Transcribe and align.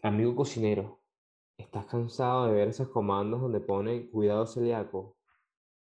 Amigo 0.00 0.36
cocinero, 0.36 1.00
¿estás 1.56 1.86
cansado 1.86 2.46
de 2.46 2.52
ver 2.52 2.68
esos 2.68 2.88
comandos 2.88 3.40
donde 3.40 3.58
pone 3.58 4.08
cuidado 4.08 4.46
celíaco? 4.46 5.16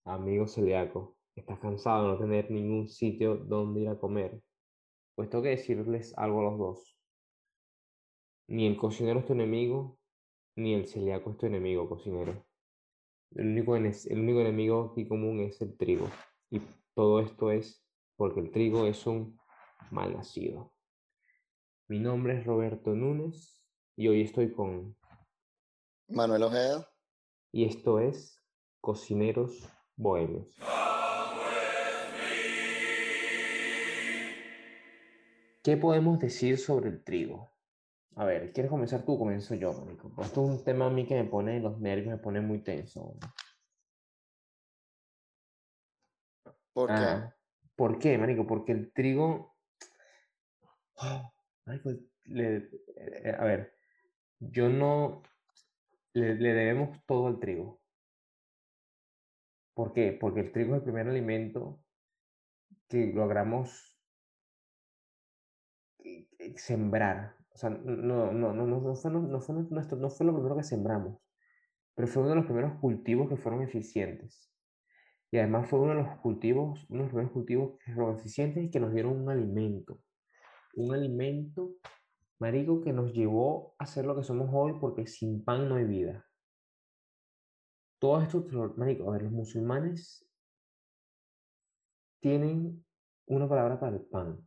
Amigo 0.06 0.48
celíaco, 0.48 1.18
¿estás 1.36 1.60
cansado 1.60 2.06
de 2.06 2.10
no 2.14 2.18
tener 2.18 2.50
ningún 2.50 2.88
sitio 2.88 3.38
donde 3.38 3.82
ir 3.82 3.90
a 3.90 4.00
comer? 4.00 4.42
Pues 5.14 5.30
tengo 5.30 5.44
que 5.44 5.50
decirles 5.50 6.18
algo 6.18 6.40
a 6.40 6.44
los 6.46 6.58
dos. 6.58 7.00
Ni 8.48 8.66
el 8.66 8.76
cocinero 8.76 9.20
es 9.20 9.28
tu 9.28 9.34
enemigo, 9.34 10.00
ni 10.56 10.74
el 10.74 10.88
celíaco 10.88 11.30
es 11.30 11.38
tu 11.38 11.46
enemigo, 11.46 11.88
cocinero. 11.88 12.44
El 13.36 13.50
único, 13.50 13.76
el 13.76 14.20
único 14.20 14.40
enemigo 14.40 14.90
aquí 14.92 15.08
común 15.08 15.42
es 15.42 15.62
el 15.62 15.78
trigo. 15.78 16.10
Y 16.50 16.60
todo 16.96 17.20
esto 17.20 17.52
es 17.52 17.86
porque 18.16 18.40
el 18.40 18.50
trigo 18.50 18.88
es 18.88 19.06
un 19.06 19.40
mal 19.92 20.12
nacido. 20.14 20.74
Mi 21.88 22.00
nombre 22.00 22.40
es 22.40 22.46
Roberto 22.48 22.96
Núñez 22.96 23.61
y 23.96 24.08
hoy 24.08 24.22
estoy 24.22 24.52
con 24.52 24.96
Manuel 26.08 26.44
Ojeda. 26.44 26.88
Y 27.52 27.66
esto 27.66 28.00
es 28.00 28.42
Cocineros 28.80 29.68
Bohemios. 29.96 30.56
¿Qué 35.64 35.78
podemos 35.78 36.20
decir 36.20 36.58
sobre 36.58 36.90
el 36.90 37.04
trigo? 37.04 37.52
A 38.16 38.26
ver, 38.26 38.52
¿quieres 38.52 38.70
comenzar 38.70 39.06
tú? 39.06 39.18
Comienzo 39.18 39.54
yo, 39.56 39.74
Marico. 39.74 40.12
Pues 40.16 40.28
esto 40.28 40.44
es 40.44 40.50
un 40.50 40.64
tema 40.64 40.88
a 40.88 40.90
mí 40.90 41.06
que 41.06 41.16
me 41.16 41.30
pone 41.30 41.60
los 41.60 41.80
nervios, 41.80 42.08
me 42.08 42.18
pone 42.18 42.42
muy 42.42 42.64
tenso. 42.64 43.16
¿Por 46.74 46.88
qué? 46.88 46.94
Ah, 46.96 47.36
¿Por 47.76 48.00
qué, 48.00 48.18
Marico? 48.18 48.48
Porque 48.48 48.72
el 48.72 48.92
trigo... 48.92 49.56
Marico, 51.66 51.92
eh, 52.26 53.36
a 53.38 53.44
ver, 53.44 53.81
yo 54.42 54.70
no 54.70 55.22
le, 56.14 56.36
debemos 56.36 57.00
todo 57.06 57.28
al 57.28 57.40
trigo. 57.40 57.80
¿Por 59.74 59.94
qué? 59.94 60.18
Porque 60.20 60.42
el 60.42 60.52
trigo 60.52 60.74
es 60.74 60.80
el 60.80 60.84
primer 60.84 61.08
alimento 61.08 61.80
que 62.90 63.14
logramos 63.14 63.98
eh, 66.00 66.28
eh, 66.40 66.58
sembrar. 66.58 67.36
O 67.54 67.58
sea, 67.58 67.70
no 67.70 67.80
fue 69.40 70.26
lo 70.26 70.34
primero 70.34 70.58
que 70.58 70.64
sembramos, 70.64 71.20
pero 71.96 72.08
fue 72.08 72.24
uno 72.24 72.32
de 72.32 72.38
los 72.38 72.46
primeros 72.46 72.80
cultivos 72.80 73.30
que 73.30 73.38
fueron 73.38 73.62
eficientes. 73.62 74.52
Y 75.32 75.38
además 75.38 75.70
fue 75.70 75.80
uno 75.80 75.96
de 75.96 76.04
los 76.04 76.20
cultivos, 76.20 76.86
uno 76.90 77.00
de 77.00 77.04
los 77.04 77.10
primeros 77.10 77.32
cultivos 77.32 77.80
que 77.86 77.94
fueron 77.94 78.16
eficientes 78.18 78.66
y 78.66 78.70
que 78.70 78.80
nos 78.80 78.94
dieron 78.94 79.22
un 79.22 79.30
alimento. 79.30 80.02
Un 80.76 80.94
alimento 80.94 81.76
Marico, 82.42 82.82
que 82.82 82.92
nos 82.92 83.14
llevó 83.14 83.76
a 83.78 83.86
ser 83.86 84.06
lo 84.06 84.16
que 84.16 84.24
somos 84.24 84.50
hoy 84.52 84.74
porque 84.80 85.06
sin 85.06 85.44
pan 85.46 85.70
no 85.70 85.76
hay 85.76 85.86
vida. 85.86 86.26
Todo 88.00 88.20
esto, 88.20 88.44
Marico, 88.78 89.08
a 89.08 89.12
ver, 89.14 89.22
los 89.22 89.32
musulmanes 89.32 90.28
tienen 92.20 92.84
una 93.28 93.48
palabra 93.48 93.80
para 93.80 93.96
el 93.96 94.02
pan. 94.02 94.40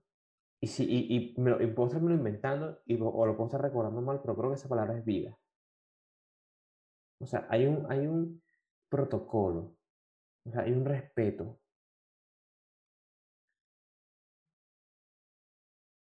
Y, 0.61 0.67
si, 0.67 0.85
y, 0.91 1.41
me 1.41 1.51
lo, 1.51 1.59
puedo 1.75 1.87
estarme 1.87 2.15
inventando 2.15 2.81
y, 2.85 3.01
o 3.01 3.27
lo 3.27 3.37
puedo 3.37 3.47
estar 3.47 3.63
recordando 3.63 4.01
mal, 4.03 4.21
pero 4.21 4.35
creo 4.37 4.51
que 4.51 4.57
esa 4.57 4.69
palabra 4.69 4.99
es 4.99 5.05
vida. 5.05 5.39
O 7.21 7.27
sea, 7.27 7.47
hay 7.49 7.67
un, 7.67 7.87
hay 7.89 8.09
un 8.09 8.43
protocolo, 8.89 9.77
hay 10.53 10.73
un 10.73 10.85
respeto. 10.85 11.61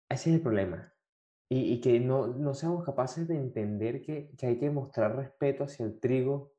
Ese 0.09 0.29
es 0.29 0.35
el 0.37 0.41
problema. 0.41 0.92
Y, 1.55 1.79
que 1.81 1.99
no, 1.99 2.25
no, 2.27 2.55
seamos 2.55 2.83
capaces 2.83 3.27
de 3.27 3.35
entender 3.37 4.01
que, 4.01 4.31
que, 4.35 4.47
hay 4.47 4.57
que 4.57 4.71
mostrar 4.71 5.15
respeto 5.15 5.63
hacia 5.63 5.85
el 5.85 5.99
trigo, 5.99 6.51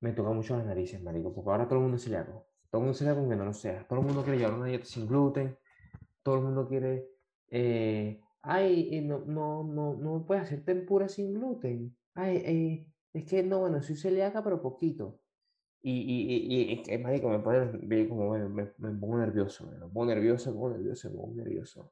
me 0.00 0.12
toca 0.12 0.30
mucho 0.30 0.56
las 0.56 0.64
narices, 0.66 1.02
marico, 1.02 1.34
porque 1.34 1.50
ahora 1.50 1.66
todo 1.66 1.80
el 1.80 1.82
mundo 1.82 1.98
se 1.98 2.10
le 2.10 2.18
haga. 2.18 2.44
Todo 2.70 2.82
el 2.82 2.86
mundo 2.86 2.94
se 2.94 3.04
le 3.04 3.10
haga 3.10 3.28
que 3.28 3.36
no 3.36 3.44
lo 3.44 3.52
sea. 3.52 3.86
Todo 3.88 3.98
el 4.00 4.06
mundo 4.06 4.22
quiere 4.22 4.38
llevar 4.38 4.54
una 4.54 4.66
dieta 4.66 4.84
sin 4.84 5.08
gluten. 5.08 5.58
Todo 6.22 6.36
el 6.36 6.42
mundo 6.42 6.68
quiere, 6.68 7.08
eh, 7.48 8.20
ay, 8.42 8.88
eh, 8.92 9.02
no, 9.02 9.24
no, 9.26 9.64
no, 9.64 9.94
no 9.94 10.24
puede 10.24 10.42
hacer 10.42 10.64
tempura 10.64 11.08
sin 11.08 11.34
gluten. 11.34 11.96
Ay, 12.14 12.36
eh, 12.44 12.86
es 13.12 13.24
que 13.24 13.42
no, 13.42 13.60
bueno, 13.60 13.82
soy 13.82 13.96
celíaca, 13.96 14.44
pero 14.44 14.62
poquito. 14.62 15.18
Y, 15.82 15.92
y, 15.92 16.72
y, 16.72 16.94
y, 16.94 16.98
marico, 16.98 17.28
me 17.30 17.40
pone, 17.40 18.08
como, 18.08 18.30
me, 18.30 18.70
me 18.78 18.90
pongo 18.92 19.18
nervioso, 19.18 19.66
me 19.66 19.78
pongo 19.88 20.06
nervioso, 20.06 20.50
me 20.50 20.56
pongo 20.56 20.70
nervioso. 20.70 21.10
Me 21.10 21.16
pongo 21.16 21.34
nervioso. 21.34 21.90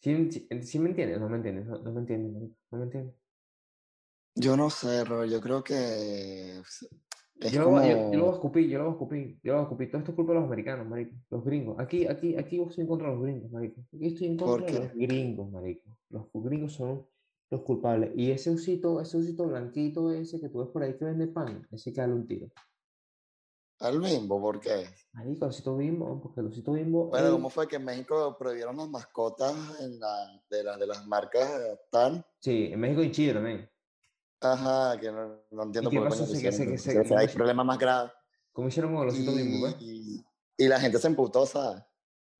¿Sí, 0.00 0.30
sí, 0.62 0.78
me 0.78 0.90
entiendes? 0.90 1.18
¿No 1.20 1.28
me 1.28 1.36
entiendes? 1.36 1.66
¿No, 1.66 1.92
me 1.92 2.00
entiendes, 2.00 2.50
¿No 2.70 2.78
me 2.78 2.84
entiendes? 2.84 3.14
Yo 4.36 4.56
no 4.56 4.70
sé, 4.70 5.04
Robert, 5.04 5.32
yo 5.32 5.40
creo 5.40 5.64
que... 5.64 6.62
yo, 7.50 7.62
lo, 7.62 7.84
yo, 7.84 8.16
lo 8.16 8.24
voy 8.24 8.28
a 8.28 8.32
escupir, 8.32 8.68
yo 8.68 8.78
lo 8.78 8.84
voy 8.84 8.90
a 8.90 8.94
escupir, 8.94 9.40
yo 9.42 9.52
lo 9.52 9.54
voy 9.54 9.60
a 9.60 9.64
escupir. 9.64 9.90
Todo 9.90 9.98
esto 9.98 10.10
es 10.12 10.16
culpa 10.16 10.32
de 10.32 10.38
los 10.38 10.46
americanos, 10.46 10.86
marico. 10.86 11.16
Los 11.30 11.44
gringos. 11.44 11.80
Aquí, 11.80 12.06
aquí, 12.06 12.36
aquí 12.36 12.60
estoy 12.60 12.82
en 12.82 12.88
contra 12.88 13.08
de 13.08 13.14
los 13.14 13.22
gringos, 13.24 13.50
marico. 13.50 13.80
Aquí 13.94 14.06
estoy 14.06 14.26
en 14.28 14.36
contra 14.36 14.66
de 14.66 14.78
los 14.78 14.94
gringos, 14.94 15.50
marico. 15.50 15.98
Los 16.10 16.28
gringos 16.34 16.74
son 16.74 17.06
los 17.50 17.62
culpables. 17.62 18.10
Y 18.14 18.30
ese 18.30 18.50
osito, 18.50 19.00
ese 19.00 19.16
osito 19.16 19.46
blanquito 19.46 20.12
ese 20.12 20.40
que 20.40 20.48
tú 20.48 20.58
ves 20.60 20.68
por 20.68 20.82
ahí 20.82 20.96
que 20.96 21.04
vende 21.04 21.28
pan, 21.28 21.66
ese 21.70 21.92
que 21.92 22.00
dale 22.00 22.14
un 22.14 22.26
tiro. 22.26 22.48
Al 23.80 24.00
bimbo, 24.00 24.40
¿por 24.40 24.58
qué? 24.58 24.86
Marico, 25.12 25.44
el 25.44 25.50
osito 25.50 25.76
bimbo, 25.76 26.20
porque 26.20 26.40
el 26.40 26.46
osito 26.46 26.72
bimbo. 26.72 27.08
Bueno, 27.08 27.30
¿cómo 27.32 27.50
fue 27.50 27.68
que 27.68 27.76
en 27.76 27.84
México 27.84 28.34
prohibieron 28.38 28.76
las 28.78 28.88
mascotas 28.88 29.54
en 29.80 30.00
la, 30.00 30.42
de, 30.48 30.64
la, 30.64 30.78
de 30.78 30.86
las 30.86 31.06
marcas 31.06 31.50
TAN? 31.90 32.24
Sí, 32.40 32.70
en 32.72 32.80
México 32.80 33.02
y 33.02 33.10
Chile 33.10 33.34
también. 33.34 33.70
Ajá, 34.40 34.98
que 34.98 35.12
no, 35.12 35.42
no 35.50 35.62
entiendo 35.64 35.90
por 35.90 36.08
qué. 36.08 37.14
hay 37.18 37.28
problemas 37.28 37.66
más 37.66 37.78
graves. 37.78 38.12
¿Cómo 38.52 38.68
hicieron 38.68 38.94
con 38.94 39.02
el 39.02 39.08
osito 39.10 39.34
bimbo, 39.34 39.68
y, 39.80 40.24
y, 40.56 40.68
la 40.68 40.80
gente 40.80 40.98
se 40.98 41.08
emputó, 41.08 41.44
¿sabes? 41.44 41.82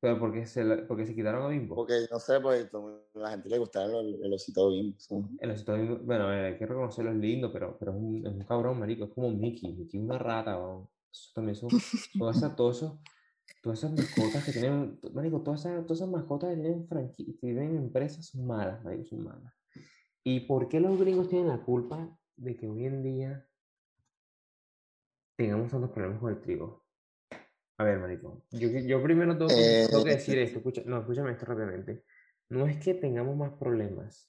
¿Pero 0.00 0.18
por 0.18 0.32
qué 0.32 0.46
se, 0.46 0.64
porque 0.88 1.04
se 1.04 1.14
quitaron 1.14 1.42
a 1.42 1.48
bimbo? 1.48 1.74
Porque, 1.74 2.06
no 2.10 2.18
sé, 2.18 2.40
pues 2.40 2.66
a 2.72 3.18
la 3.18 3.30
gente 3.30 3.50
le 3.50 3.58
gustaba 3.58 3.86
el, 4.00 4.32
osito 4.32 4.70
bimbo. 4.70 4.96
El 5.38 5.50
osito 5.50 5.74
bimbo, 5.74 5.98
bueno, 6.02 6.28
hay 6.28 6.56
que 6.56 6.64
reconocerlo, 6.64 7.10
es 7.10 7.18
lindo, 7.18 7.52
pero, 7.52 7.76
pero 7.78 7.92
es, 7.92 7.98
un, 7.98 8.26
es 8.26 8.32
un 8.32 8.44
cabrón, 8.44 8.78
marico, 8.78 9.04
es 9.04 9.10
como 9.10 9.30
Mickey, 9.30 9.74
Mickey 9.74 10.00
es 10.00 10.06
una 10.06 10.18
rata, 10.18 10.52
¿no? 10.52 10.88
También 11.34 11.56
son, 11.56 11.70
todas 12.18 12.36
esas, 12.36 12.56
todas 12.56 12.92
esas 13.64 13.92
mascotas 13.92 14.44
que 14.44 14.52
tienen, 14.52 14.98
marico, 15.12 15.42
todas 15.42 15.60
esas, 15.60 15.84
todas 15.86 15.98
esas 15.98 16.08
mascotas 16.08 16.54
que 16.54 16.60
tienen, 16.60 16.88
que 16.88 17.32
tienen 17.40 17.76
empresas 17.76 18.26
son 18.26 18.46
malas, 18.46 18.82
marico, 18.84 19.04
son 19.06 19.24
malas. 19.24 19.52
¿Y 20.24 20.40
por 20.40 20.68
qué 20.68 20.80
los 20.80 20.98
gringos 20.98 21.28
tienen 21.28 21.48
la 21.48 21.62
culpa 21.62 22.18
de 22.36 22.56
que 22.56 22.68
hoy 22.68 22.86
en 22.86 23.02
día 23.02 23.48
tengamos 25.36 25.70
tantos 25.70 25.90
problemas 25.90 26.20
con 26.20 26.32
el 26.32 26.40
trigo? 26.40 26.84
A 27.78 27.84
ver, 27.84 27.98
marico, 27.98 28.44
yo, 28.50 28.68
yo 28.68 29.02
primero 29.02 29.36
tengo, 29.36 29.48
tengo 29.48 30.04
que 30.04 30.10
eh, 30.10 30.14
decir 30.16 30.38
esto, 30.38 30.58
escucha, 30.58 30.82
no, 30.86 30.98
escúchame 30.98 31.32
esto 31.32 31.44
rápidamente. 31.44 32.04
No 32.48 32.66
es 32.66 32.78
que 32.78 32.94
tengamos 32.94 33.36
más 33.36 33.52
problemas, 33.52 34.26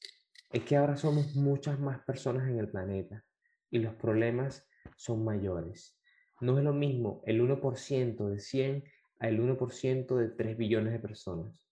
es 0.52 0.64
que 0.64 0.76
ahora 0.76 0.98
somos 0.98 1.36
muchas 1.36 1.80
más 1.80 2.00
personas 2.04 2.48
en 2.50 2.60
el 2.60 2.70
planeta 2.70 3.26
y 3.70 3.80
los 3.80 3.94
problemas 3.96 4.68
son 4.96 5.24
mayores. 5.24 5.97
No 6.40 6.58
es 6.58 6.64
lo 6.64 6.74
mismo 6.74 7.22
el 7.26 7.42
1% 7.42 8.30
de 8.30 8.40
100 8.40 8.84
al 9.20 9.40
1% 9.40 10.16
de 10.16 10.30
3 10.30 10.58
billones 10.58 10.94
de 10.94 11.00
personas. 11.00 11.68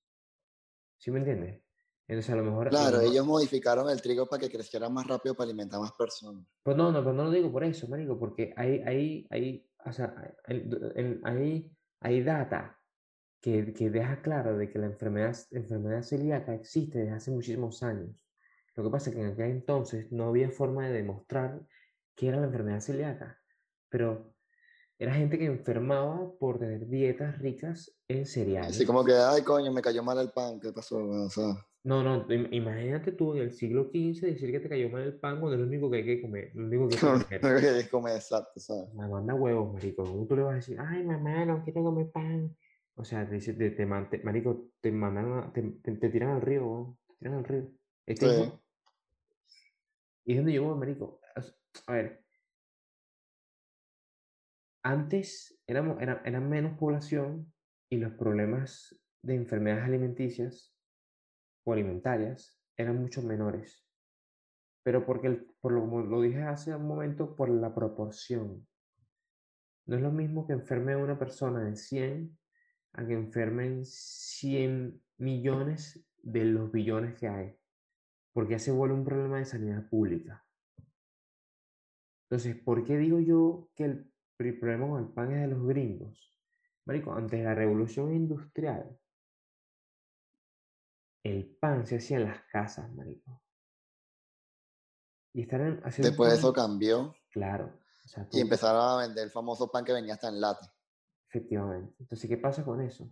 ¿Sí 0.97 1.11
me 1.11 1.19
entiendes? 1.19 1.61
Entonces 2.07 2.33
a 2.33 2.35
lo 2.35 2.43
mejor... 2.43 2.69
Claro, 2.69 3.01
ellos 3.01 3.25
modificaron 3.25 3.89
el 3.89 4.01
trigo 4.01 4.27
para 4.27 4.41
que 4.41 4.49
creciera 4.49 4.89
más 4.89 5.07
rápido 5.07 5.35
para 5.35 5.45
alimentar 5.45 5.79
más 5.79 5.91
personas. 5.93 6.45
Pues 6.61 6.77
no, 6.77 6.91
no, 6.91 6.99
pero 6.99 7.13
no 7.13 7.23
lo 7.25 7.31
digo 7.31 7.51
por 7.51 7.63
eso, 7.63 7.87
marico, 7.87 8.17
porque 8.17 8.53
hay, 8.55 8.81
hay, 8.85 9.27
hay, 9.31 9.69
o 9.85 9.91
sea, 9.91 10.15
hay, 11.23 11.71
hay, 11.99 12.23
data 12.23 12.79
que, 13.41 13.73
que, 13.73 13.89
deja 13.89 14.21
claro 14.21 14.57
de 14.57 14.69
que 14.69 14.77
la 14.77 14.85
enfermedad, 14.85 15.35
enfermedad 15.51 16.03
celíaca 16.03 16.53
existe 16.53 16.99
desde 16.99 17.13
hace 17.13 17.31
muchísimos 17.31 17.81
años. 17.81 18.15
Lo 18.75 18.83
que 18.83 18.89
pasa 18.89 19.09
es 19.09 19.15
que 19.15 19.21
en 19.21 19.31
aquel 19.31 19.51
entonces 19.51 20.11
no 20.11 20.27
había 20.27 20.51
forma 20.51 20.87
de 20.87 20.93
demostrar 20.93 21.61
qué 22.13 22.27
era 22.27 22.39
la 22.39 22.47
enfermedad 22.47 22.81
celíaca. 22.81 23.39
Pero 23.89 24.34
era 24.97 25.13
gente 25.13 25.37
que 25.37 25.45
enfermaba 25.45 26.31
por 26.39 26.59
tener 26.59 26.87
dietas 26.87 27.37
ricas 27.39 27.91
en 28.07 28.25
cereales. 28.25 28.71
Así 28.71 28.85
como 28.85 29.03
que, 29.03 29.13
ay, 29.13 29.41
coño, 29.43 29.71
me 29.71 29.81
cayó 29.81 30.03
mal 30.03 30.17
el 30.19 30.31
pan, 30.31 30.59
¿qué 30.59 30.71
pasó? 30.71 30.99
No, 31.83 32.01
no, 32.01 32.25
imagínate 32.51 33.11
tú 33.11 33.35
en 33.35 33.41
el 33.41 33.51
siglo 33.51 33.91
XV 33.93 34.21
decir 34.21 34.51
que 34.51 34.59
te 34.59 34.69
cayó 34.69 34.89
mal 34.89 35.03
el 35.03 35.19
pan 35.19 35.39
cuando 35.39 35.53
es 35.53 35.61
lo 35.61 35.67
único 35.67 35.91
que 35.91 35.97
hay 35.97 36.05
que 36.05 36.21
comer. 36.21 36.51
Lo 36.55 36.65
único 36.65 36.87
que 36.87 36.95
hay 37.45 37.83
que 37.83 37.89
comer. 37.89 38.15
exacto, 38.15 38.59
¿sabes? 38.59 38.91
Me 38.95 39.07
manda 39.07 39.35
huevos, 39.35 39.73
marico. 39.73 40.03
¿Cómo 40.03 40.25
tú 40.25 40.35
le 40.35 40.43
vas 40.43 40.53
a 40.53 40.55
decir, 40.55 40.77
ay, 40.79 41.03
mamá, 41.03 41.45
no 41.45 41.63
quiero 41.63 41.83
comer 41.83 42.09
pan? 42.11 42.55
O 42.95 43.03
sea, 43.03 43.29
te, 43.29 43.37
te, 43.39 43.71
te, 43.71 43.85
marico, 43.85 44.69
te 44.81 44.91
mandan, 44.91 45.51
te, 45.53 45.61
te, 45.61 46.09
tiran 46.09 46.31
al 46.31 46.41
río, 46.41 46.97
te 47.07 47.13
tiran 47.19 47.33
al 47.35 47.43
río. 47.43 47.71
Este 48.05 48.29
sí. 48.29 48.51
y 50.25 50.31
es 50.31 50.37
donde 50.37 50.53
yo 50.53 50.75
marico. 50.75 51.19
A 51.87 51.93
ver, 51.93 52.24
antes 54.85 55.59
éramos, 55.65 55.99
era, 55.99 56.39
menos 56.39 56.77
población 56.77 57.51
y 57.89 57.97
los 57.97 58.13
problemas 58.13 58.95
de 59.23 59.33
enfermedades 59.33 59.83
alimenticias 59.83 60.77
o 61.65 61.73
alimentarias 61.73 62.61
eran 62.77 63.01
mucho 63.01 63.23
menores. 63.23 63.83
Pero 64.83 65.03
porque, 65.03 65.43
por 65.59 65.71
lo, 65.71 65.81
como 65.81 66.01
lo 66.01 66.21
dije 66.21 66.43
hace 66.43 66.75
un 66.75 66.87
momento, 66.87 67.35
por 67.35 67.49
la 67.49 67.73
proporción. 67.73 68.67
No 69.87 69.95
es 69.95 70.03
lo 70.03 70.11
mismo 70.11 70.45
que 70.45 70.53
enferme 70.53 70.95
una 70.95 71.17
persona 71.17 71.63
de 71.63 71.75
100 71.75 72.37
a 72.93 73.07
que 73.07 73.13
enfermen 73.13 73.85
100 73.85 75.01
millones 75.17 76.07
de 76.21 76.45
los 76.45 76.71
billones 76.71 77.15
que 77.15 77.27
hay. 77.27 77.57
Porque 78.33 78.53
ya 78.53 78.59
se 78.59 78.71
vuelve 78.71 78.93
un 78.93 79.03
problema 79.03 79.39
de 79.39 79.45
sanidad 79.45 79.89
pública. 79.89 80.45
Entonces, 82.29 82.55
¿por 82.55 82.83
qué 82.83 82.97
digo 82.97 83.19
yo 83.19 83.71
que 83.75 83.85
el 83.85 84.14
problema 84.35 84.87
con 84.87 85.03
el 85.03 85.13
pan 85.13 85.31
es 85.31 85.41
de 85.41 85.47
los 85.47 85.65
gringos? 85.65 86.33
Marico, 86.85 87.13
antes 87.13 87.39
de 87.39 87.45
la 87.45 87.55
revolución 87.55 88.13
industrial, 88.13 88.99
el 91.23 91.57
pan 91.59 91.85
se 91.87 91.97
hacía 91.97 92.17
en 92.17 92.25
las 92.25 92.43
casas, 92.45 92.93
marico. 92.93 93.41
Y 95.33 95.41
estar 95.41 95.59
haciendo 95.83 96.09
Después 96.09 96.31
de 96.31 96.37
eso 96.37 96.53
cambió. 96.53 97.15
Claro. 97.31 97.77
y 98.31 98.39
empezaron 98.39 98.81
a 98.81 99.07
vender 99.07 99.25
el 99.25 99.31
famoso 99.31 99.69
pan 99.69 99.83
que 99.83 99.91
venía 99.91 100.13
hasta 100.13 100.29
en 100.29 100.39
lata. 100.39 100.73
Efectivamente. 101.27 101.95
Entonces, 101.99 102.29
¿qué 102.29 102.37
pasa 102.37 102.63
con 102.63 102.79
eso? 102.79 103.11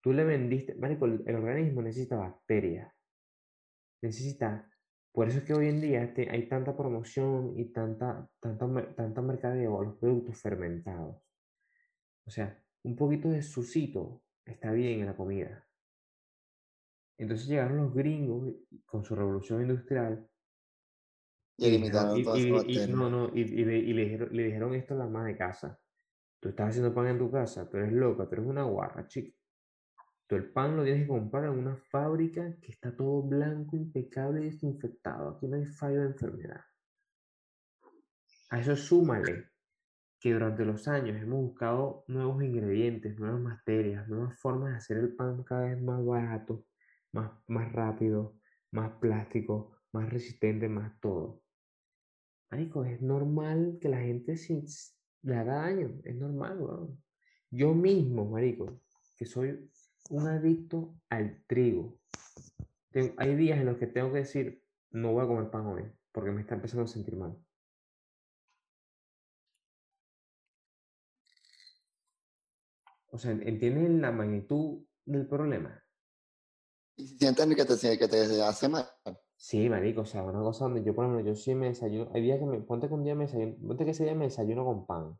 Tú 0.00 0.12
le 0.12 0.24
vendiste, 0.24 0.74
marico, 0.76 1.04
el, 1.04 1.34
organismo 1.34 1.82
necesita 1.82 2.16
bacterias. 2.16 2.94
Necesita 4.00 4.70
por 5.16 5.30
eso 5.30 5.38
es 5.38 5.44
que 5.44 5.54
hoy 5.54 5.68
en 5.68 5.80
día 5.80 6.02
este, 6.02 6.28
hay 6.30 6.46
tanta 6.46 6.76
promoción 6.76 7.58
y 7.58 7.72
tanta, 7.72 8.28
tanta, 8.38 8.94
tanta 8.94 9.22
mercadeo 9.22 9.80
a 9.80 9.84
los 9.84 9.96
productos 9.96 10.38
fermentados. 10.42 11.16
O 12.26 12.30
sea, 12.30 12.62
un 12.82 12.94
poquito 12.96 13.30
de 13.30 13.40
sucito 13.40 14.22
está 14.44 14.72
bien 14.72 15.00
en 15.00 15.06
la 15.06 15.16
comida. 15.16 15.66
Entonces 17.16 17.46
llegaron 17.46 17.78
los 17.78 17.94
gringos 17.94 18.56
con 18.84 19.06
su 19.06 19.14
revolución 19.14 19.62
industrial. 19.62 20.28
Y, 21.56 21.76
y, 21.76 22.86
no, 22.88 23.08
no, 23.08 23.30
y, 23.34 23.44
le, 23.64 24.04
dijeron, 24.04 24.28
le, 24.36 24.42
dijeron, 24.44 24.74
esto 24.74 24.92
a 24.92 24.98
la 24.98 25.06
más 25.06 25.24
de 25.24 25.38
casa. 25.38 25.80
Tú 26.40 26.50
estás 26.50 26.68
haciendo 26.68 26.92
pan 26.92 27.06
en 27.06 27.18
tu 27.18 27.30
casa, 27.30 27.66
tú 27.70 27.78
eres 27.78 27.94
loca, 27.94 28.28
tú 28.28 28.34
eres 28.34 28.46
una 28.46 28.64
guarra, 28.64 29.08
chica. 29.08 29.34
Tú 30.26 30.34
el 30.34 30.50
pan 30.50 30.76
lo 30.76 30.82
tienes 30.82 31.02
que 31.02 31.08
comprar 31.08 31.44
en 31.44 31.50
una 31.50 31.76
fábrica 31.76 32.56
que 32.60 32.72
está 32.72 32.94
todo 32.94 33.22
blanco, 33.22 33.76
impecable 33.76 34.40
y 34.40 34.44
desinfectado. 34.46 35.30
Aquí 35.30 35.46
no 35.46 35.56
hay 35.56 35.66
fallo 35.66 36.00
de 36.00 36.06
enfermedad. 36.06 36.60
A 38.50 38.60
eso 38.60 38.76
súmale 38.76 39.50
que 40.18 40.32
durante 40.32 40.64
los 40.64 40.88
años 40.88 41.20
hemos 41.22 41.40
buscado 41.40 42.04
nuevos 42.08 42.42
ingredientes, 42.42 43.18
nuevas 43.18 43.40
materias, 43.40 44.08
nuevas 44.08 44.38
formas 44.40 44.70
de 44.70 44.76
hacer 44.78 44.96
el 44.98 45.14
pan 45.14 45.44
cada 45.44 45.66
vez 45.66 45.80
más 45.80 46.04
barato, 46.04 46.66
más, 47.12 47.30
más 47.46 47.72
rápido, 47.72 48.40
más 48.72 48.92
plástico, 48.98 49.78
más 49.92 50.10
resistente, 50.10 50.68
más 50.68 50.98
todo. 51.00 51.42
Marico, 52.50 52.84
es 52.84 53.00
normal 53.00 53.78
que 53.80 53.88
la 53.88 54.00
gente 54.00 54.36
se, 54.36 54.64
le 55.22 55.36
haga 55.36 55.56
daño, 55.56 56.00
es 56.04 56.16
normal, 56.16 56.60
weón. 56.60 57.02
Yo 57.50 57.74
mismo, 57.74 58.24
marico, 58.24 58.80
que 59.16 59.26
soy 59.26 59.70
un 60.10 60.28
adicto 60.28 60.94
al 61.08 61.42
trigo. 61.46 61.98
hay 63.16 63.34
días 63.34 63.58
en 63.58 63.66
los 63.66 63.78
que 63.78 63.86
tengo 63.86 64.12
que 64.12 64.18
decir, 64.18 64.62
no 64.90 65.12
voy 65.12 65.24
a 65.24 65.28
comer 65.28 65.50
pan 65.50 65.66
hoy, 65.66 65.82
porque 66.12 66.30
me 66.30 66.40
está 66.40 66.54
empezando 66.54 66.84
a 66.84 66.88
sentir 66.88 67.16
mal. 67.16 67.36
O 73.10 73.18
sea, 73.18 73.32
¿entienden 73.32 74.02
la 74.02 74.12
magnitud 74.12 74.84
del 75.04 75.26
problema? 75.26 75.82
¿Y 76.96 77.06
sientes 77.06 77.46
que 77.46 77.64
te, 77.64 77.98
que 77.98 78.08
te 78.08 78.42
hace 78.42 78.68
mal? 78.68 78.86
Sí, 79.36 79.68
marico, 79.68 80.00
o 80.00 80.06
sea, 80.06 80.22
una 80.22 80.40
cosa 80.40 80.64
donde 80.64 80.82
yo, 80.82 80.94
por 80.94 81.04
ejemplo, 81.04 81.24
yo 81.24 81.34
sí 81.34 81.54
me 81.54 81.68
desayuno, 81.68 82.10
hay 82.14 82.22
días 82.22 82.38
que 82.38 82.46
me, 82.46 82.60
ponte 82.60 82.88
que 82.88 82.94
un 82.94 83.04
día 83.04 83.14
me 83.14 83.26
desayuno, 83.26 83.56
ponte 83.68 83.84
que 83.84 83.90
ese 83.90 84.04
día 84.04 84.14
me 84.14 84.24
desayuno 84.24 84.64
con 84.64 84.86
pan, 84.86 85.18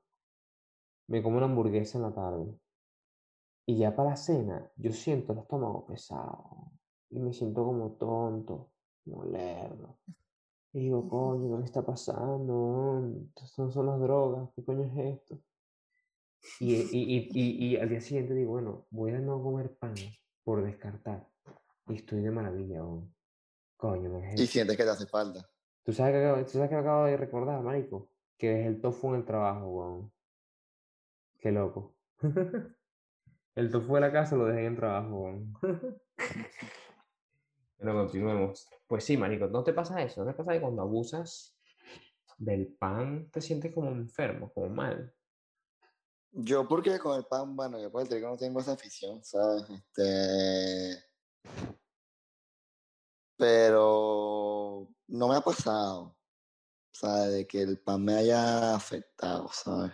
me 1.06 1.22
como 1.22 1.36
una 1.36 1.46
hamburguesa 1.46 1.98
en 1.98 2.04
la 2.04 2.14
tarde, 2.14 2.58
y 3.66 3.76
ya 3.78 3.94
para 3.94 4.10
la 4.10 4.16
cena, 4.16 4.70
yo 4.76 4.92
siento 4.92 5.32
el 5.32 5.40
estómago 5.40 5.84
pesado 5.86 6.70
y 7.10 7.18
me 7.18 7.32
siento 7.32 7.64
como 7.64 7.92
tonto, 7.92 8.70
molerno. 9.06 9.98
Y 10.72 10.80
digo, 10.80 11.08
coño, 11.08 11.50
¿qué 11.50 11.58
me 11.58 11.64
está 11.64 11.84
pasando? 11.84 13.02
Estas 13.34 13.50
son 13.50 13.86
las 13.86 14.00
drogas, 14.00 14.50
¿qué 14.54 14.64
coño 14.64 14.84
es 14.84 15.18
esto? 15.18 15.40
Y, 16.60 16.74
y, 16.74 17.30
y, 17.32 17.66
y, 17.66 17.76
al 17.76 17.88
día 17.88 18.00
siguiente 18.00 18.34
digo, 18.34 18.52
bueno, 18.52 18.86
voy 18.90 19.12
a 19.12 19.18
no 19.18 19.42
comer 19.42 19.76
pan 19.76 19.94
por 20.44 20.62
descartar. 20.62 21.26
Y 21.88 21.94
estoy 21.94 22.20
de 22.20 22.30
maravilla, 22.30 22.82
Coño, 23.76 24.10
me 24.10 24.34
Y 24.34 24.46
sientes 24.46 24.76
que 24.76 24.84
te 24.84 24.90
hace 24.90 25.06
falta. 25.06 25.48
¿Tú 25.82 25.92
sabes 25.92 26.14
que, 26.14 26.44
¿tú 26.44 26.50
sabes 26.52 26.70
que 26.70 26.76
acabo 26.76 27.06
de 27.06 27.16
recordar, 27.16 27.60
marico? 27.62 28.10
Que 28.38 28.60
es 28.60 28.66
el 28.66 28.80
tofu 28.80 29.08
en 29.08 29.16
el 29.16 29.24
trabajo, 29.24 29.66
weón. 29.66 30.12
Qué 31.38 31.50
loco. 31.50 31.96
El 33.56 33.70
tofu 33.70 33.94
de 33.94 34.02
la 34.02 34.12
casa 34.12 34.36
lo 34.36 34.44
dejé 34.44 34.66
en 34.66 34.76
trabajo. 34.76 35.40
Pero 37.78 37.94
continuemos. 37.94 38.68
Pues 38.86 39.02
sí, 39.04 39.16
marico, 39.16 39.46
¿no 39.46 39.64
te 39.64 39.72
pasa 39.72 40.02
eso? 40.02 40.22
¿No 40.22 40.30
te 40.30 40.36
pasa 40.36 40.52
que 40.52 40.60
cuando 40.60 40.82
abusas 40.82 41.58
del 42.36 42.66
pan 42.66 43.30
te 43.30 43.40
sientes 43.40 43.72
como 43.72 43.88
enfermo, 43.90 44.52
como 44.52 44.68
mal? 44.68 45.14
Yo 46.32 46.68
porque 46.68 46.98
con 46.98 47.16
el 47.16 47.24
pan, 47.24 47.56
bueno, 47.56 47.80
yo 47.80 47.90
por 47.90 48.02
el 48.02 48.08
trigo 48.08 48.28
no 48.28 48.36
tengo 48.36 48.60
esa 48.60 48.72
afición, 48.72 49.24
¿sabes? 49.24 49.64
Este... 49.70 51.02
Pero 53.38 54.86
no 55.08 55.28
me 55.28 55.36
ha 55.36 55.40
pasado, 55.40 56.14
¿sabes? 56.92 57.32
De 57.32 57.46
que 57.46 57.62
el 57.62 57.78
pan 57.78 58.04
me 58.04 58.16
haya 58.16 58.74
afectado, 58.74 59.48
¿sabes? 59.50 59.92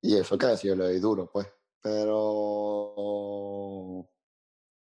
Y 0.00 0.16
eso 0.16 0.36
que 0.36 0.56
sido 0.56 0.74
lo 0.74 0.86
de 0.86 0.98
duro, 0.98 1.30
pues 1.30 1.46
pero 1.82 2.94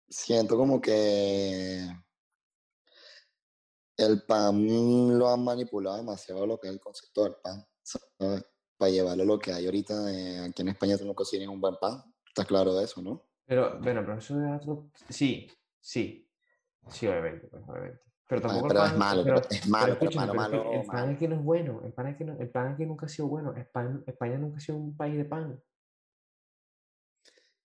siento 0.08 0.56
como 0.56 0.80
que 0.80 1.86
el 3.96 4.22
pan 4.22 5.18
lo 5.18 5.28
han 5.28 5.44
manipulado 5.44 5.96
demasiado 5.96 6.46
lo 6.46 6.58
que 6.58 6.68
es 6.68 6.74
el 6.74 6.80
concepto 6.80 7.24
del 7.24 7.34
pan, 7.42 7.66
Para 8.76 8.90
llevarlo 8.90 9.22
a 9.22 9.26
lo 9.26 9.38
que 9.38 9.52
hay 9.52 9.66
ahorita, 9.66 10.10
eh, 10.12 10.40
aquí 10.48 10.62
en 10.62 10.68
España 10.68 10.96
tú 10.96 11.04
no 11.04 11.14
cocinas 11.14 11.48
un 11.48 11.60
buen 11.60 11.76
pan, 11.76 12.02
está 12.26 12.44
claro 12.44 12.74
de 12.74 12.84
eso, 12.84 13.02
¿no? 13.02 13.26
Pero, 13.46 13.78
bueno, 13.80 14.00
pero 14.02 14.18
eso 14.18 14.40
es 14.42 14.62
otro... 14.62 14.90
Sí, 15.08 15.50
sí, 15.80 16.30
sí, 16.88 17.06
obviamente, 17.06 17.48
pues, 17.48 17.62
obviamente. 17.66 18.00
Pero 18.28 18.42
tampoco 18.42 18.68
pero 18.68 18.84
es 18.84 18.96
malo, 18.96 19.24
pero, 19.24 19.40
es 19.50 19.68
malo, 19.68 19.96
pero, 19.98 20.10
malo, 20.12 20.34
malo, 20.34 20.72
El 20.72 20.86
pan 20.86 21.10
es 21.10 21.18
que 21.18 21.26
no 21.26 21.34
es 21.34 21.42
bueno, 21.42 21.82
el 21.84 21.92
pan 21.92 22.06
es 22.06 22.16
que, 22.16 22.24
no, 22.24 22.38
el 22.38 22.48
pan 22.48 22.70
es 22.70 22.76
que 22.76 22.86
nunca 22.86 23.06
ha 23.06 23.08
sido 23.08 23.26
bueno, 23.26 23.52
España 23.56 24.38
nunca 24.38 24.58
ha 24.58 24.60
sido 24.60 24.78
un 24.78 24.96
país 24.96 25.16
de 25.16 25.24
pan. 25.24 25.60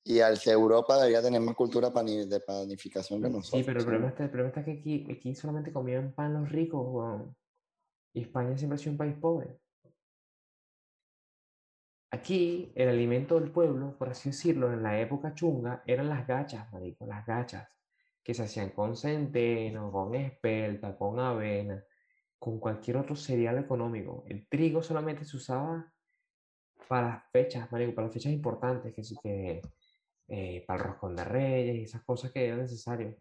Y 0.07 0.19
al 0.19 0.37
ser 0.37 0.53
Europa 0.53 0.97
debería 0.97 1.23
tener 1.23 1.41
más 1.41 1.55
cultura 1.55 1.89
de 1.89 2.39
panificación 2.39 3.23
que 3.23 3.27
nosotros. 3.27 3.59
Sí, 3.59 3.63
pero 3.65 3.79
el 3.79 3.85
problema, 3.85 4.09
está, 4.09 4.23
el 4.25 4.29
problema 4.29 4.49
está 4.49 4.63
que 4.63 4.73
aquí, 4.73 5.07
aquí 5.11 5.33
solamente 5.33 5.73
comían 5.73 6.13
pan 6.13 6.33
los 6.35 6.47
ricos, 6.47 7.25
y 8.13 8.21
España 8.21 8.55
siempre 8.55 8.75
ha 8.75 8.77
sido 8.77 8.91
un 8.91 8.97
país 8.99 9.15
pobre. 9.15 9.59
Aquí, 12.11 12.71
el 12.75 12.89
alimento 12.89 13.39
del 13.39 13.51
pueblo, 13.51 13.97
por 13.97 14.09
así 14.09 14.29
decirlo, 14.29 14.71
en 14.71 14.83
la 14.83 14.99
época 14.99 15.33
chunga, 15.33 15.81
eran 15.87 16.07
las 16.07 16.27
gachas, 16.27 16.71
marico, 16.71 17.07
las 17.07 17.25
gachas, 17.25 17.67
que 18.23 18.35
se 18.35 18.43
hacían 18.43 18.69
con 18.69 18.95
centeno, 18.95 19.91
con 19.91 20.13
espelta, 20.13 20.95
con 20.95 21.19
avena, 21.19 21.83
con 22.37 22.59
cualquier 22.59 22.97
otro 22.97 23.15
cereal 23.15 23.57
económico. 23.57 24.23
El 24.27 24.47
trigo 24.47 24.83
solamente 24.83 25.25
se 25.25 25.35
usaba 25.35 25.91
para 26.87 27.07
las 27.07 27.31
fechas, 27.31 27.71
marico, 27.71 27.95
para 27.95 28.05
las 28.05 28.13
fechas 28.13 28.31
importantes, 28.31 28.93
que, 28.93 29.01
que 29.23 29.61
eh, 30.27 30.63
para 30.65 30.81
el 30.81 30.89
roscón 30.89 31.15
de 31.15 31.23
reyes 31.23 31.75
y 31.75 31.83
esas 31.83 32.03
cosas 32.03 32.31
que 32.31 32.45
eran 32.45 32.61
necesarias. 32.61 33.15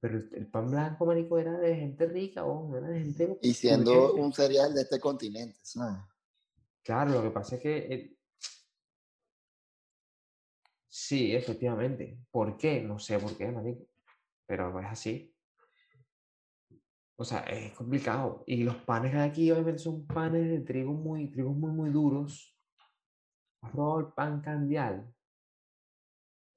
Pero 0.00 0.18
el, 0.18 0.48
pan 0.48 0.68
blanco, 0.68 1.06
marico, 1.06 1.38
era 1.38 1.56
de 1.58 1.76
gente 1.76 2.06
rica, 2.06 2.44
o 2.44 2.76
era 2.76 2.88
de 2.88 3.00
gente... 3.00 3.38
Y 3.40 3.54
siendo 3.54 4.14
un 4.14 4.32
cereal 4.32 4.74
de 4.74 4.82
este 4.82 4.98
continente, 4.98 5.60
¿sabes? 5.62 6.02
Claro, 6.82 7.12
lo 7.12 7.22
que 7.22 7.30
pasa 7.30 7.54
es 7.54 7.62
que... 7.62 8.16
Sí, 10.88 11.34
efectivamente. 11.34 12.18
¿Por 12.30 12.56
qué? 12.56 12.82
No 12.82 12.98
sé 12.98 13.18
por 13.18 13.36
qué, 13.36 13.46
marico. 13.52 13.86
Pero 14.44 14.78
es 14.80 14.86
así. 14.86 15.32
O 17.16 17.24
sea, 17.24 17.40
es 17.40 17.72
complicado. 17.74 18.42
Y 18.48 18.64
los 18.64 18.76
panes 18.76 19.12
de 19.12 19.20
aquí, 19.20 19.52
obviamente, 19.52 19.78
son 19.78 20.04
panes 20.06 20.48
de 20.48 20.60
trigo 20.60 20.92
muy, 20.92 21.30
trigo 21.30 21.52
muy, 21.52 21.70
muy 21.70 21.90
duros. 21.90 22.58
¿Has 23.62 23.70
probado 23.70 24.00
el 24.00 24.06
pan 24.12 24.40
candial? 24.40 25.14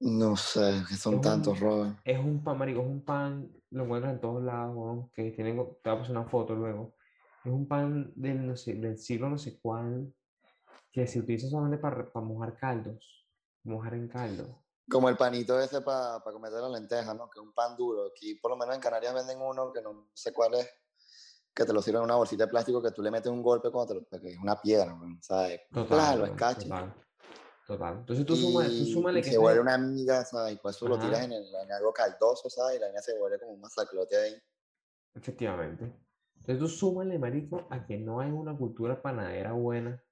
No 0.00 0.36
sé, 0.36 0.82
que 0.88 0.94
son 0.94 1.20
tantos, 1.20 1.58
Robert. 1.58 1.98
Es 2.04 2.18
un 2.18 2.44
pan, 2.44 2.58
marico, 2.58 2.80
es 2.80 2.86
un 2.86 3.02
pan, 3.02 3.50
lo 3.70 3.84
encuentras 3.84 4.14
en 4.14 4.20
todos 4.20 4.42
lados, 4.42 5.10
que 5.14 5.30
tienen, 5.30 5.56
te 5.56 5.90
voy 5.90 5.96
a 5.96 5.98
pasar 5.98 6.10
una 6.10 6.28
foto 6.28 6.54
luego. 6.54 6.94
Es 7.44 7.52
un 7.52 7.66
pan 7.66 8.12
del, 8.14 8.46
no 8.46 8.56
sé, 8.56 8.74
del 8.74 8.98
siglo 8.98 9.30
no 9.30 9.38
sé 9.38 9.58
cuál, 9.58 10.12
que 10.92 11.06
se 11.06 11.20
utiliza 11.20 11.48
solamente 11.48 11.78
para, 11.78 12.12
para 12.12 12.26
mojar 12.26 12.56
caldos. 12.56 13.26
mojar 13.64 13.94
en 13.94 14.08
caldo. 14.08 14.62
Como 14.88 15.08
el 15.08 15.16
panito 15.16 15.58
ese 15.58 15.80
para 15.80 16.22
pa 16.22 16.32
cometer 16.32 16.60
la 16.60 16.68
lenteja, 16.68 17.12
¿no? 17.12 17.28
Que 17.28 17.40
es 17.40 17.44
un 17.44 17.52
pan 17.52 17.76
duro. 17.76 18.06
Aquí 18.06 18.34
por 18.36 18.50
lo 18.50 18.56
menos 18.56 18.74
en 18.74 18.80
Canarias 18.80 19.14
venden 19.14 19.40
uno 19.40 19.72
que 19.72 19.82
no 19.82 20.10
sé 20.14 20.32
cuál 20.32 20.54
es, 20.54 20.68
que 21.54 21.64
te 21.64 21.72
lo 21.72 21.80
sirven 21.80 22.02
en 22.02 22.04
una 22.04 22.16
bolsita 22.16 22.44
de 22.44 22.50
plástico 22.50 22.82
que 22.82 22.92
tú 22.92 23.02
le 23.02 23.10
metes 23.10 23.32
un 23.32 23.42
golpe 23.42 23.70
cuando 23.70 23.94
te 23.94 24.00
lo, 24.00 24.20
que 24.20 24.28
es 24.28 24.38
una 24.38 24.60
piedra, 24.60 24.94
¿no? 24.94 25.18
¿sabes? 25.22 25.62
Total, 25.72 25.88
Claro, 25.88 26.26
es. 26.26 27.05
Total. 27.66 27.98
Entonces 27.98 28.24
tú 28.26 28.36
súmale, 28.36 28.68
tú 28.78 28.84
súmale 28.86 29.20
que 29.22 29.30
se 29.30 29.38
vuelve 29.38 29.60
una 29.60 29.74
amiga, 29.74 30.24
¿sabes? 30.24 30.54
Y 30.54 30.56
pues 30.58 30.76
eso 30.76 30.88
lo 30.88 30.98
tiras 30.98 31.24
en, 31.24 31.32
el- 31.32 31.54
en 31.54 31.72
algo 31.72 31.92
caldoso, 31.92 32.48
¿sabes? 32.48 32.76
Y 32.76 32.80
la 32.80 32.88
niña 32.88 33.00
se 33.02 33.18
vuelve 33.18 33.38
como 33.40 33.52
un 33.52 33.60
masaclote 33.60 34.16
ahí. 34.16 34.34
Efectivamente. 35.14 35.92
Entonces 36.36 36.58
tú 36.58 36.68
súmale, 36.68 37.18
marico, 37.18 37.66
a 37.70 37.84
que 37.84 37.98
no 37.98 38.20
hay 38.20 38.30
una 38.30 38.56
cultura 38.56 39.00
panadera 39.02 39.52
buena. 39.52 40.02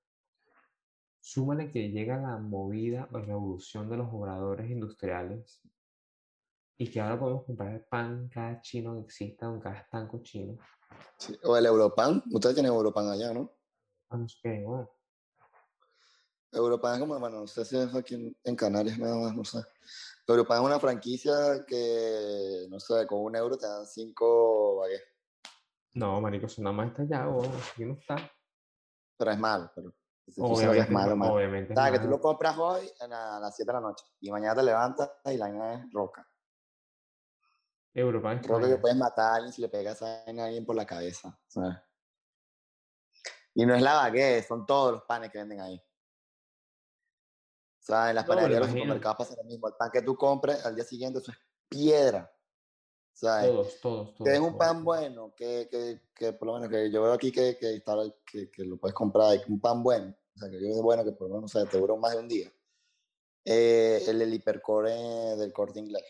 Súmale 1.21 1.71
que 1.71 1.91
llega 1.91 2.17
la 2.19 2.37
movida 2.39 3.09
o 3.13 3.19
revolución 3.19 3.89
de 3.89 3.97
los 3.97 4.09
obradores 4.13 4.71
industriales 4.71 5.61
y 6.77 6.91
que 6.91 7.01
ahora 7.01 7.19
podemos 7.19 7.45
comprar 7.45 7.73
el 7.73 7.85
pan 7.85 8.29
cada 8.29 8.61
chino 8.61 8.95
que 8.97 9.01
exista, 9.05 9.47
en 9.47 9.61
cada 9.61 9.79
estanco 9.79 10.21
chino. 10.23 10.59
Sí, 11.19 11.39
O 11.45 11.57
el 11.57 11.67
Europan. 11.67 12.23
Ustedes 12.33 12.57
tienen 12.57 12.73
Europan 12.73 13.09
allá, 13.09 13.33
¿no? 13.33 13.53
Ah, 14.11 14.17
no 14.17 14.29
sé 14.29 14.37
qué, 14.43 14.63
bueno. 14.67 14.91
Europan 16.55 16.95
es 16.95 17.01
como, 17.01 17.19
bueno, 17.19 17.41
no 17.41 17.47
sé 17.47 17.65
si 17.65 17.77
es 17.77 17.95
aquí 17.95 18.15
en, 18.15 18.37
en 18.45 18.57
Canarias 18.57 18.99
nada 18.99 19.17
más, 19.17 19.35
no 19.35 19.45
sé. 19.45 19.59
Europan 20.27 20.59
es 20.61 20.65
una 20.65 20.81
franquicia 20.81 21.65
que, 21.67 22.67
no 22.71 22.79
sé, 22.81 23.07
con 23.07 23.21
un 23.23 23.37
euro 23.37 23.57
te 23.59 23.67
dan 23.67 23.87
cinco 23.87 24.77
baguettes. 24.77 25.09
No, 25.95 26.21
marico, 26.21 26.47
eso 26.47 26.63
nada 26.63 26.75
más 26.75 26.89
está 26.89 27.03
allá, 27.03 27.29
weón, 27.29 27.53
aquí 27.73 27.85
no 27.85 27.95
está. 27.95 28.17
Pero 29.17 29.31
es 29.31 29.39
malo, 29.39 29.71
pero 29.75 29.95
Obviamente, 30.39 30.81
es 30.81 30.91
malo, 30.91 31.11
es 31.13 31.17
ma- 31.19 31.25
malo. 31.27 31.35
obviamente 31.37 31.73
O 31.73 31.77
es 31.77 31.83
sea, 31.83 31.93
que 31.93 31.99
tú 31.99 32.09
lo 32.09 32.21
compras 32.21 32.57
hoy 32.59 32.91
a, 33.01 33.07
la- 33.07 33.37
a 33.37 33.41
las 33.41 33.55
7 33.55 33.69
de 33.71 33.75
la 33.75 33.81
noche 33.81 34.05
y 34.21 34.31
mañana 34.31 34.55
te 34.57 34.63
levantas 34.63 35.11
y 35.27 35.37
la 35.37 35.47
vaina 35.49 35.75
es 35.75 35.93
roca. 35.93 36.27
Europa 37.93 38.33
en 38.33 38.43
Roca 38.43 38.67
que 38.69 38.79
puedes 38.79 38.97
matar 38.97 39.25
a 39.33 39.35
alguien 39.37 39.53
si 39.53 39.63
le 39.63 39.69
pegas 39.69 40.03
a 40.03 40.25
alguien 40.25 40.65
por 40.67 40.75
la 40.75 40.85
cabeza. 40.87 41.39
¿sabes? 41.47 41.77
Y 43.55 43.65
no 43.65 43.75
es 43.77 43.83
la 43.83 43.95
baguette, 43.95 44.45
son 44.49 44.67
todos 44.67 44.93
los 44.95 45.03
panes 45.05 45.31
que 45.31 45.39
venden 45.39 45.61
ahí. 45.61 45.81
O 47.85 47.87
sea, 47.87 48.09
en 48.09 48.15
las 48.15 48.25
panaderías 48.25 48.61
de 48.61 48.67
los 48.67 48.71
supermercados 48.71 49.19
pasa 49.19 49.35
lo 49.37 49.45
mismo. 49.45 49.69
El 49.69 49.75
pan 49.75 49.91
que 49.93 50.01
tú 50.01 50.17
compres 50.17 50.65
al 50.65 50.75
día 50.75 50.85
siguiente, 50.85 51.19
eso 51.19 51.33
es 51.33 51.39
piedra. 51.69 52.33
¿Sabes? 53.13 53.51
Todos, 53.51 53.81
todos, 53.81 54.15
todos. 54.15 54.27
que 54.27 54.35
es 54.35 54.41
un 54.41 54.47
todos, 54.47 54.59
pan 54.59 54.73
todos. 54.73 54.85
bueno, 54.85 55.35
que, 55.37 55.69
que, 55.71 56.01
que 56.15 56.33
por 56.33 56.49
lo 56.49 56.55
menos 56.55 56.71
que 56.71 56.91
yo 56.91 57.03
veo 57.03 57.13
aquí 57.13 57.31
que, 57.31 57.59
que, 57.59 57.75
está, 57.75 57.95
que, 58.25 58.51
que 58.51 58.65
lo 58.65 58.79
puedes 58.79 58.95
comprar, 58.95 59.39
un 59.49 59.61
pan 59.61 59.83
bueno, 59.83 60.17
o 60.35 60.39
sea, 60.39 60.49
que 60.49 60.61
yo 60.63 60.67
veo 60.67 60.83
bueno 60.83 61.05
que 61.05 61.13
por 61.13 61.29
lo 61.29 61.35
menos 61.35 61.55
o 61.55 61.59
sea, 61.59 61.71
te 61.71 61.79
dura 61.79 61.95
más 61.97 62.13
de 62.13 62.19
un 62.21 62.29
día. 62.29 62.51
Eh, 63.45 64.03
el, 64.07 64.23
el 64.23 64.33
hipercore 64.33 64.91
del 65.37 65.53
corte 65.53 65.79
inglés. 65.79 66.05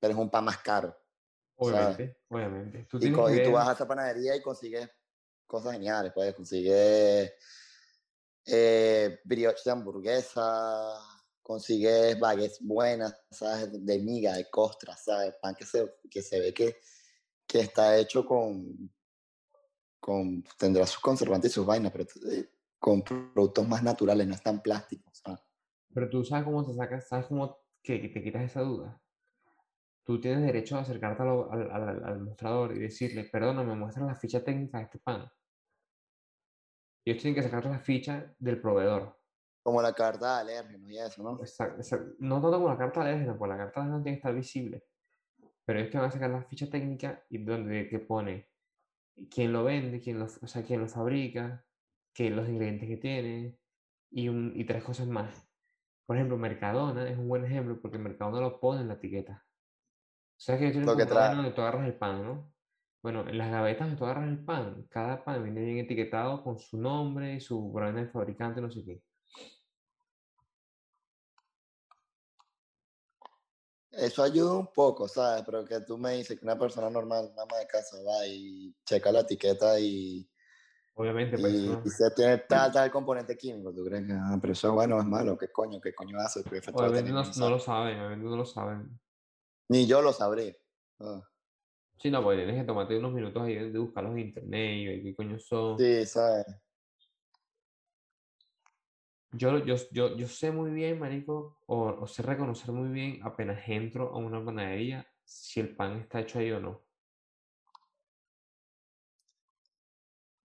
Pero 0.00 0.14
es 0.14 0.18
un 0.18 0.30
pan 0.30 0.46
más 0.46 0.56
caro. 0.58 0.96
Obviamente, 1.56 2.16
obviamente. 2.30 2.86
Tú 2.90 2.98
Y, 2.98 3.08
y 3.08 3.42
tú 3.44 3.52
vas 3.52 3.68
a 3.68 3.72
esa 3.72 3.86
panadería 3.86 4.34
y 4.34 4.40
consigues 4.40 4.88
cosas 5.46 5.74
geniales, 5.74 6.14
puedes 6.14 6.34
conseguir 6.34 7.30
eh, 8.46 9.20
brioche 9.24 9.62
de 9.64 9.70
hamburguesa, 9.72 10.98
consigues 11.42 12.18
baguettes 12.20 12.60
buenas, 12.62 13.16
¿sabes? 13.30 13.70
De 13.84 13.98
miga, 14.00 14.34
de 14.36 14.48
costra, 14.50 14.96
¿sabes? 14.96 15.34
Pan 15.40 15.54
que 15.54 15.64
se, 15.66 15.94
que 16.10 16.22
se 16.22 16.40
ve 16.40 16.54
que, 16.54 16.76
que 17.46 17.60
está 17.60 17.96
hecho 17.98 18.24
con, 18.26 18.90
con, 20.00 20.42
tendrá 20.58 20.86
sus 20.86 21.00
conservantes 21.00 21.50
y 21.50 21.54
sus 21.54 21.66
vainas, 21.66 21.92
pero 21.92 22.04
eh, 22.30 22.50
con 22.78 23.02
productos 23.02 23.66
más 23.68 23.82
naturales, 23.82 24.26
no 24.26 24.34
es 24.34 24.42
tan 24.42 24.60
plástico, 24.62 25.10
¿sabes? 25.14 25.40
Pero 25.94 26.08
tú 26.10 26.24
sabes 26.24 26.44
cómo 26.44 26.64
te 26.66 26.74
sacas, 26.74 27.06
sabes 27.08 27.26
cómo 27.26 27.58
que, 27.82 28.00
que 28.00 28.08
te 28.08 28.22
quitas 28.22 28.42
esa 28.42 28.62
duda. 28.62 29.00
Tú 30.04 30.20
tienes 30.20 30.42
derecho 30.46 30.76
a 30.76 30.82
acercarte 30.82 31.22
a 31.22 31.26
lo- 31.26 31.50
al, 31.52 31.68
al- 31.70 32.04
al 32.04 32.20
mostrador 32.20 32.76
y 32.76 32.80
decirle, 32.80 33.24
perdona, 33.24 33.64
me 33.64 33.74
muestras 33.74 34.06
la 34.06 34.14
ficha 34.14 34.44
técnica 34.44 34.78
de 34.78 34.84
este 34.84 34.98
pan. 35.00 35.28
Y 37.04 37.10
ellos 37.10 37.22
tienen 37.22 37.34
que 37.34 37.42
sacarte 37.42 37.68
la 37.68 37.78
ficha 37.78 38.34
del 38.38 38.60
proveedor. 38.60 39.18
Como 39.62 39.80
la 39.82 39.92
carta 39.92 40.36
de 40.36 40.40
alérgenos 40.52 40.90
y 40.90 40.98
eso, 40.98 41.22
¿no? 41.22 41.38
Exact- 41.38 41.78
exact- 41.78 42.16
No 42.18 42.40
tanto 42.40 42.58
como 42.58 42.68
la 42.68 42.78
carta 42.78 43.02
de 43.04 43.10
alérgeno, 43.10 43.38
porque 43.38 43.52
la 43.52 43.58
carta 43.58 43.80
de 43.80 43.86
alérgeno 43.86 44.02
tiene 44.02 44.16
que 44.16 44.20
estar 44.20 44.34
visible. 44.34 44.84
Pero 45.64 45.78
ellos 45.78 45.90
te 45.92 45.98
van 45.98 46.08
a 46.08 46.10
sacar 46.10 46.30
la 46.30 46.42
ficha 46.42 46.68
técnica 46.68 47.24
y 47.28 47.38
donde 47.38 47.88
que 47.88 47.98
pone 48.00 48.50
quién 49.30 49.52
lo 49.52 49.64
vende, 49.64 50.00
quién 50.00 50.18
lo, 50.18 50.24
o 50.26 50.46
sea, 50.46 50.62
quién 50.64 50.80
lo 50.80 50.88
fabrica, 50.88 51.64
que 52.14 52.30
los 52.30 52.48
ingredientes 52.48 52.88
que 52.88 52.96
tiene 52.96 53.58
y, 54.10 54.28
un, 54.28 54.52
y 54.56 54.64
tres 54.64 54.82
cosas 54.82 55.06
más. 55.06 55.48
Por 56.06 56.16
ejemplo, 56.16 56.36
Mercadona 56.36 57.08
es 57.08 57.16
un 57.16 57.28
buen 57.28 57.44
ejemplo 57.44 57.80
porque 57.80 57.98
Mercadona 57.98 58.40
lo 58.40 58.58
pone 58.60 58.80
en 58.82 58.88
la 58.88 58.94
etiqueta. 58.94 59.46
¿Sabes 60.36 60.58
que 60.60 60.64
ellos 60.66 60.72
tienen 60.82 60.90
Lo 60.90 60.96
que 60.96 61.06
trae. 61.06 61.34
donde 61.34 61.52
tú 61.52 61.60
agarras 61.60 61.86
el 61.86 61.94
pan, 61.96 62.22
¿no? 62.24 62.51
Bueno, 63.02 63.28
en 63.28 63.36
las 63.36 63.50
gavetas 63.50 63.80
donde 63.80 63.96
tú 63.98 64.04
agarras 64.04 64.28
el 64.28 64.44
pan, 64.44 64.86
cada 64.88 65.24
pan 65.24 65.42
viene 65.42 65.60
bien 65.60 65.78
etiquetado 65.78 66.42
con 66.44 66.58
su 66.60 66.76
nombre, 66.76 67.40
su 67.40 67.72
brand 67.72 67.96
del 67.96 68.08
fabricante, 68.10 68.60
no 68.60 68.70
sé 68.70 68.84
qué. 68.84 69.02
Eso 73.90 74.22
ayuda 74.22 74.54
un 74.54 74.72
poco, 74.72 75.08
¿sabes? 75.08 75.42
Pero 75.44 75.64
que 75.64 75.80
tú 75.80 75.98
me 75.98 76.12
dices 76.12 76.38
que 76.38 76.44
una 76.44 76.56
persona 76.56 76.88
normal, 76.88 77.30
una 77.32 77.42
ama 77.42 77.58
de 77.58 77.66
casa, 77.66 77.96
va 78.06 78.24
y 78.26 78.72
checa 78.86 79.10
la 79.10 79.20
etiqueta 79.20 79.78
y, 79.80 80.26
Obviamente, 80.94 81.36
pues 81.38 81.52
y, 81.52 81.66
no- 81.66 81.82
y 81.84 81.90
se 81.90 82.10
tiene 82.12 82.38
tal, 82.38 82.70
tal 82.70 82.90
componente 82.90 83.36
químico. 83.36 83.74
¿Tú 83.74 83.84
crees 83.84 84.06
que, 84.06 84.12
ah, 84.12 84.38
pero 84.40 84.52
eso 84.52 84.68
es 84.68 84.74
bueno 84.74 85.00
es 85.00 85.06
malo? 85.06 85.36
¿Qué 85.36 85.50
coño? 85.50 85.80
¿Qué 85.80 85.92
coño 85.92 86.18
hace? 86.20 86.44
¿Qué 86.44 86.58
efecto 86.58 86.80
va 86.80 86.86
a 86.86 86.90
obviamente 86.90 87.38
no, 87.38 87.50
lo 87.50 87.58
saben, 87.58 87.98
obviamente 87.98 88.24
no 88.24 88.36
lo 88.36 88.46
saben. 88.46 89.00
Ni 89.68 89.86
yo 89.86 90.02
lo 90.02 90.12
sabré. 90.12 90.62
Ah, 91.00 91.22
Sí, 92.02 92.10
no, 92.10 92.20
pues 92.20 92.36
tienes 92.36 92.56
que 92.60 92.66
tomarte 92.66 92.98
unos 92.98 93.12
minutos 93.12 93.40
ahí 93.44 93.54
de 93.54 93.70
de 93.70 93.78
buscarlos 93.78 94.12
en 94.14 94.18
internet 94.18 94.76
y 94.76 94.86
ver 94.86 95.02
qué 95.04 95.14
coño 95.14 95.38
son. 95.38 95.78
Sí, 95.78 96.04
¿sabes? 96.04 96.46
Yo, 99.30 99.64
yo, 99.64 99.76
yo, 99.92 100.16
yo 100.16 100.26
sé 100.26 100.50
muy 100.50 100.72
bien, 100.72 100.98
marico, 100.98 101.60
o, 101.66 101.96
o 102.00 102.06
sé 102.08 102.22
reconocer 102.22 102.72
muy 102.72 102.88
bien 102.88 103.20
apenas 103.22 103.62
entro 103.68 104.08
a 104.12 104.18
una 104.18 104.44
panadería 104.44 105.06
si 105.24 105.60
el 105.60 105.76
pan 105.76 106.00
está 106.00 106.18
hecho 106.20 106.40
ahí 106.40 106.50
o 106.50 106.58
no. 106.58 106.82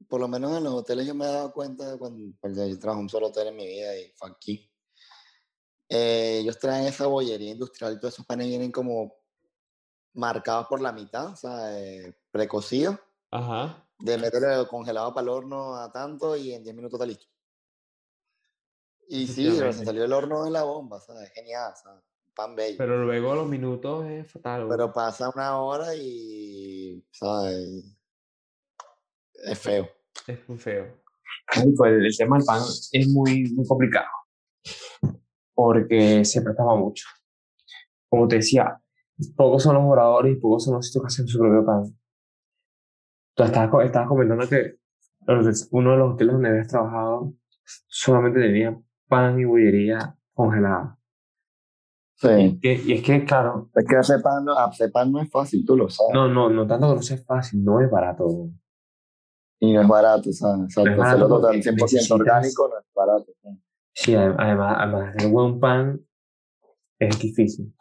Por 0.08 0.22
lo 0.22 0.28
menos 0.28 0.56
en 0.56 0.64
los 0.64 0.74
hoteles 0.76 1.08
yo 1.08 1.16
me 1.16 1.26
he 1.26 1.28
dado 1.28 1.52
cuenta 1.52 1.98
cuando, 1.98 2.38
porque 2.40 2.70
yo 2.70 2.80
trabajo 2.80 3.00
en 3.00 3.06
un 3.06 3.10
solo 3.10 3.28
hotel 3.28 3.48
en 3.48 3.56
mi 3.56 3.66
vida 3.66 3.98
y 3.98 4.12
fue 4.12 4.30
aquí. 4.30 4.72
Eh, 5.90 6.38
ellos 6.42 6.60
traen 6.60 6.86
esa 6.86 7.08
bollería 7.08 7.52
industrial 7.52 7.94
y 7.94 8.00
todos 8.00 8.14
esos 8.14 8.28
panes 8.28 8.48
vienen 8.48 8.72
como 8.72 9.16
marcados 10.18 10.68
por 10.68 10.82
la 10.82 10.92
mitad, 10.92 11.28
o 11.28 11.36
sea, 11.36 11.80
eh, 11.80 12.14
precocidos. 12.32 12.98
Ajá. 13.32 13.84
de 14.00 14.18
meterle 14.18 14.66
congelado 14.70 15.14
para 15.14 15.24
el 15.24 15.30
horno 15.30 15.76
a 15.76 15.92
tanto 15.92 16.36
y 16.38 16.54
en 16.54 16.64
10 16.64 16.76
minutos 16.76 16.98
está 16.98 17.06
listo. 17.06 17.26
Y 19.10 19.28
sí, 19.28 19.48
Efectivamente. 19.48 19.86
salió 19.86 20.04
el 20.06 20.14
horno 20.14 20.44
de 20.46 20.52
la 20.52 20.64
bomba, 20.64 21.00
¿sabes? 21.02 21.30
Genial, 21.32 21.74
¿sabes? 21.82 22.04
Pan 22.36 22.56
bello. 22.56 22.76
Pero, 22.78 22.94
Pero 22.94 23.06
luego 23.06 23.36
los 23.36 23.48
minutos 23.48 24.06
es 24.06 24.32
fatal. 24.32 24.66
weón. 24.66 24.94
pasa 24.94 25.30
una 25.34 25.60
hora 25.60 25.96
y, 25.96 27.04
¿sabes? 27.12 27.86
Es 29.46 29.60
feo. 29.60 29.90
Es 30.28 30.48
muy 30.48 30.58
feo. 30.58 31.02
El, 31.56 32.06
el 32.06 32.18
tema 32.18 32.38
del 32.38 32.46
pan 32.46 32.62
es 32.92 33.08
muy, 33.10 33.44
muy 33.54 33.66
complicado. 33.66 34.08
Porque 35.54 36.24
se 36.24 36.42
prestaba 36.42 36.76
mucho. 36.76 37.08
Como 38.10 38.28
te 38.28 38.36
decía, 38.38 38.80
pocos 39.36 39.64
son 39.64 39.76
los 39.76 39.84
oradores 39.86 40.36
y 40.38 40.40
pocos 40.40 40.66
son 40.66 40.76
los 40.76 40.86
sitios 40.86 41.04
que 41.04 41.08
hacen 41.08 41.28
su 41.28 41.40
propio 41.40 41.66
pan. 41.66 41.84
Tú 43.36 43.44
estabas, 43.44 43.70
co- 43.70 43.82
estabas 43.82 44.08
comentando 44.08 44.48
que 44.48 44.78
uno 45.72 45.92
de 45.92 45.98
los 45.98 46.14
hoteles 46.14 46.34
donde 46.34 46.50
habías 46.50 46.68
trabajado 46.68 47.34
solamente 47.88 48.40
tenía 48.40 48.78
pan 49.08 49.40
y 49.40 49.46
bollería 49.46 50.16
congelada. 50.34 50.98
Y, 52.20 52.28
Sí. 52.28 52.60
que- 52.62 52.82
y 52.84 52.94
es 52.94 53.04
que, 53.04 53.24
claro, 53.26 53.70
Es 53.76 53.86
que 53.88 53.96
hacer 53.96 54.22
pan, 54.24 54.44
no, 54.44 54.58
hacer 54.58 54.92
pan 54.92 55.12
no 55.12 55.22
es 55.22 55.30
fácil, 55.30 55.64
tú 55.66 55.76
lo 55.78 55.88
sabes. 55.90 56.14
no, 56.14 56.28
no, 56.28 56.50
no 56.50 56.66
tanto 56.66 56.90
que 56.90 56.96
no 56.96 57.02
sea 57.02 57.18
fácil, 57.18 57.64
no 57.64 57.80
es 57.82 57.90
barato. 57.92 58.26
Y 59.60 59.74
no 59.74 59.82
es 59.82 59.88
barato, 59.88 60.32
¿sabes? 60.34 60.66
O 60.78 60.84
sea, 60.84 60.96
No 60.96 61.04
hacerlo 61.04 61.28
total 61.28 61.50
porque 61.50 61.62
100% 61.64 61.76
necesitas- 61.86 62.12
orgánico 62.12 62.68
no 62.70 62.80
es 62.80 62.86
barato. 62.96 63.26
sí. 63.42 63.50
Sí, 63.94 64.12
adem- 64.14 64.36
además, 64.38 64.76
además 64.80 65.02
de 65.02 65.10
hacer 65.10 65.32
buen 65.32 65.60
pan 65.60 66.00
es 67.00 67.20
difícil. 67.20 67.74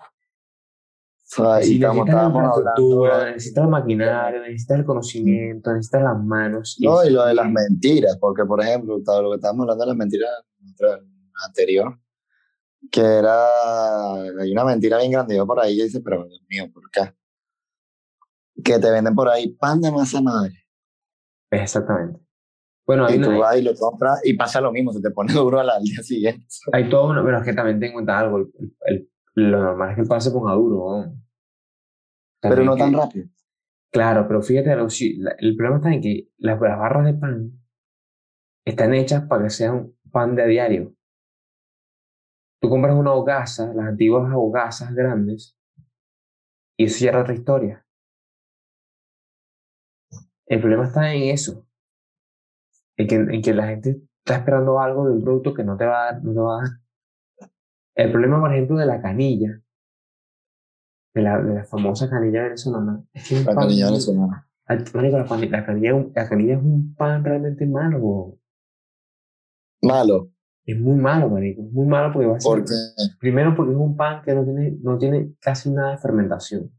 O 1.38 1.43
sea, 1.43 1.62
Si 1.62 1.73
y 1.73 1.75
estamos, 1.76 2.07
necesitas 2.07 2.09
estábamos 2.09 2.43
infraestructura, 2.45 3.12
hablando... 3.12 3.33
necesitas 3.35 3.64
la 3.64 3.71
maquinaria, 3.71 4.40
necesitas 4.40 4.78
el 4.78 4.85
conocimiento, 4.85 5.73
necesitas 5.73 6.02
las 6.02 6.25
manos. 6.25 6.76
No, 6.81 7.05
y 7.05 7.07
eso 7.09 7.16
lo 7.16 7.26
de 7.26 7.35
las 7.35 7.50
mentiras, 7.50 8.16
porque 8.19 8.45
por 8.45 8.62
ejemplo, 8.62 8.99
lo 8.99 9.31
que 9.31 9.37
estábamos 9.37 9.62
hablando 9.64 9.85
de 9.85 9.88
las 9.88 9.97
mentiras 9.97 10.31
anterior, 11.47 11.99
que 12.90 13.00
era, 13.00 14.23
hay 14.40 14.52
una 14.52 14.64
mentira 14.64 14.99
bien 14.99 15.11
grande 15.12 15.37
yo 15.37 15.47
por 15.47 15.61
ahí 15.61 15.76
que 15.76 15.85
dice, 15.85 16.00
pero 16.00 16.25
Dios 16.25 16.43
mío, 16.49 16.64
¿por 16.73 16.85
qué? 16.90 17.12
Que 18.64 18.78
te 18.78 18.90
venden 18.90 19.14
por 19.14 19.28
ahí 19.28 19.49
pan 19.49 19.81
de 19.81 19.90
masa 19.93 20.23
madre. 20.23 20.55
Exactamente. 21.50 22.21
Bueno, 22.87 23.12
y 23.12 23.21
tú 23.21 23.37
vas 23.38 23.59
y 23.59 23.62
lo 23.62 23.75
compras 23.75 24.21
y 24.25 24.35
pasa 24.35 24.61
lo 24.61 24.71
mismo, 24.73 24.93
se 24.93 25.00
te 25.00 25.11
pone 25.11 25.33
duro 25.35 25.59
al, 25.61 25.83
día 25.83 26.02
siguiente. 26.02 26.47
Hay 26.73 26.88
todo 26.88 27.11
uno, 27.11 27.23
pero 27.25 27.38
es 27.38 27.45
que 27.45 27.52
también 27.52 27.83
en 27.83 27.93
cuenta 27.93 28.19
algo. 28.19 28.38
el- 28.38 28.50
el- 28.87 29.11
lo 29.35 29.62
normal 29.62 29.90
es 29.90 29.97
que 29.97 30.00
el 30.02 30.09
pan 30.09 30.21
se 30.21 30.31
ponga 30.31 30.55
duro. 30.55 31.02
¿no? 31.02 31.25
Pero 32.40 32.55
También 32.55 32.66
no 32.66 32.75
que- 32.76 32.81
tan 32.83 32.93
rápido. 32.95 33.28
Claro, 33.93 34.26
pero 34.28 34.43
fíjate, 34.43 34.73
el 34.73 35.57
problema 35.57 35.76
está 35.78 35.95
en 35.95 36.00
que 36.02 36.28
las, 36.38 36.61
las 36.61 36.78
barras 36.78 37.07
de 37.07 37.14
pan 37.14 37.52
están 38.66 38.93
hechas 38.93 39.23
para 39.26 39.45
que 39.45 39.50
sean 39.50 39.95
pan 40.12 40.35
de 40.37 40.43
a 40.43 40.47
diario. 40.47 40.93
Tú 42.61 42.69
compras 42.69 42.95
una 42.95 43.14
hogaza, 43.14 43.73
las 43.73 43.87
antiguas 43.87 44.31
hogazas 44.35 44.95
grandes, 44.95 45.57
y 46.78 46.85
eso 46.87 47.05
ya 47.05 47.11
era 47.11 47.21
otra 47.21 47.35
historia. 47.35 47.85
El 50.47 50.59
problema 50.61 50.87
está 50.87 51.14
en 51.14 51.23
eso, 51.31 51.64
en 52.99 53.07
que, 53.07 53.14
en 53.16 53.43
que 53.43 53.55
la 53.55 53.69
gente 53.69 54.02
está 54.19 54.37
esperando 54.37 54.78
algo 54.81 55.07
de 55.07 55.12
un 55.12 55.23
producto 55.25 55.55
que 55.55 55.64
no 55.64 55.76
te 55.76 55.87
va 55.87 56.02
a 56.09 56.12
dar, 56.12 56.23
no 56.25 56.33
te 56.35 56.40
va 56.40 56.59
a 56.59 56.62
dar. 56.62 56.71
El 57.97 58.12
problema, 58.12 58.40
por 58.40 58.52
ejemplo, 58.52 58.76
de 58.76 58.87
la 58.87 59.02
canilla, 59.02 59.61
de 61.17 61.23
la, 61.23 61.43
de 61.43 61.55
la 61.55 61.65
famosa 61.65 62.11
canilla 62.11 62.43
venezolana, 62.43 63.03
es 63.15 63.29
que 63.29 63.37
La 63.41 63.47
pan 63.47 63.55
canilla 63.57 63.87
venezolana. 63.87 64.49
Ay, 64.67 64.79
marico, 64.95 65.17
la, 65.19 65.25
canilla, 65.65 65.89
es 65.91 65.95
un- 65.95 66.13
la 66.15 66.29
canilla 66.29 66.55
es 66.57 66.63
un 66.63 66.95
pan 66.95 67.25
realmente 67.25 67.67
malo. 67.67 67.99
bo. 68.01 68.39
Malo, 69.83 70.31
Es 70.67 70.79
muy 70.79 70.97
malo, 71.01 71.29
marico. 71.31 71.63
Es 71.63 71.73
muy 71.73 71.87
malo 71.87 72.13
porque 72.13 72.27
va 72.27 72.37
a 72.37 72.41
ser... 72.41 72.51
porque 72.51 72.73
Primero 73.21 73.55
porque 73.55 73.73
es 73.73 73.79
un 73.79 73.97
pan 73.97 74.23
que 74.23 74.35
no 74.35 74.45
tiene, 74.45 74.77
no 74.83 74.99
tiene 74.99 75.33
casi 75.41 75.71
nada 75.71 75.93
de 75.93 75.99
fermentación. 75.99 76.71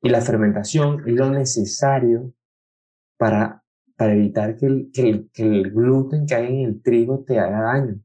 Y 0.00 0.08
la 0.10 0.20
fermentación 0.20 1.02
es 1.06 1.14
lo 1.14 1.28
necesario 1.30 2.32
para, 3.18 3.64
para 3.96 4.14
evitar 4.14 4.56
que 4.56 4.66
el, 4.66 4.90
que, 4.92 5.08
el, 5.10 5.30
que 5.32 5.42
el 5.42 5.70
gluten 5.72 6.24
que 6.24 6.34
hay 6.36 6.46
en 6.62 6.68
el 6.68 6.82
trigo 6.82 7.24
te 7.26 7.38
haga 7.40 7.60
daño. 7.62 8.00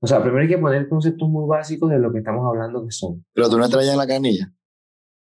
O 0.00 0.06
sea, 0.06 0.20
primero 0.22 0.42
hay 0.42 0.48
que 0.48 0.58
poner 0.58 0.88
conceptos 0.88 1.28
muy 1.28 1.48
básicos 1.48 1.90
de 1.90 1.98
lo 1.98 2.12
que 2.12 2.18
estamos 2.18 2.46
hablando 2.46 2.84
que 2.84 2.90
son. 2.92 3.24
pero 3.32 3.48
tú 3.48 3.58
no 3.58 3.68
traías 3.68 3.96
la 3.96 4.06
canilla. 4.06 4.52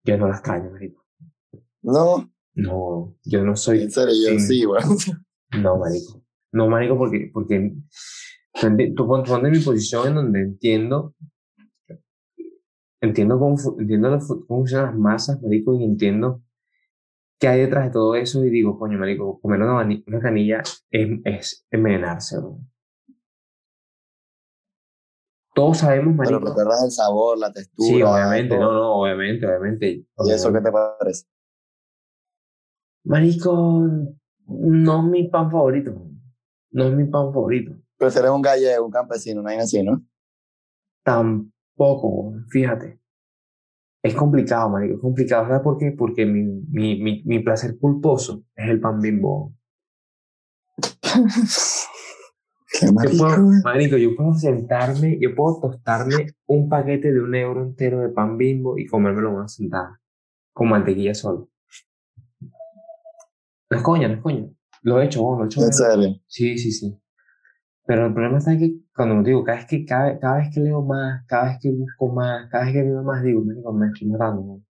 Yo 0.04 0.16
no 0.18 0.28
las 0.28 0.38
extraño, 0.38 0.70
marico. 0.70 1.04
No, 1.82 2.30
No, 2.54 3.16
yo 3.24 3.44
no 3.44 3.54
soy... 3.56 3.82
en 3.82 3.90
serio, 3.90 4.14
yo 4.32 4.38
sí. 4.38 4.64
bueno. 4.64 4.88
No, 5.62 5.78
marico. 5.78 6.22
No, 6.52 6.68
marico, 6.68 6.98
porque, 6.98 7.30
porque 7.32 7.72
tú 8.96 9.06
pon- 9.06 9.22
ponte 9.22 9.46
en 9.46 9.52
mi 9.52 9.60
posición 9.60 10.08
en 10.08 10.14
donde 10.16 10.40
entiendo, 10.40 11.14
entiendo 13.00 13.38
cómo, 13.38 13.56
entiendo 13.78 14.18
cómo 14.18 14.46
funcionan 14.46 14.86
las 14.86 14.96
masas, 14.96 15.42
marico, 15.42 15.74
y 15.78 15.84
entiendo 15.84 16.42
qué 17.38 17.48
hay 17.48 17.60
detrás 17.60 17.84
de 17.86 17.90
todo 17.92 18.14
eso 18.16 18.44
y 18.44 18.50
digo, 18.50 18.78
coño, 18.78 18.98
marico, 18.98 19.40
comer 19.40 19.60
una, 19.62 20.20
canilla 20.20 20.62
es, 20.90 21.08
es 21.24 21.66
envenenarse, 21.70 22.38
bro. 22.38 22.58
Todos 25.56 25.78
sabemos, 25.78 26.14
Pero 26.18 26.32
marico. 26.32 26.48
recuerdas 26.50 26.84
el 26.84 26.90
sabor, 26.90 27.38
la 27.38 27.50
textura. 27.50 27.88
Sí, 27.88 28.02
obviamente, 28.02 28.58
no, 28.58 28.72
no, 28.74 29.00
obviamente, 29.00 29.46
obviamente. 29.46 30.04
¿Y 30.18 30.30
eso 30.30 30.52
qué 30.52 30.60
te 30.60 30.70
parece? 30.70 31.24
Marico, 33.04 33.88
no 34.48 34.98
es 34.98 35.04
mi 35.04 35.28
pan 35.28 35.50
favorito. 35.50 35.94
No 36.72 36.84
es 36.84 36.92
mi 36.94 37.04
pan 37.04 37.32
favorito. 37.32 37.72
Pero 37.96 38.10
si 38.10 38.18
eres 38.18 38.32
un 38.32 38.42
gallego, 38.42 38.84
un 38.84 38.90
campesino, 38.90 39.40
no 39.40 39.48
hay 39.48 39.56
así, 39.56 39.82
¿no? 39.82 40.04
Tampoco, 41.02 42.34
fíjate. 42.50 43.00
Es 44.02 44.14
complicado, 44.14 44.68
marico, 44.68 44.96
es 44.96 45.00
complicado. 45.00 45.46
¿Sabes 45.46 45.62
por 45.62 45.78
qué? 45.78 45.90
Porque 45.92 46.26
mi, 46.26 46.42
mi, 46.68 47.00
mi, 47.00 47.22
mi 47.24 47.38
placer 47.38 47.78
culposo 47.78 48.42
es 48.54 48.68
el 48.68 48.78
pan 48.78 49.00
bimbo. 49.00 49.54
Qué 52.78 52.86
Yo 52.86 53.18
puedo, 53.18 53.50
marico, 53.64 53.96
yo 53.96 54.14
puedo 54.14 54.34
sentarme, 54.34 55.18
yo 55.20 55.34
puedo 55.34 55.60
tostarme 55.60 56.26
un 56.46 56.68
paquete 56.68 57.12
de 57.12 57.20
un 57.20 57.34
euro 57.34 57.62
entero 57.62 58.00
de 58.00 58.10
pan 58.10 58.36
bimbo 58.36 58.76
y 58.78 58.86
comérmelo 58.86 59.30
en 59.30 59.34
una 59.36 59.48
sentada, 59.48 60.00
con 60.52 60.68
mantequilla 60.68 61.14
solo. 61.14 61.48
No 63.70 63.76
es 63.76 63.82
coña, 63.82 64.08
no 64.08 64.14
es 64.14 64.20
coña. 64.20 64.46
Lo 64.82 65.00
he 65.00 65.06
hecho, 65.06 65.22
vos, 65.22 65.38
lo 65.38 65.44
he 65.44 65.46
hecho. 65.46 65.64
En 65.64 65.72
serio. 65.72 66.20
Sí, 66.26 66.58
sí, 66.58 66.70
sí. 66.70 66.98
Pero 67.86 68.06
el 68.06 68.12
problema 68.12 68.38
está 68.38 68.56
que 68.58 68.80
cuando 68.94 69.22
digo, 69.22 69.44
cada 69.44 69.58
vez 69.58 69.66
que, 69.66 69.84
cada, 69.84 70.18
cada 70.18 70.38
vez 70.38 70.48
que 70.52 70.60
leo 70.60 70.82
más, 70.82 71.24
cada 71.26 71.44
vez 71.44 71.58
que 71.60 71.70
busco 71.70 72.08
más, 72.08 72.48
cada 72.50 72.64
vez 72.64 72.74
que 72.74 72.82
veo 72.82 73.02
más, 73.02 73.22
digo, 73.22 73.42
marico, 73.44 73.72
me 73.72 73.86
estoy 73.86 74.08
matando. 74.08 74.60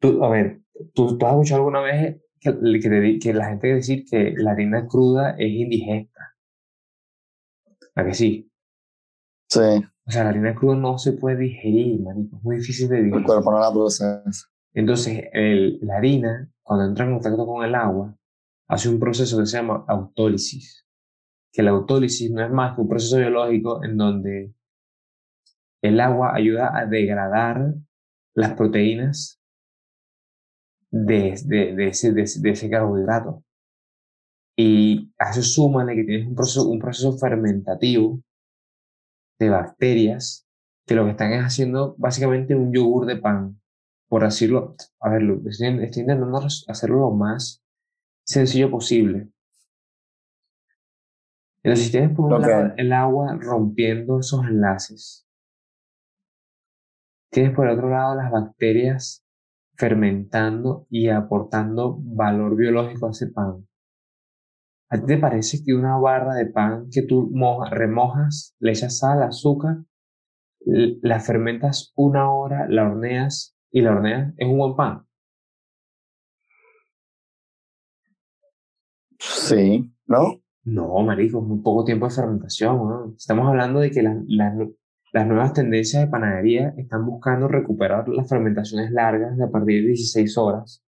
Tú, 0.00 0.24
a 0.24 0.30
ver, 0.30 0.60
¿tú, 0.94 1.16
tú 1.16 1.26
has 1.26 1.32
escuchado 1.32 1.60
alguna 1.60 1.80
vez 1.80 2.20
que, 2.40 2.52
que, 2.80 2.88
te 2.88 3.00
di- 3.00 3.18
que 3.18 3.34
la 3.34 3.46
gente 3.50 3.68
decir 3.74 4.04
que 4.10 4.34
la 4.36 4.52
harina 4.52 4.86
cruda 4.86 5.32
es 5.38 5.50
indigesta? 5.50 6.34
¿A 7.94 8.04
que 8.04 8.14
sí? 8.14 8.50
Sí, 9.48 9.60
O 10.06 10.10
sea, 10.10 10.24
la 10.24 10.30
harina 10.30 10.54
cruda 10.54 10.76
no 10.76 10.98
se 10.98 11.12
puede 11.12 11.36
digerir, 11.36 12.00
marico, 12.00 12.36
es 12.36 12.42
muy 12.44 12.56
difícil 12.56 12.88
de 12.88 12.98
el 12.98 13.04
digerir. 13.06 13.26
cuerpo 13.26 13.50
no 13.52 13.60
la 13.60 13.72
procesa. 13.72 14.48
Entonces, 14.74 15.24
el- 15.32 15.78
la 15.82 15.96
harina, 15.96 16.50
cuando 16.62 16.86
entra 16.86 17.04
en 17.06 17.12
contacto 17.14 17.46
con 17.46 17.64
el 17.64 17.74
agua, 17.74 18.16
hace 18.68 18.88
un 18.88 19.00
proceso 19.00 19.38
que 19.38 19.46
se 19.46 19.56
llama 19.56 19.84
autólisis. 19.88 20.86
Que 21.52 21.62
la 21.62 21.72
autólisis 21.72 22.30
no 22.30 22.44
es 22.44 22.50
más 22.50 22.74
que 22.76 22.82
un 22.82 22.88
proceso 22.88 23.18
biológico 23.18 23.82
en 23.84 23.96
donde 23.96 24.54
el 25.82 26.00
agua 26.00 26.34
ayuda 26.34 26.76
a 26.78 26.86
degradar 26.86 27.74
las 28.34 28.54
proteínas 28.54 29.39
de, 30.92 31.34
de, 31.44 31.74
de 31.74 31.88
ese, 31.88 32.12
de, 32.12 32.22
ese- 32.22 32.40
carbohidrato. 32.70 33.42
Y 34.56 35.10
a 35.18 35.30
eso 35.30 35.42
súmale 35.42 35.96
que 35.96 36.04
tienes 36.04 36.28
un 36.28 36.36
proceso, 36.36 36.68
un 36.68 36.78
proceso 36.78 37.18
fermentativo 37.18 38.20
de 39.40 39.48
bacterias 39.50 40.46
que 40.86 40.94
lo 40.94 41.04
que 41.04 41.10
están 41.12 41.32
es 41.32 41.42
haciendo 41.44 41.94
básicamente 41.98 42.54
un 42.54 42.72
yogur 42.72 43.06
de 43.06 43.16
pan 43.16 43.60
por 44.08 44.24
decirlo, 44.24 44.74
a 45.00 45.08
ver, 45.10 45.22
estoy, 45.48 45.68
estoy 45.84 46.02
intentando 46.02 46.38
hacerlo 46.68 46.98
lo 46.98 47.10
más 47.12 47.62
sencillo 48.24 48.70
posible. 48.70 49.30
Entonces, 51.62 51.86
si 51.86 51.92
tienes 51.92 52.14
por 52.14 52.26
un 52.26 52.32
Ok. 52.36 52.42
lado 52.42 52.74
el 52.76 52.92
agua 52.92 53.34
rompiendo 53.40 54.20
esos 54.20 54.44
enlaces, 54.44 55.26
tienes 57.30 57.54
por 57.56 57.66
el 57.66 57.74
otro 57.76 57.90
lado 57.90 58.14
las 58.14 58.30
bacterias 58.30 59.24
fermentando 59.80 60.86
y 60.90 61.08
aportando 61.08 61.96
valor 62.00 62.56
biológico 62.56 63.08
a 63.08 63.10
ese 63.12 63.28
pan. 63.28 63.66
¿A 64.90 64.98
ti 64.98 65.06
te 65.06 65.16
parece 65.16 65.64
que 65.64 65.72
una 65.72 65.96
barra 65.96 66.34
de 66.34 66.44
pan 66.44 66.90
que 66.92 67.00
tú 67.02 67.30
moja- 67.32 67.70
remojas, 67.70 68.54
le 68.60 68.72
echas 68.72 68.98
sal, 68.98 69.22
azúcar, 69.22 69.78
la 70.64 71.20
fermentas 71.20 71.92
una 71.96 72.32
hora, 72.32 72.66
la 72.68 72.84
horneas 72.88 73.54
y 73.70 73.82
la 73.82 73.92
horneas 73.92 74.34
es 74.38 74.48
un 74.48 74.58
buen 74.58 74.76
pan? 74.76 75.06
Sí, 79.18 79.90
¿no? 80.06 80.40
No, 80.64 81.00
marico, 81.02 81.40
muy 81.40 81.60
poco 81.60 81.84
tiempo 81.84 82.06
de 82.08 82.14
fermentación. 82.14 82.76
¿no? 82.76 83.14
Estamos 83.16 83.46
hablando 83.48 83.80
de 83.80 83.90
que 83.90 84.02
las, 84.02 84.16
las, 84.26 84.54
nu- 84.54 84.74
las 85.12 85.26
nuevas 85.26 85.52
tendencias 85.52 86.04
de 86.04 86.10
panadería 86.10 86.74
están 86.76 87.04
buscando 87.04 87.48
recuperar 87.48 88.08
las 88.08 88.28
fermentaciones 88.28 88.90
largas 88.92 89.36
de 89.36 89.44
a 89.44 89.50
partir 89.50 89.82
de 89.82 89.88
16 89.88 90.38
horas 90.38 90.84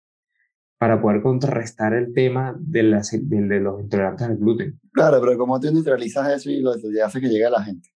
para 0.79 1.01
poder 1.01 1.23
contrarrestar 1.23 1.93
el 1.93 2.13
tema 2.15 2.57
de, 2.59 2.85
las, 2.85 3.11
de, 3.11 3.21
de 3.21 3.61
los 3.61 3.81
intolerantes 3.81 4.27
al 4.27 4.37
gluten. 4.37 4.81
Claro, 4.93 5.21
pero 5.21 5.37
como 5.37 5.59
tú 5.59 5.69
industrializas 5.69 6.29
eso 6.33 6.51
y 6.51 6.61
lo 6.61 6.73
hace 7.05 7.21
que 7.21 7.29
llegue 7.29 7.47
a 7.47 7.51
la 7.51 7.63
gente, 7.63 7.89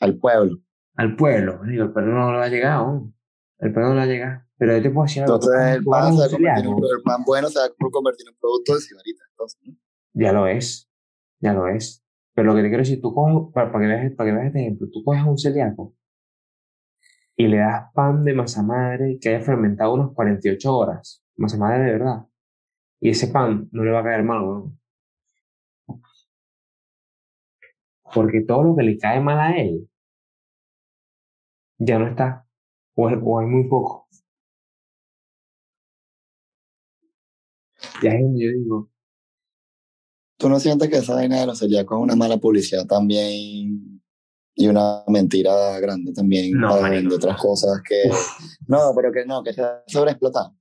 al 0.00 0.16
pueblo. 0.18 0.58
Al 0.94 1.16
pueblo, 1.16 1.60
el 1.64 1.92
pueblo 1.92 2.12
no 2.12 2.32
le 2.32 2.38
va 2.38 2.44
a 2.44 2.48
llegar 2.48 2.72
aún. 2.72 3.14
El 3.58 3.72
pueblo 3.72 3.90
no 3.90 3.94
le 3.94 4.00
va 4.00 4.04
a 4.04 4.06
llegar. 4.06 4.46
Pero 4.56 4.76
yo 4.76 4.82
te 4.82 4.90
puedo 4.90 5.06
decir 5.06 5.22
algo. 5.22 5.36
Entonces 5.36 5.76
el 5.76 5.84
pan, 5.84 6.12
se 6.12 6.18
va 6.18 6.24
a 6.24 6.28
convertir 6.28 6.66
en 6.66 6.74
el 6.74 7.02
pan 7.04 7.24
bueno 7.24 7.48
se 7.48 7.58
va 7.60 7.64
a 7.66 7.90
convertir 7.90 8.26
en 8.26 8.34
un 8.34 8.40
producto 8.40 8.74
de 8.74 8.80
cigarrita. 8.80 9.24
Entonces, 9.30 9.60
¿no? 9.64 9.74
Ya 10.14 10.32
lo 10.32 10.46
es, 10.48 10.90
ya 11.40 11.52
lo 11.52 11.68
es. 11.68 12.04
Pero 12.38 12.50
lo 12.50 12.54
que 12.54 12.62
te 12.62 12.68
quiero 12.68 12.84
decir, 12.84 13.00
tú 13.00 13.12
coges, 13.12 13.52
para, 13.52 13.72
para 13.72 13.82
que 13.84 13.88
veas, 13.92 14.12
para 14.14 14.30
que 14.30 14.34
veas 14.36 14.46
este 14.46 14.60
ejemplo, 14.60 14.86
tú 14.92 15.02
coges 15.02 15.24
un 15.24 15.36
celíaco 15.36 15.92
y 17.36 17.46
le 17.48 17.56
das 17.58 17.90
pan 17.94 18.24
de 18.24 18.34
masa 18.34 18.62
madre 18.62 19.18
que 19.20 19.30
haya 19.30 19.40
fermentado 19.44 19.94
unas 19.94 20.10
48 20.12 20.76
horas, 20.76 21.24
masa 21.36 21.56
madre 21.58 21.84
de 21.84 21.92
verdad, 21.92 22.26
y 23.00 23.10
ese 23.10 23.28
pan 23.28 23.68
no 23.72 23.84
le 23.84 23.92
va 23.92 24.00
a 24.00 24.04
caer 24.04 24.24
mal, 24.24 24.42
weón. 24.42 24.80
Porque 28.12 28.42
todo 28.42 28.64
lo 28.64 28.76
que 28.76 28.82
le 28.82 28.98
cae 28.98 29.18
mal 29.20 29.38
a 29.38 29.56
él 29.56 29.88
ya 31.78 31.98
no 31.98 32.06
está, 32.08 32.46
o, 32.94 33.08
o 33.08 33.38
hay 33.40 33.46
muy 33.46 33.68
poco. 33.68 34.06
Ya 38.02 38.10
es 38.12 38.22
yo 38.34 38.48
digo, 38.50 38.88
¿Tú 40.38 40.48
no 40.48 40.60
sientes 40.60 40.88
que 40.88 40.98
esa 40.98 41.14
vaina 41.16 41.40
de 41.40 41.46
los 41.46 41.58
celíacos 41.58 41.98
es 41.98 42.02
una 42.02 42.14
mala 42.16 42.36
publicidad 42.38 42.86
también 42.86 44.00
y 44.54 44.66
una 44.68 45.02
mentira 45.08 45.78
grande 45.80 46.12
también 46.12 46.52
No, 46.52 46.68
para 46.70 46.90
vender 46.90 47.12
otras 47.14 47.40
cosas 47.40 47.82
que... 47.86 48.04
No, 48.66 48.92
pero 48.94 49.12
que 49.12 49.26
no, 49.26 49.42
que 49.42 49.52
se 49.52 49.62
ha 49.62 49.82
sobreexplotado. 49.86 50.54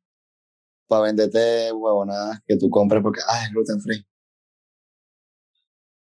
para 0.88 1.04
venderte 1.04 1.72
huevonadas 1.72 2.42
que 2.46 2.58
tú 2.58 2.70
compres 2.70 3.02
porque, 3.04 3.22
ah, 3.28 3.44
es 3.46 3.52
gluten 3.52 3.80
free. 3.82 4.04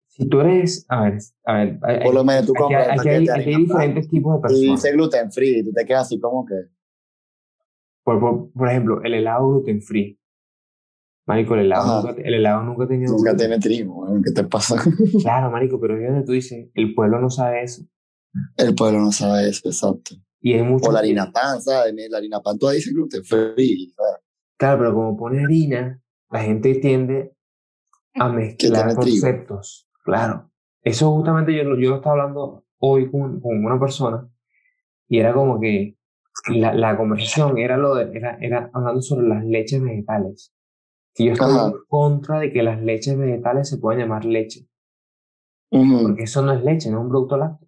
Si 0.07 0.27
tú 0.27 0.41
eres, 0.41 0.83
a 0.89 1.03
ver, 1.03 1.19
a 1.45 1.53
ver, 1.57 1.79
Por 2.03 2.13
lo 2.15 2.23
menos 2.23 2.47
tú 2.47 2.53
compras 2.55 2.87
aquí 2.99 3.09
hay, 3.09 3.27
aquí 3.29 3.55
diferentes 3.55 4.07
tipos 4.09 4.33
de 4.33 4.39
y 4.39 4.41
personas. 4.41 4.83
dice 4.83 4.91
gluten 4.93 5.31
free 5.31 5.59
y 5.59 5.63
tú 5.63 5.71
te 5.71 5.85
quedas 5.85 6.07
así 6.07 6.19
como 6.19 6.45
que, 6.45 6.55
Por, 8.03 8.19
por, 8.19 8.51
por 8.51 8.69
ejemplo, 8.69 9.01
el 9.03 9.13
helado 9.13 9.47
gluten 9.49 9.81
free. 9.83 10.19
Marico, 11.27 11.55
el 11.55 11.61
helado, 11.65 11.99
Ajá. 11.99 12.07
nunca, 12.07 12.21
el 12.21 12.33
helado 12.33 12.63
nunca 12.63 12.83
ha 12.85 12.87
tenido 12.87 13.13
nunca 13.13 13.35
tiene 13.35 13.59
trigo, 13.59 14.07
¿qué 14.23 14.31
te 14.31 14.43
pasa? 14.45 14.75
Claro, 15.21 15.51
marico, 15.51 15.79
pero 15.79 15.97
es 15.97 16.07
donde 16.07 16.25
tú 16.25 16.31
dices, 16.31 16.69
el 16.73 16.93
pueblo 16.95 17.19
no 17.19 17.29
sabe 17.29 17.63
eso. 17.63 17.83
El 18.55 18.73
pueblo 18.75 18.99
no 19.01 19.11
sabe 19.11 19.49
eso, 19.49 19.67
exacto. 19.67 20.15
Y 20.39 20.53
hay 20.53 20.63
muchos 20.63 20.87
O 20.87 20.91
la 20.91 20.99
harina 20.99 21.31
pan, 21.31 21.61
¿sabes? 21.61 21.93
La 22.09 22.17
harina 22.19 22.39
pan 22.41 22.57
todavía 22.57 22.77
dice 22.77 22.91
gluten 22.93 23.23
free, 23.23 23.91
¿sabes? 23.95 24.21
Claro, 24.57 24.77
pero 24.79 24.93
como 24.93 25.17
pone 25.17 25.43
harina, 25.43 25.99
la 26.31 26.39
gente 26.41 26.75
tiende 26.75 27.33
a 28.15 28.29
mezclar 28.29 28.87
tiene 28.87 29.01
trigo. 29.01 29.21
conceptos. 29.21 29.89
Claro. 30.03 30.49
Eso 30.81 31.11
justamente 31.13 31.53
yo, 31.55 31.63
lo- 31.63 31.77
yo 31.79 31.89
lo 31.89 31.95
estaba 31.97 32.21
hablando 32.21 32.63
hoy 32.79 33.09
con, 33.11 33.41
con 33.41 33.65
una 33.65 33.79
persona 33.79 34.29
y 35.09 35.19
era 35.19 35.33
como 35.33 35.59
que 35.59 35.97
la, 36.49 36.73
la 36.73 36.95
conversación 36.95 37.57
era, 37.57 37.75
lo 37.77 37.95
de, 37.95 38.15
era, 38.17 38.37
era 38.39 38.69
hablando 38.73 39.01
sobre 39.01 39.27
las 39.27 39.43
leches 39.43 39.81
vegetales. 39.81 40.53
Que 41.17 41.25
yo 41.25 41.33
estoy 41.33 41.51
Ajá. 41.51 41.65
en 41.67 41.73
contra 41.87 42.39
de 42.39 42.53
que 42.53 42.61
las 42.61 42.79
leches 42.81 43.17
vegetales 43.17 43.67
se 43.69 43.77
puedan 43.79 43.99
llamar 44.01 44.23
leche, 44.23 44.67
porque 46.03 46.23
eso 46.23 46.41
no 46.43 46.53
es 46.53 46.63
leche, 46.63 46.91
no 46.91 46.99
es 46.99 47.03
un 47.05 47.09
producto 47.09 47.37
lácteo. 47.37 47.67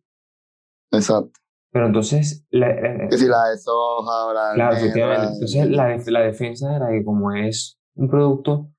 Exacto. 0.91 1.39
Pero 1.71 1.87
entonces, 1.87 2.45
la- 2.51 2.69
eh, 2.71 3.07
Que 3.09 3.17
si 3.17 3.27
la 3.27 3.49
de 3.49 3.57
soja 3.57 4.33
la 4.33 4.49
de 4.49 4.55
Claro, 4.55 4.75
efectivamente. 4.77 5.33
Entonces, 5.33 5.69
la, 5.69 5.97
la 5.97 6.19
defensa 6.21 6.75
era 6.75 6.89
que 6.89 7.03
como 7.03 7.31
es 7.33 7.79
un 7.95 8.09
producto 8.09 8.71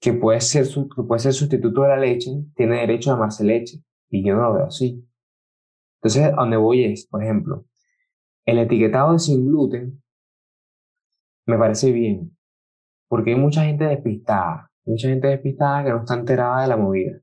que 0.00 0.12
puede 0.12 0.40
ser, 0.40 0.66
que 0.66 1.02
puede 1.02 1.18
ser 1.20 1.32
sustituto 1.32 1.82
de 1.82 1.88
la 1.88 1.96
leche, 1.96 2.30
tiene 2.54 2.76
derecho 2.80 3.10
a 3.10 3.14
llamarse 3.14 3.44
leche. 3.44 3.82
Y 4.10 4.24
yo 4.24 4.34
no 4.36 4.42
lo 4.42 4.54
veo 4.54 4.66
así. 4.66 5.04
Entonces, 6.00 6.24
a 6.26 6.30
donde 6.36 6.56
voy 6.56 6.84
es, 6.84 7.06
por 7.06 7.22
ejemplo, 7.22 7.66
el 8.46 8.58
etiquetado 8.58 9.12
de 9.12 9.18
sin 9.18 9.46
gluten 9.46 10.02
me 11.46 11.58
parece 11.58 11.90
bien, 11.92 12.37
porque 13.08 13.30
hay 13.30 13.36
mucha 13.36 13.64
gente 13.64 13.84
despistada, 13.84 14.70
mucha 14.84 15.08
gente 15.08 15.28
despistada 15.28 15.84
que 15.84 15.90
no 15.90 15.98
está 15.98 16.14
enterada 16.14 16.62
de 16.62 16.68
la 16.68 16.76
movida. 16.76 17.20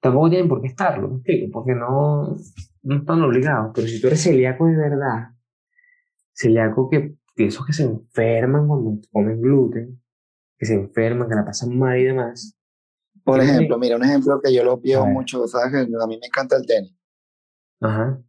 Tampoco 0.00 0.30
tienen 0.30 0.48
por 0.48 0.62
qué 0.62 0.68
estarlo, 0.68 1.08
¿me 1.08 1.16
explico? 1.16 1.52
Porque 1.52 1.74
no, 1.74 2.36
no 2.82 2.96
están 2.96 3.22
obligados. 3.22 3.72
Pero 3.74 3.86
si 3.86 4.00
tú 4.00 4.06
eres 4.06 4.22
celíaco 4.22 4.66
de 4.66 4.76
verdad, 4.76 5.30
celíaco 6.32 6.88
que, 6.88 7.16
de 7.36 7.44
esos 7.44 7.66
que 7.66 7.72
se 7.72 7.84
enferman 7.84 8.66
cuando 8.66 8.98
comen 9.12 9.40
gluten, 9.40 10.00
que 10.58 10.66
se 10.66 10.74
enferman, 10.74 11.28
que 11.28 11.34
la 11.34 11.44
pasan 11.44 11.78
mal 11.78 11.98
y 11.98 12.04
demás. 12.04 12.56
Por 13.24 13.40
ejemplo, 13.40 13.78
mira, 13.78 13.96
un 13.96 14.04
ejemplo 14.04 14.40
que 14.42 14.54
yo 14.54 14.64
lo 14.64 14.80
veo 14.80 15.04
mucho, 15.06 15.46
¿sabes? 15.46 15.72
Que 15.72 15.78
a 15.80 16.06
mí 16.06 16.18
me 16.18 16.26
encanta 16.26 16.56
el 16.56 16.66
tenis. 16.66 16.96
Ajá. 17.80 18.22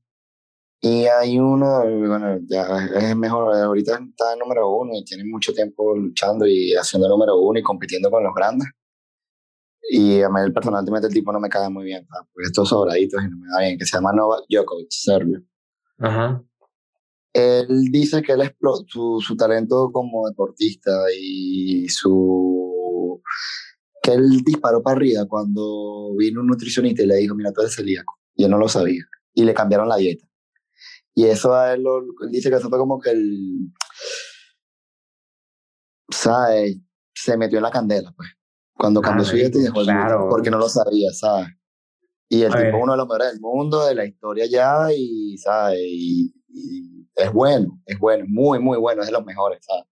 Y 0.83 1.05
hay 1.05 1.37
uno, 1.37 1.83
bueno, 1.83 2.39
ya 2.49 2.65
es 2.95 3.15
mejor, 3.15 3.53
ahorita 3.55 3.99
está 4.09 4.33
en 4.33 4.39
número 4.39 4.67
uno 4.67 4.93
y 4.95 5.05
tiene 5.05 5.23
mucho 5.23 5.53
tiempo 5.53 5.95
luchando 5.95 6.47
y 6.47 6.73
haciendo 6.73 7.07
número 7.07 7.39
uno 7.39 7.59
y 7.59 7.63
compitiendo 7.63 8.09
con 8.09 8.23
los 8.23 8.33
grandes. 8.33 8.67
Y 9.91 10.23
a 10.23 10.29
mí 10.29 10.51
personalmente 10.51 11.07
el 11.07 11.13
tipo 11.13 11.31
no 11.31 11.39
me 11.39 11.49
cae 11.49 11.69
muy 11.69 11.85
bien, 11.85 12.07
¿sabes? 12.07 12.27
porque 12.33 12.47
estos 12.47 12.69
sobraditos 12.69 13.23
y 13.23 13.29
no 13.29 13.37
me 13.37 13.47
da 13.47 13.59
bien, 13.59 13.77
que 13.77 13.85
se 13.85 13.95
llama 13.95 14.11
Novak 14.11 14.45
Djokovic, 14.49 14.87
serbio. 14.89 15.43
Ajá. 15.99 16.43
Él 17.33 17.85
dice 17.91 18.23
que 18.23 18.31
él 18.31 18.41
explotó 18.41 18.83
su, 18.87 19.19
su 19.21 19.35
talento 19.35 19.91
como 19.91 20.27
deportista 20.27 20.91
y 21.15 21.87
su... 21.89 23.21
que 24.01 24.13
él 24.13 24.41
disparó 24.43 24.81
para 24.81 24.97
arriba 24.97 25.27
cuando 25.27 26.15
vino 26.17 26.41
un 26.41 26.47
nutricionista 26.47 27.03
y 27.03 27.07
le 27.07 27.17
dijo, 27.17 27.35
mira, 27.35 27.51
tú 27.51 27.61
eres 27.61 27.75
celíaco. 27.75 28.17
Y 28.35 28.45
él 28.45 28.49
no 28.49 28.57
lo 28.57 28.67
sabía. 28.67 29.03
Y 29.35 29.43
le 29.43 29.53
cambiaron 29.53 29.87
la 29.87 29.97
dieta. 29.97 30.25
Y 31.13 31.25
eso 31.25 31.53
a 31.53 31.73
él, 31.73 31.83
lo, 31.83 31.99
él 31.99 32.31
dice 32.31 32.49
que 32.49 32.55
eso 32.55 32.69
fue 32.69 32.77
como 32.77 32.99
que 32.99 33.11
el... 33.11 33.71
¿Sabes? 36.09 36.77
Se 37.13 37.37
metió 37.37 37.57
en 37.57 37.63
la 37.63 37.71
candela, 37.71 38.13
pues. 38.15 38.29
Cuando 38.73 39.01
cambió 39.01 39.23
Ah, 39.23 39.29
su 39.29 39.35
dieta 39.35 39.57
y 39.57 39.61
dejó 39.61 39.81
el 39.81 39.87
gluten, 39.87 40.01
claro. 40.07 40.27
porque 40.29 40.49
no 40.49 40.57
lo 40.57 40.67
sabía, 40.67 41.11
¿sabes? 41.13 41.47
Y 42.29 42.43
el 42.43 42.51
A 42.53 42.57
tipo 42.57 42.77
es 42.77 42.83
uno 42.83 42.93
de 42.93 42.97
los 42.97 43.07
mejores 43.07 43.31
del 43.31 43.41
mundo, 43.41 43.85
de 43.85 43.95
la 43.95 44.05
historia 44.05 44.45
ya, 44.49 44.87
y, 44.95 45.37
¿sabes? 45.37 45.79
Y, 45.83 46.33
y 46.47 47.07
es 47.15 47.31
bueno, 47.31 47.81
es 47.85 47.99
bueno, 47.99 48.25
muy, 48.27 48.59
muy 48.59 48.77
bueno, 48.77 49.01
es 49.01 49.07
de 49.07 49.13
los 49.13 49.25
mejores, 49.25 49.59
¿sabes? 49.65 49.85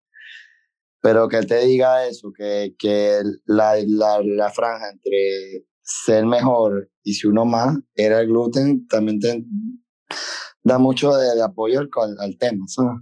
Pero 1.02 1.28
que 1.28 1.38
él 1.38 1.48
te 1.48 1.60
diga 1.66 2.06
eso, 2.08 2.32
que, 2.36 2.76
que 2.80 3.22
la, 3.46 3.76
la, 3.86 4.22
la 4.24 4.50
franja 4.50 4.90
entre 4.90 5.66
ser 5.82 6.26
mejor 6.26 6.90
y 7.04 7.14
si 7.14 7.28
uno 7.28 7.46
más 7.46 7.78
era 7.96 8.22
el 8.22 8.28
gluten, 8.28 8.88
también 8.88 9.20
te 9.20 9.44
da 10.70 10.78
mucho 10.78 11.16
de, 11.18 11.36
de 11.36 11.44
apoyo 11.44 11.80
al, 11.80 12.38
tema, 12.38 12.66
¿sabes? 12.68 13.02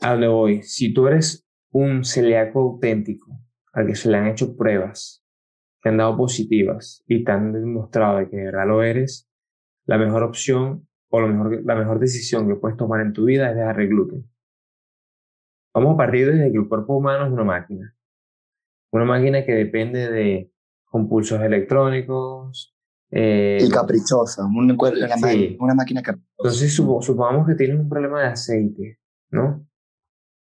A 0.00 0.12
donde 0.12 0.28
voy. 0.28 0.62
Si 0.62 0.92
tú 0.92 1.08
eres 1.08 1.46
un 1.70 2.04
celíaco 2.04 2.60
auténtico, 2.60 3.40
al 3.72 3.86
que 3.86 3.94
se 3.94 4.10
le 4.10 4.18
han 4.18 4.28
hecho 4.28 4.54
pruebas, 4.54 5.24
que 5.80 5.88
han 5.88 5.96
dado 5.96 6.16
positivas 6.16 7.02
y 7.08 7.24
te 7.24 7.32
han 7.32 7.52
demostrado 7.52 8.18
de 8.18 8.28
que 8.28 8.36
de 8.36 8.44
verdad 8.44 8.66
lo 8.66 8.82
eres, 8.82 9.28
la 9.86 9.98
mejor 9.98 10.22
opción 10.22 10.86
o 11.08 11.20
lo 11.20 11.28
mejor, 11.28 11.64
la 11.64 11.74
mejor 11.74 11.98
decisión 11.98 12.48
que 12.48 12.56
puedes 12.56 12.76
tomar 12.76 13.00
en 13.00 13.12
tu 13.12 13.24
vida 13.24 13.50
es 13.50 13.56
dejar 13.56 13.80
el 13.80 13.88
gluten. 13.88 14.30
Vamos 15.72 15.94
a 15.94 15.96
partir 15.96 16.30
desde 16.30 16.52
que 16.52 16.58
el 16.58 16.68
cuerpo 16.68 16.96
humano 16.96 17.26
es 17.26 17.32
una 17.32 17.44
máquina. 17.44 17.96
Una 18.92 19.04
máquina 19.04 19.44
que 19.44 19.52
depende 19.52 20.10
de 20.10 20.52
compulsos 20.84 21.40
electrónicos. 21.40 22.73
Eh, 23.16 23.58
Y 23.62 23.68
caprichosa, 23.70 24.44
una, 24.44 24.74
una, 24.74 25.16
Sí. 25.18 25.56
una 25.60 25.74
máquina 25.74 26.02
caprichosa. 26.02 26.34
entonces, 26.38 26.74
supo- 26.76 27.00
supongamos 27.00 27.46
que 27.46 27.54
tienes 27.54 27.78
un 27.78 27.88
problema 27.88 28.20
de 28.20 28.26
aceite, 28.26 28.98
¿no? 29.30 29.66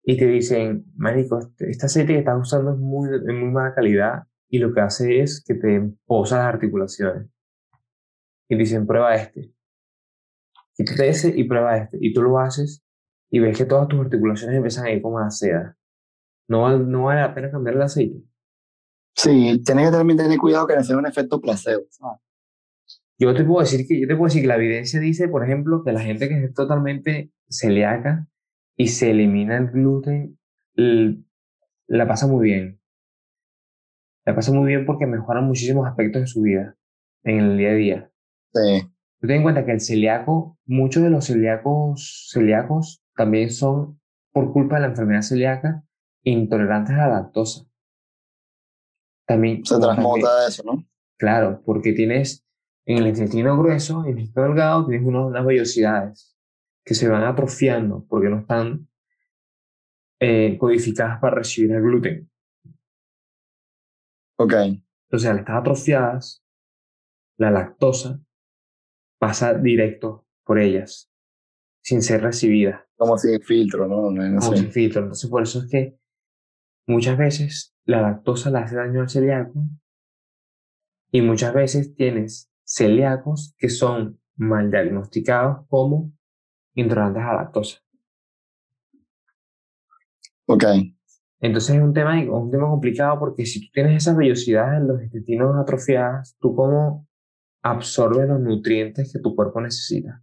Y 0.04 0.17
te 0.17 0.25
dicen, 0.28 0.86
marico, 0.95 1.38
este, 1.39 1.69
este 1.69 1.86
aceite 1.86 2.13
que 2.13 2.19
estás 2.19 2.39
usando 2.39 2.71
es 2.73 2.78
muy, 2.78 3.10
de 3.10 3.34
muy 3.34 3.51
mala 3.51 3.73
calidad 3.75 4.23
y 4.49 4.58
lo 4.60 4.73
que 4.73 4.82
hace 4.82 5.21
es 5.21 5.43
que 5.45 5.54
te 5.56 5.91
posa 6.06 6.38
las 6.39 6.54
articulaciones. 6.54 7.28
Y 8.49 8.56
te 8.56 8.60
dicen, 8.62 8.86
prueba 8.88 9.15
este. 9.15 9.51
Quítate 10.75 11.10
ese 11.10 11.34
y 11.36 11.43
prueba 11.45 11.78
este. 11.78 11.97
Y 12.01 12.13
tú 12.13 12.21
lo 12.21 12.38
haces 12.39 12.84
y 13.32 13.39
ves 13.39 13.58
que 13.58 13.65
todas 13.65 13.88
tus 13.88 13.99
articulaciones 13.99 14.56
empiezan 14.58 14.86
a 14.86 14.91
ir 14.91 15.01
como 15.01 15.19
a 15.19 15.23
la 15.25 15.32
seda. 15.32 15.78
No, 16.47 16.78
no 16.78 17.04
vale 17.06 17.21
la 17.21 17.34
pena 17.34 17.49
cambiar 17.49 17.75
el 17.75 17.82
aceite. 17.82 18.23
Sí, 19.15 19.62
tienes 19.65 19.89
que 19.89 19.97
también 19.97 20.17
tener 20.17 20.38
cuidado 20.38 20.67
que 20.67 20.75
no 20.75 20.84
sea 20.84 20.97
un 20.97 21.08
efecto 21.08 21.39
placebo, 21.41 21.84
¿sabes? 21.89 22.19
Yo 23.17 23.34
te 23.34 23.43
puedo 23.43 23.62
decir 23.62 23.88
que, 23.88 23.99
yo 23.99 24.08
te 24.08 24.15
puedo 24.15 24.25
decir 24.25 24.41
que 24.41 24.47
la 24.47 24.58
evidencia 24.58 24.99
dice, 24.99 25.28
por 25.28 25.43
ejemplo, 25.43 25.84
que 25.84 25.93
la 25.93 26.01
gente 26.01 26.28
que 26.28 26.43
es 26.43 26.54
totalmente 26.54 27.32
celíaca 27.49 28.28
y 28.75 28.88
se 28.88 29.12
elimina 29.12 29.58
el 29.58 29.71
gluten, 29.71 30.38
la 30.75 32.08
pasa 32.08 32.28
muy 32.28 32.43
bien. 32.45 32.82
La 34.25 34.36
pasa 34.36 34.51
muy 34.51 34.67
bien 34.67 34.86
porque 34.86 35.06
mejora 35.06 35.41
muchísimos 35.41 35.88
aspectos 35.88 36.23
de 36.23 36.28
su 36.28 36.41
vida, 36.41 36.75
en 37.23 37.39
el 37.39 37.58
día 37.58 37.69
a 37.69 37.73
día. 37.73 38.12
Sí, 38.54 38.89
Tú 39.19 39.28
ten 39.28 39.38
en 39.38 39.43
cuenta 39.43 39.65
que 39.65 39.71
el 39.71 39.82
celíaco, 39.82 40.58
muchos 40.65 41.01
de 41.04 41.10
los 41.10 41.25
celíacos, 41.25 42.30
celíacos 42.32 43.04
también 43.15 43.49
son, 43.49 43.99
por 44.32 44.51
culpa 44.51 44.75
de 44.75 44.82
la 44.82 44.88
enfermedad 44.88 45.21
celíaca, 45.21 45.84
intolerantes 46.23 46.95
a 46.95 47.08
la 47.08 47.21
lactosa. 47.21 47.65
También, 49.25 49.65
se 49.65 49.80
transmuta 49.80 50.47
eso, 50.47 50.63
¿no? 50.63 50.86
Claro, 51.17 51.62
porque 51.65 51.93
tienes 51.93 52.44
en 52.86 52.98
el 53.00 53.08
intestino 53.08 53.58
grueso 53.58 54.04
en 54.04 54.12
el 54.12 54.19
intestino 54.19 54.45
delgado 54.45 54.88
tienes 54.88 55.08
unas 55.08 55.45
vellosidades 55.45 56.38
que 56.86 56.93
se 56.93 57.10
van 57.10 57.24
atrofiando 57.24 58.06
porque 58.08 58.30
no 58.30 58.39
están 58.39 58.88
eh, 60.19 60.58
codificadas 60.58 61.19
para 61.19 61.38
recibir 61.38 61.71
el 61.71 61.82
gluten. 61.82 62.30
Ok, 64.38 64.54
Entonces, 64.54 65.30
al 65.30 65.39
estar 65.39 65.58
atrofiadas, 65.58 66.45
la 67.38 67.52
lactosa 67.52 68.21
pasa 69.19 69.54
directo 69.54 70.28
por 70.43 70.60
ellas, 70.60 71.12
sin 71.82 72.02
ser 72.02 72.21
recibida, 72.21 72.88
como 72.95 73.17
sin 73.17 73.41
filtro, 73.41 73.88
¿no? 73.88 74.12
No, 74.12 74.24
no 74.24 74.39
como 74.39 74.52
sé. 74.52 74.58
sin 74.62 74.71
filtro. 74.71 75.02
Entonces, 75.02 75.30
por 75.30 75.43
eso 75.43 75.60
es 75.60 75.69
que 75.69 75.98
muchas 76.88 77.17
veces 77.17 77.76
la 77.86 78.02
lactosa 78.02 78.52
le 78.52 78.60
hace 78.60 78.76
daño 78.76 79.02
al 79.02 79.10
celíaco 79.10 79.63
y 81.12 81.21
muchas 81.21 81.54
veces 81.54 81.95
tienes 81.95 82.52
celíacos 82.65 83.56
que 83.58 83.69
son 83.69 84.19
mal 84.36 84.69
diagnosticados 84.69 85.65
como 85.69 86.12
intolerantes 86.73 87.23
a 87.23 87.28
la 87.28 87.34
lactosa. 87.36 87.80
Ok, 90.47 90.63
Entonces 91.39 91.75
es 91.75 91.82
un 91.82 91.93
tema, 91.93 92.19
un 92.19 92.51
tema 92.51 92.67
complicado 92.67 93.17
porque 93.19 93.45
si 93.45 93.62
tú 93.62 93.67
tienes 93.73 93.97
esas 93.97 94.15
vellosidades 94.15 94.82
en 94.82 94.88
los 94.88 95.01
intestinos 95.01 95.56
atrofiadas, 95.58 96.36
¿tú 96.39 96.56
cómo 96.56 97.08
absorbes 97.63 98.28
los 98.28 98.39
nutrientes 98.39 99.12
que 99.12 99.19
tu 99.19 99.36
cuerpo 99.36 99.62
necesita? 99.62 100.21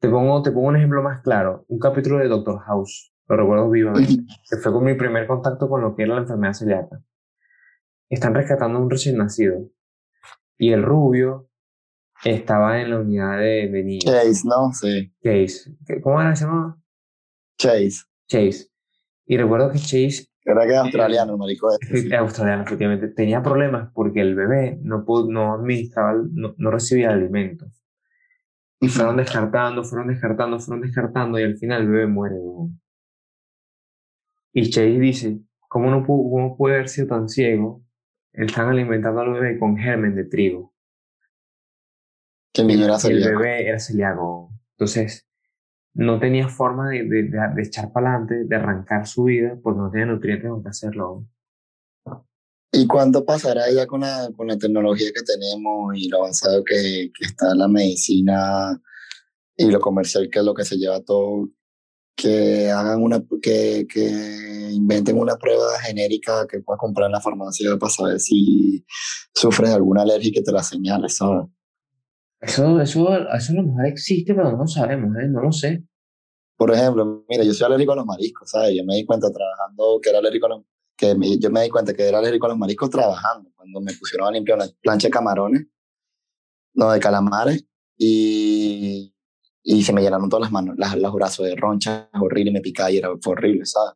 Te 0.00 0.08
pongo, 0.08 0.42
te 0.42 0.52
pongo 0.52 0.68
un 0.68 0.76
ejemplo 0.76 1.02
más 1.02 1.22
claro. 1.22 1.64
Un 1.68 1.78
capítulo 1.78 2.18
de 2.18 2.28
Doctor 2.28 2.60
House, 2.60 3.12
lo 3.26 3.36
recuerdo 3.36 3.70
vivamente, 3.70 4.24
que 4.48 4.56
fue 4.58 4.72
con 4.72 4.84
mi 4.84 4.94
primer 4.94 5.26
contacto 5.26 5.68
con 5.68 5.80
lo 5.80 5.94
que 5.94 6.02
era 6.02 6.14
la 6.14 6.20
enfermedad 6.22 6.52
celíaca. 6.52 7.02
Están 8.08 8.34
rescatando 8.34 8.78
a 8.78 8.82
un 8.82 8.90
recién 8.90 9.16
nacido. 9.16 9.70
Y 10.58 10.72
el 10.72 10.82
rubio 10.82 11.48
estaba 12.24 12.80
en 12.80 12.90
la 12.90 13.00
unidad 13.00 13.38
de, 13.38 13.68
de 13.68 13.84
niños. 13.84 14.04
Chase, 14.04 14.42
¿no? 14.44 14.72
Sí. 14.72 15.12
Chase. 15.22 16.00
¿Cómo 16.02 16.20
era 16.20 16.34
se 16.36 16.44
llamaba? 16.44 16.78
Chase. 17.58 18.04
Chase. 18.28 18.68
Y 19.26 19.36
recuerdo 19.36 19.70
que 19.70 19.78
Chase 19.78 20.28
era 20.44 20.66
que 20.66 20.72
es 20.72 20.78
australiano, 20.78 21.38
marico. 21.38 21.70
Es 21.90 22.12
australiano, 22.12 22.64
efectivamente. 22.64 23.08
Tenía 23.08 23.42
problemas 23.42 23.90
porque 23.94 24.20
el 24.20 24.34
bebé 24.34 24.78
no, 24.82 25.04
pudo, 25.04 25.30
no 25.30 25.54
administraba, 25.54 26.14
no, 26.32 26.54
no 26.58 26.70
recibía 26.70 27.10
alimento. 27.10 27.66
Y 28.80 28.88
fueron 28.88 29.16
descartando, 29.16 29.82
fueron 29.82 30.08
descartando, 30.08 30.58
fueron 30.60 30.82
descartando 30.82 31.38
y 31.38 31.44
al 31.44 31.56
final 31.56 31.82
el 31.82 31.88
bebé 31.88 32.06
muere. 32.06 32.36
Y 34.52 34.68
Chase 34.68 34.98
dice, 34.98 35.40
¿cómo, 35.68 35.90
no 35.90 36.04
pudo, 36.04 36.30
¿cómo 36.30 36.56
puede 36.56 36.76
haber 36.76 36.88
sido 36.88 37.08
tan 37.08 37.28
ciego? 37.28 37.82
Están 38.34 38.68
alimentando 38.68 39.20
al 39.20 39.32
bebé 39.32 39.58
con 39.58 39.76
germen 39.76 40.14
de 40.16 40.24
trigo. 40.24 40.74
Que 42.52 42.62
el 42.62 42.68
niño 42.68 42.84
era 42.84 42.96
Y 43.02 43.06
el 43.06 43.24
bebé 43.24 43.68
era 43.68 43.78
celíaco. 43.78 44.50
Entonces, 44.72 45.26
no 45.94 46.18
tenía 46.18 46.48
forma 46.48 46.90
de, 46.90 47.04
de, 47.04 47.22
de, 47.22 47.62
echar 47.62 47.92
para 47.92 48.10
adelante, 48.10 48.44
de 48.44 48.56
arrancar 48.56 49.06
su 49.06 49.24
vida, 49.24 49.56
porque 49.62 49.78
no 49.78 49.90
tenía 49.90 50.06
nutrientes 50.06 50.50
con 50.50 50.62
que 50.62 50.68
hacerlo. 50.68 51.26
¿Y 52.72 52.88
cuánto 52.88 53.24
pasará 53.24 53.70
ya 53.70 53.86
con 53.86 54.00
la, 54.00 54.28
con 54.36 54.48
la 54.48 54.58
tecnología 54.58 55.10
que 55.14 55.22
tenemos 55.22 55.96
y 55.96 56.08
lo 56.08 56.18
avanzado 56.18 56.64
que, 56.64 57.12
que 57.16 57.24
está 57.24 57.54
la 57.54 57.68
medicina 57.68 58.82
y 59.56 59.70
lo 59.70 59.78
comercial, 59.78 60.28
que 60.28 60.40
es 60.40 60.44
lo 60.44 60.54
que 60.54 60.64
se 60.64 60.76
lleva 60.76 61.00
todo? 61.00 61.48
Que 62.16 62.70
hagan 62.70 63.02
una, 63.02 63.22
que, 63.42 63.86
que 63.88 64.70
inventen 64.72 65.18
una 65.18 65.36
prueba 65.36 65.78
genérica 65.80 66.46
que 66.48 66.60
puedas 66.60 66.78
comprar 66.78 67.06
en 67.06 67.12
la 67.12 67.20
farmacia 67.20 67.76
para 67.76 67.90
saber 67.90 68.20
si 68.20 68.84
sufres 69.34 69.70
de 69.70 69.76
alguna 69.76 70.02
alergia 70.02 70.28
y 70.28 70.32
que 70.32 70.42
te 70.42 70.52
la 70.52 70.62
señales, 70.62 71.16
¿sabes? 71.16 71.46
Eso, 72.40 72.80
eso, 72.80 73.08
eso 73.16 73.52
a 73.52 73.56
lo 73.56 73.62
mejor 73.62 73.86
existe, 73.86 74.34
pero 74.34 74.52
no 74.52 74.58
lo 74.58 74.66
sabemos, 74.66 75.16
¿eh? 75.16 75.28
No 75.28 75.42
lo 75.42 75.50
sé. 75.50 75.82
Por 76.56 76.72
ejemplo, 76.72 77.24
mira, 77.28 77.42
yo 77.42 77.52
soy 77.54 77.66
alérgico 77.66 77.92
a 77.92 77.96
los 77.96 78.06
mariscos, 78.06 78.50
¿sabes? 78.50 78.76
Yo 78.76 78.84
me 78.84 78.96
di 78.96 79.04
cuenta 79.04 79.30
trabajando 79.32 79.98
que 80.02 80.10
era 80.10 80.18
alérgico 80.18 80.46
a 80.46 80.48
los, 80.50 80.62
que 80.96 81.14
me, 81.14 81.38
yo 81.38 81.50
me 81.50 81.62
di 81.62 81.68
cuenta 81.70 81.94
que 81.94 82.06
era 82.06 82.18
alérgico 82.18 82.46
a 82.46 82.50
los 82.50 82.58
mariscos 82.58 82.90
trabajando, 82.90 83.50
cuando 83.54 83.80
me 83.80 83.92
pusieron 83.94 84.28
a 84.28 84.30
limpiar 84.30 84.58
una 84.58 84.68
plancha 84.82 85.08
de 85.08 85.12
camarones, 85.12 85.66
no, 86.74 86.90
de 86.92 87.00
calamares, 87.00 87.64
y, 87.96 89.13
y 89.64 89.82
se 89.82 89.92
me 89.92 90.02
llenaron 90.02 90.28
todas 90.28 90.42
las 90.42 90.52
manos, 90.52 90.76
las, 90.78 90.96
los 90.96 91.12
brazos 91.12 91.46
de 91.46 91.56
ronchas, 91.56 92.08
horrible, 92.20 92.52
me 92.52 92.60
picaba 92.60 92.90
y 92.92 92.98
era 92.98 93.10
horrible, 93.10 93.64
¿sabes? 93.66 93.94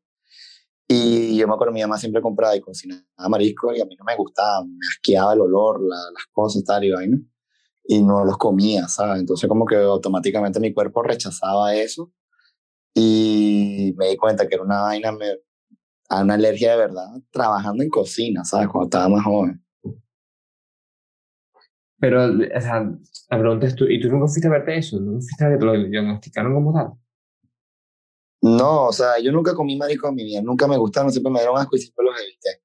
Y 0.88 1.36
yo 1.36 1.46
me 1.46 1.54
acuerdo, 1.54 1.72
mi 1.72 1.82
mamá 1.82 1.98
siempre 1.98 2.22
compraba 2.22 2.56
y 2.56 2.60
cocinaba 2.60 3.04
mariscos 3.28 3.76
y 3.76 3.80
a 3.80 3.84
mí 3.84 3.94
no 3.94 4.04
me 4.04 4.16
gustaba, 4.16 4.64
me 4.64 4.86
asqueaba 4.90 5.34
el 5.34 5.42
olor, 5.42 5.82
la, 5.82 5.96
las 5.96 6.24
cosas, 6.32 6.64
tal 6.64 6.84
y 6.84 6.90
vaina 6.90 7.18
y 7.88 8.02
no 8.02 8.22
los 8.24 8.36
comía, 8.36 8.86
¿sabes? 8.86 9.20
Entonces 9.20 9.48
como 9.48 9.64
que 9.64 9.76
automáticamente 9.76 10.60
mi 10.60 10.74
cuerpo 10.74 11.02
rechazaba 11.02 11.74
eso 11.74 12.12
y 12.94 13.94
me 13.96 14.10
di 14.10 14.16
cuenta 14.16 14.46
que 14.46 14.56
era 14.56 14.64
una 14.64 14.82
vaina, 14.82 15.10
me, 15.10 15.26
una 16.10 16.34
alergia 16.34 16.72
de 16.72 16.76
verdad, 16.76 17.08
trabajando 17.30 17.82
en 17.82 17.88
cocina, 17.88 18.44
¿sabes? 18.44 18.68
Cuando 18.68 18.88
estaba 18.88 19.08
más 19.08 19.24
joven. 19.24 19.64
Pero, 22.00 22.26
o 22.26 22.60
sea, 22.60 22.80
la 23.30 23.38
pregunta 23.38 23.66
es, 23.66 23.74
¿tú, 23.74 23.84
¿y 23.86 24.00
tú 24.00 24.08
nunca 24.08 24.28
fuiste 24.28 24.46
a 24.46 24.50
verte 24.50 24.78
eso? 24.78 25.00
¿Nunca 25.00 25.20
fuiste 25.20 25.44
a 25.44 25.50
que 25.50 25.56
te 25.56 25.64
lo 25.64 25.72
diagnosticaron 25.72 26.54
como 26.54 26.72
tal? 26.72 26.92
No, 28.40 28.86
o 28.86 28.92
sea, 28.92 29.18
yo 29.20 29.32
nunca 29.32 29.54
comí 29.54 29.76
marisco 29.76 30.08
en 30.08 30.14
mi 30.14 30.24
vida, 30.24 30.40
nunca 30.40 30.68
me 30.68 30.76
gustaron, 30.76 31.10
siempre 31.10 31.32
me 31.32 31.40
dieron 31.40 31.58
asco 31.58 31.76
y 31.76 31.80
siempre 31.80 32.04
los 32.04 32.14
evité. 32.20 32.62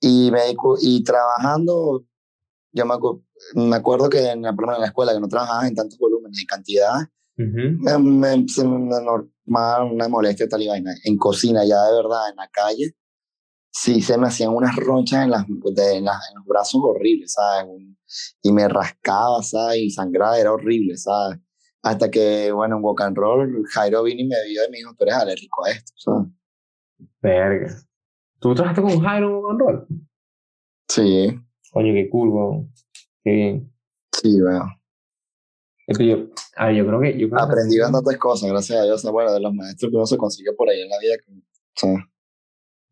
Y, 0.00 0.30
me, 0.30 0.40
y 0.80 1.04
trabajando, 1.04 2.06
yo 2.72 2.86
me, 2.86 2.94
me 3.68 3.76
acuerdo 3.76 4.08
que 4.08 4.30
en, 4.30 4.44
en 4.46 4.56
la 4.80 4.86
escuela, 4.86 5.12
que 5.12 5.20
no 5.20 5.28
trabajabas 5.28 5.68
en 5.68 5.74
tantos 5.74 5.98
volúmenes 5.98 6.40
y 6.40 6.46
cantidad, 6.46 6.94
me, 7.36 7.98
me, 7.98 8.46
una, 8.64 9.00
normal, 9.00 9.92
una 9.92 10.08
molestia 10.08 10.48
tal 10.48 10.62
y 10.62 10.68
vaina. 10.68 10.94
En 11.04 11.16
cocina, 11.16 11.64
ya 11.64 11.82
de 11.84 11.94
verdad, 11.94 12.30
en 12.30 12.36
la 12.36 12.48
calle, 12.48 12.94
sí 13.80 14.02
se 14.02 14.18
me 14.18 14.26
hacían 14.26 14.54
unas 14.54 14.74
ronchas 14.74 15.24
en, 15.24 15.30
las, 15.30 15.46
de, 15.46 15.96
en, 15.96 16.04
las, 16.04 16.28
en 16.30 16.36
los 16.36 16.44
brazos 16.46 16.80
horribles, 16.82 17.32
¿sabes? 17.32 17.66
y 18.42 18.52
me 18.52 18.66
rascaba, 18.68 19.42
¿sabes? 19.42 19.78
Y 19.78 19.90
sangraba, 19.90 20.38
era 20.38 20.52
horrible, 20.52 20.96
¿sabes? 20.96 21.38
Hasta 21.82 22.10
que, 22.10 22.50
bueno, 22.50 22.76
en 22.76 22.84
Walk 22.84 23.00
and 23.02 23.16
Roll, 23.16 23.64
Jairo 23.72 24.02
vino 24.02 24.20
y 24.20 24.26
me 24.26 24.36
vio 24.48 24.62
y 24.66 24.70
me 24.70 24.78
dijo, 24.78 24.94
tú 24.96 25.04
eres 25.04 25.14
alérgico 25.14 25.64
a 25.64 25.70
esto, 25.70 25.92
¿sabes? 25.96 26.28
Verga. 27.22 27.76
¿Tú 28.40 28.54
trabajaste 28.54 28.82
con 28.82 29.00
Jairo 29.00 29.28
en 29.28 29.34
Walk 29.34 29.50
and 29.50 29.60
Roll? 29.60 29.86
Sí. 30.88 31.40
Oye, 31.74 31.94
qué 31.94 32.10
cool, 32.10 32.66
Qué 33.22 33.30
bien. 33.30 33.72
Sí, 34.12 34.40
veo. 34.40 34.64
Es 35.86 35.96
que 35.96 36.06
yo, 36.06 36.16
a 36.56 36.66
ver, 36.66 36.76
yo 36.76 36.86
creo 36.86 37.00
que... 37.00 37.18
Yo 37.18 37.30
creo 37.30 37.42
Aprendí 37.42 37.76
que... 37.76 37.82
bastantes 37.82 38.18
cosas, 38.18 38.50
gracias 38.50 38.80
a 38.80 38.84
Dios. 38.84 39.02
Bueno, 39.04 39.32
de 39.32 39.40
los 39.40 39.54
maestros 39.54 39.90
que 39.90 39.96
uno 39.96 40.06
se 40.06 40.18
consigue 40.18 40.52
por 40.52 40.68
ahí 40.68 40.80
en 40.80 40.88
la 40.88 40.98
vida. 40.98 41.14
Que, 41.24 41.32
o 41.32 41.42
sea, 41.74 42.08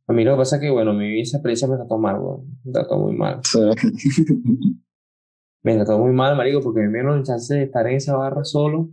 A 0.08 0.12
mí 0.12 0.24
lo 0.24 0.32
que 0.34 0.38
pasa 0.38 0.56
es 0.56 0.62
que, 0.62 0.70
bueno, 0.70 0.92
mi 0.94 1.20
esa 1.20 1.38
experiencia 1.38 1.66
me 1.68 1.76
trató 1.76 1.98
mal, 1.98 2.18
weón. 2.20 2.58
Me 2.64 2.72
trató 2.72 2.98
muy 2.98 3.14
mal. 3.16 3.40
sí. 3.44 3.58
Me 5.62 5.74
trató 5.74 5.98
muy 5.98 6.12
mal, 6.12 6.36
marico, 6.36 6.60
porque 6.60 6.80
me 6.80 6.88
dieron 6.98 7.18
el 7.18 7.24
chance 7.24 7.54
de 7.54 7.64
estar 7.64 7.86
en 7.88 7.96
esa 7.96 8.16
barra 8.16 8.44
solo. 8.44 8.90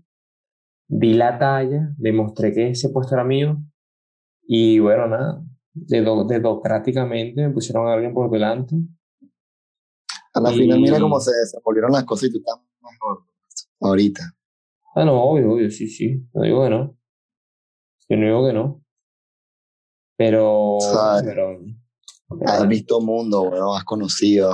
Di 0.87 1.13
la 1.13 1.37
talla, 1.37 1.93
demostré 1.97 2.51
que 2.51 2.69
ese 2.69 2.89
puesto 2.89 3.13
era 3.13 3.23
mío. 3.23 3.57
Y 4.47 4.79
bueno, 4.79 5.07
nada. 5.07 5.43
Dedocráticamente 5.75 7.47
me 7.47 7.53
pusieron 7.53 7.87
a 7.87 7.93
alguien 7.93 8.13
por 8.13 8.29
delante. 8.31 8.75
A 10.33 10.41
la 10.41 10.51
Y- 10.51 10.57
final, 10.57 10.79
mira 10.79 10.99
cómo 10.99 11.19
se 11.19 11.31
desenvolvieron 11.31 11.91
las 11.91 12.05
cosas 12.05 12.29
y 12.29 12.31
tú 12.31 12.37
estás 12.39 12.57
mejor 12.81 13.23
ahorita. 13.81 14.23
Ah, 14.95 15.05
no, 15.05 15.21
obvio, 15.23 15.53
obvio, 15.53 15.69
sí, 15.69 15.87
sí. 15.87 16.27
No 16.33 16.41
digo 16.43 16.63
que 16.63 16.69
no. 16.71 16.97
Yo 18.09 18.17
no 18.17 18.25
digo 18.25 18.47
que 18.47 18.53
no. 18.53 18.82
Pero. 20.25 20.77
Sabe. 20.81 21.23
pero 21.23 21.59
Has 22.45 22.67
visto 22.67 22.99
mundo, 23.01 23.43
weón, 23.43 23.77
has 23.77 23.83
conocido. 23.83 24.53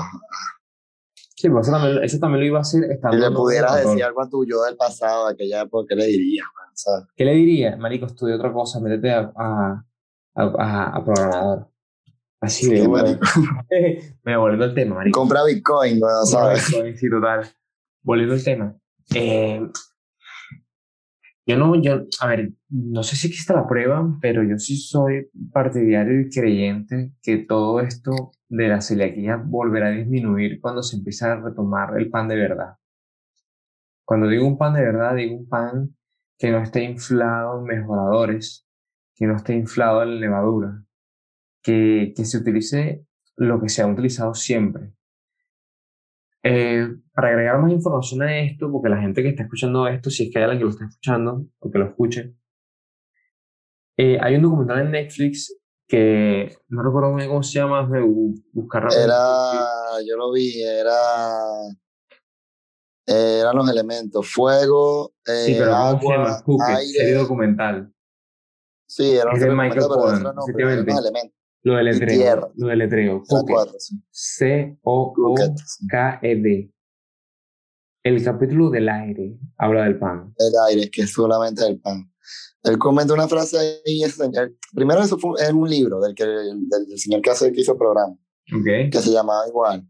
sí, 1.35 1.47
pero 1.47 1.61
eso 1.61 1.71
también, 1.71 2.03
eso 2.03 2.19
también 2.19 2.41
lo 2.41 2.45
iba 2.47 2.57
a 2.59 2.61
hacer. 2.61 2.99
Si 3.11 3.17
le 3.17 3.31
pudieras 3.31 3.75
decir 3.83 4.03
algo 4.03 4.21
a 4.21 4.29
tu 4.29 4.45
yo 4.45 4.63
del 4.63 4.75
pasado, 4.75 5.27
de 5.27 5.33
aquella 5.33 5.61
época, 5.61 5.85
¿qué 5.89 5.95
le 5.95 6.05
dirías, 6.07 6.45
weón? 6.57 6.69
¿Sabes? 6.75 7.07
¿Qué 7.15 7.25
le 7.25 7.33
diría? 7.33 7.77
Marico, 7.77 8.05
estudia 8.05 8.35
otra 8.35 8.51
cosa, 8.51 8.79
métete 8.79 9.11
a, 9.11 9.31
a, 9.35 9.85
a, 10.35 10.95
a- 10.97 11.03
programador. 11.05 11.67
Así 12.41 12.65
Sí, 12.67 12.71
de 12.73 12.87
bueno. 12.87 13.05
marico. 13.05 13.25
Me 14.23 14.37
volviendo 14.37 14.65
al 14.65 14.73
tema, 14.73 14.95
marico. 14.95 15.19
Compra 15.19 15.43
Bitcoin, 15.45 16.01
weón, 16.01 16.25
¿sabes? 16.25 16.63
Sí, 16.97 17.09
total. 17.09 17.45
Volviendo 18.01 18.33
al 18.33 18.43
tema. 18.43 18.75
Eh, 19.15 19.61
yo 21.49 21.57
no, 21.57 21.73
yo, 21.81 22.05
a 22.19 22.27
ver, 22.27 22.51
no 22.69 23.01
sé 23.01 23.15
si 23.15 23.25
existe 23.25 23.53
la 23.53 23.67
prueba, 23.67 24.07
pero 24.21 24.43
yo 24.43 24.59
sí 24.59 24.77
soy 24.77 25.31
partidario 25.51 26.21
y 26.21 26.29
creyente 26.29 27.13
que 27.23 27.37
todo 27.39 27.79
esto 27.79 28.11
de 28.49 28.67
la 28.67 28.81
celiaquía 28.81 29.41
volverá 29.43 29.87
a 29.87 29.91
disminuir 29.91 30.61
cuando 30.61 30.83
se 30.83 30.97
empieza 30.97 31.33
a 31.33 31.41
retomar 31.41 31.97
el 31.97 32.11
pan 32.11 32.27
de 32.27 32.35
verdad. 32.35 32.75
Cuando 34.05 34.27
digo 34.27 34.45
un 34.45 34.59
pan 34.59 34.75
de 34.75 34.81
verdad, 34.81 35.15
digo 35.15 35.37
un 35.37 35.49
pan 35.49 35.95
que 36.37 36.51
no 36.51 36.61
esté 36.61 36.83
inflado 36.83 37.57
en 37.57 37.65
mejoradores, 37.65 38.67
que 39.15 39.25
no 39.25 39.35
esté 39.35 39.55
inflado 39.55 40.03
en 40.03 40.19
levadura, 40.19 40.83
que, 41.63 42.13
que 42.15 42.25
se 42.25 42.37
utilice 42.37 43.07
lo 43.35 43.59
que 43.59 43.69
se 43.69 43.81
ha 43.81 43.87
utilizado 43.87 44.35
siempre. 44.35 44.93
Eh, 46.43 46.87
para 47.13 47.29
agregar 47.29 47.59
más 47.59 47.71
información 47.71 48.21
a 48.21 48.39
esto, 48.39 48.71
porque 48.71 48.89
la 48.89 49.01
gente 49.01 49.21
que 49.21 49.29
está 49.29 49.43
escuchando 49.43 49.87
esto, 49.87 50.09
si 50.09 50.23
es 50.23 50.31
que 50.31 50.39
hay 50.39 50.45
alguien 50.45 50.59
que 50.59 50.65
lo 50.65 50.69
está 50.71 50.85
escuchando 50.85 51.45
o 51.59 51.71
que 51.71 51.77
lo 51.79 51.85
escuche, 51.85 52.33
eh, 53.97 54.17
hay 54.21 54.35
un 54.35 54.43
documental 54.43 54.79
en 54.79 54.91
Netflix 54.91 55.57
que 55.85 56.55
no 56.69 56.83
recuerdo 56.83 57.15
bien 57.15 57.27
cómo 57.27 57.43
se 57.43 57.59
llama, 57.59 57.85
de 57.87 58.01
buscar 58.53 58.87
Era, 58.93 59.51
yo 60.07 60.15
lo 60.15 60.31
vi, 60.31 60.61
era, 60.63 60.95
eran 63.05 63.55
los 63.57 63.69
elementos, 63.69 64.31
fuego, 64.31 65.13
eh, 65.25 65.43
Sí, 65.45 65.55
pero 65.57 65.71
¿cómo 65.71 65.99
se 65.99 66.13
agua? 66.13 66.43
Cookie, 66.45 66.85
serie 66.85 67.07
aire. 67.07 67.19
documental. 67.19 67.93
Sí, 68.87 69.17
eran 69.17 69.35
Es 69.35 69.41
de 69.41 69.49
Michael 69.49 69.85
Pollan, 69.87 70.33
efectivamente. 70.43 70.91
los 70.91 71.01
elementos. 71.01 71.38
Lo 71.63 71.75
del 71.75 71.85
letreo. 71.87 72.17
tierra. 72.17 72.49
Lo 72.55 72.67
del 72.67 72.79
letreo. 72.79 73.11
Eran 73.11 73.23
Cookie. 73.27 73.53
cuatro, 73.53 73.75
sí. 73.79 73.95
C-O-O-K-E-D. 75.31 76.73
El 78.03 78.23
capítulo 78.23 78.69
del 78.69 78.87
aire 78.89 79.37
habla 79.57 79.83
del 79.83 79.99
pan. 79.99 80.33
El 80.37 80.53
aire, 80.69 80.89
que 80.89 81.01
es 81.03 81.11
solamente 81.11 81.65
el 81.67 81.79
pan. 81.81 82.11
Él 82.63 82.77
comenta 82.77 83.13
una 83.13 83.27
frase 83.27 83.57
ahí, 83.85 84.03
ese 84.03 84.23
señor- 84.23 84.55
primero 84.73 85.01
eso 85.01 85.17
fue, 85.17 85.31
es 85.41 85.51
un 85.51 85.69
libro 85.69 85.99
del, 86.01 86.13
que, 86.15 86.25
del, 86.25 86.67
del 86.69 86.97
señor 86.97 87.21
que, 87.21 87.29
hace, 87.29 87.51
que 87.51 87.61
hizo 87.61 87.73
el 87.73 87.77
programa. 87.77 88.13
¿Ok? 88.51 88.89
que 88.91 88.99
se 88.99 89.11
llamaba 89.11 89.47
igual. 89.47 89.87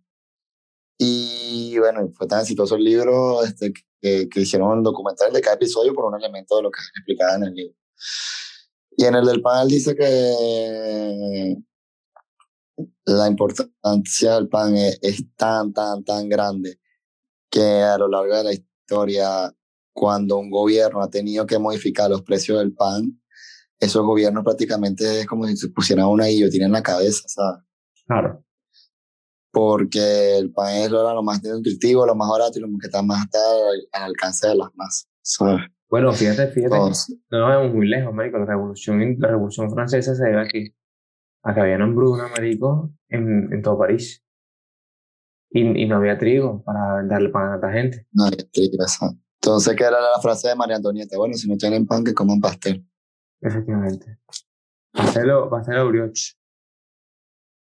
Y 0.97 1.71
Y 1.73 1.79
bueno, 1.79 2.09
fue 2.13 2.27
tan 2.27 2.41
exitoso 2.41 2.75
el 2.75 2.83
libro 2.83 3.41
este, 3.43 3.71
que, 4.01 4.27
que 4.29 4.41
hicieron 4.41 4.69
un 4.79 4.83
documental 4.83 5.31
de 5.31 5.39
cada 5.41 5.55
episodio 5.55 5.93
por 5.93 6.05
un 6.05 6.15
elemento 6.15 6.57
de 6.57 6.63
lo 6.63 6.71
que 6.71 6.79
explicaba 6.97 7.35
en 7.35 7.43
el 7.43 7.53
libro. 7.53 7.75
Y 8.99 9.05
en 9.05 9.15
el 9.15 9.25
del 9.25 9.41
panel 9.41 9.69
dice 9.69 9.95
que 9.95 11.55
la 13.05 13.27
importancia 13.29 14.35
del 14.35 14.49
pan 14.49 14.75
es, 14.75 15.23
tan, 15.37 15.71
tan, 15.71 16.03
tan 16.03 16.27
grande 16.27 16.81
que 17.49 17.81
a 17.81 17.97
lo 17.97 18.09
largo 18.09 18.35
de 18.35 18.43
la 18.43 18.51
historia, 18.51 19.55
cuando 19.93 20.35
un 20.35 20.49
gobierno 20.49 21.01
ha 21.01 21.09
tenido 21.09 21.45
que 21.45 21.57
modificar 21.57 22.09
los 22.09 22.23
precios 22.23 22.59
del 22.59 22.73
pan, 22.73 23.21
esos 23.79 24.03
gobiernos 24.03 24.43
prácticamente 24.43 25.21
es 25.21 25.27
como 25.27 25.47
si 25.47 25.55
se 25.55 25.69
pusieran 25.69 26.07
una 26.07 26.25
guillotina 26.25 26.65
en 26.65 26.73
la 26.73 26.83
cabeza, 26.83 27.23
¿sabes? 27.25 27.63
Claro. 28.05 28.43
Porque 29.49 30.35
el 30.39 30.51
pan 30.51 30.75
es 30.75 30.91
lo 30.91 31.23
más 31.23 31.41
nutritivo, 31.41 32.05
lo 32.05 32.15
más 32.15 32.29
barato 32.29 32.59
y 32.59 32.61
lo 32.63 32.67
que 32.67 32.87
está 32.87 33.01
más 33.01 33.25
al, 33.33 34.03
alcance 34.03 34.49
de 34.49 34.55
las 34.55 34.75
masas, 34.75 35.07
¿sabes? 35.21 35.61
Bueno, 35.89 36.13
fíjate, 36.13 36.47
fíjate, 36.49 36.75
no 36.75 36.89
nos 36.89 37.09
vemos 37.31 37.73
muy 37.73 37.87
lejos, 37.87 38.13
marico, 38.13 38.37
la 38.37 38.45
revolución, 38.45 39.15
la 39.17 39.27
revolución 39.29 39.71
francesa 39.71 40.13
se 40.13 40.23
debe 40.23 40.41
aquí. 40.41 40.75
Acá 41.41 41.63
había 41.63 41.75
hambruna, 41.75 42.27
marico, 42.27 42.91
en, 43.07 43.51
en 43.51 43.61
todo 43.63 43.79
París. 43.79 44.23
Y, 45.49 45.61
y, 45.61 45.87
no 45.87 45.95
había 45.95 46.15
trigo 46.15 46.63
para 46.63 47.03
darle 47.03 47.29
pan 47.29 47.47
a 47.47 47.51
tanta 47.53 47.71
gente. 47.71 48.05
No 48.11 48.25
había 48.25 48.47
trigo, 48.51 48.77
Entonces, 49.41 49.75
¿qué 49.75 49.83
era 49.83 49.99
la 49.99 50.21
frase 50.21 50.49
de 50.49 50.55
María 50.55 50.75
Antonieta? 50.75 51.17
Bueno, 51.17 51.33
si 51.33 51.49
no 51.49 51.57
tienen 51.57 51.87
pan, 51.87 52.03
que 52.03 52.13
coman 52.13 52.39
pastel. 52.39 52.85
Efectivamente. 53.41 54.19
Pastel 54.91 55.31
o, 55.31 55.49
pastel 55.49 55.77
o 55.79 55.87
brioche. 55.87 56.35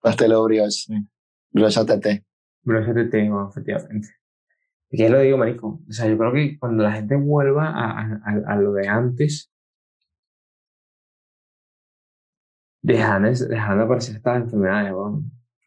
Pastel 0.02 0.34
o 0.34 0.44
brioche, 0.44 0.72
sí. 0.72 1.08
Brioche 1.52 1.86
TT. 1.86 2.26
Brioche 2.64 2.94
TT, 2.94 3.14
bueno, 3.30 3.50
efectivamente. 3.50 4.19
¿Y 4.92 4.98
qué 4.98 5.10
lo 5.10 5.20
digo, 5.20 5.38
marico? 5.38 5.82
O 5.88 5.92
sea, 5.92 6.08
yo 6.08 6.18
creo 6.18 6.34
que 6.34 6.58
cuando 6.60 6.84
la 6.84 6.92
gente 6.94 7.16
vuelva 7.16 7.68
a, 7.68 8.02
a, 8.02 8.54
a 8.54 8.56
lo 8.58 8.74
de 8.74 8.88
antes, 8.88 9.52
dejan, 12.82 13.24
dejan 13.24 13.78
de 13.78 13.84
aparecer 13.84 14.16
estas 14.16 14.44
enfermedades. 14.44 14.94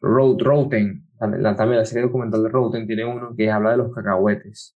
Road, 0.00 0.38
Roten, 0.40 1.06
también 1.18 1.42
la, 1.42 1.84
serie 1.84 2.02
documental 2.02 2.42
de 2.42 2.48
Roten 2.48 2.86
tiene 2.86 3.04
uno 3.04 3.34
que 3.36 3.50
habla 3.50 3.72
de 3.72 3.76
los 3.78 3.94
cacahuetes. 3.94 4.76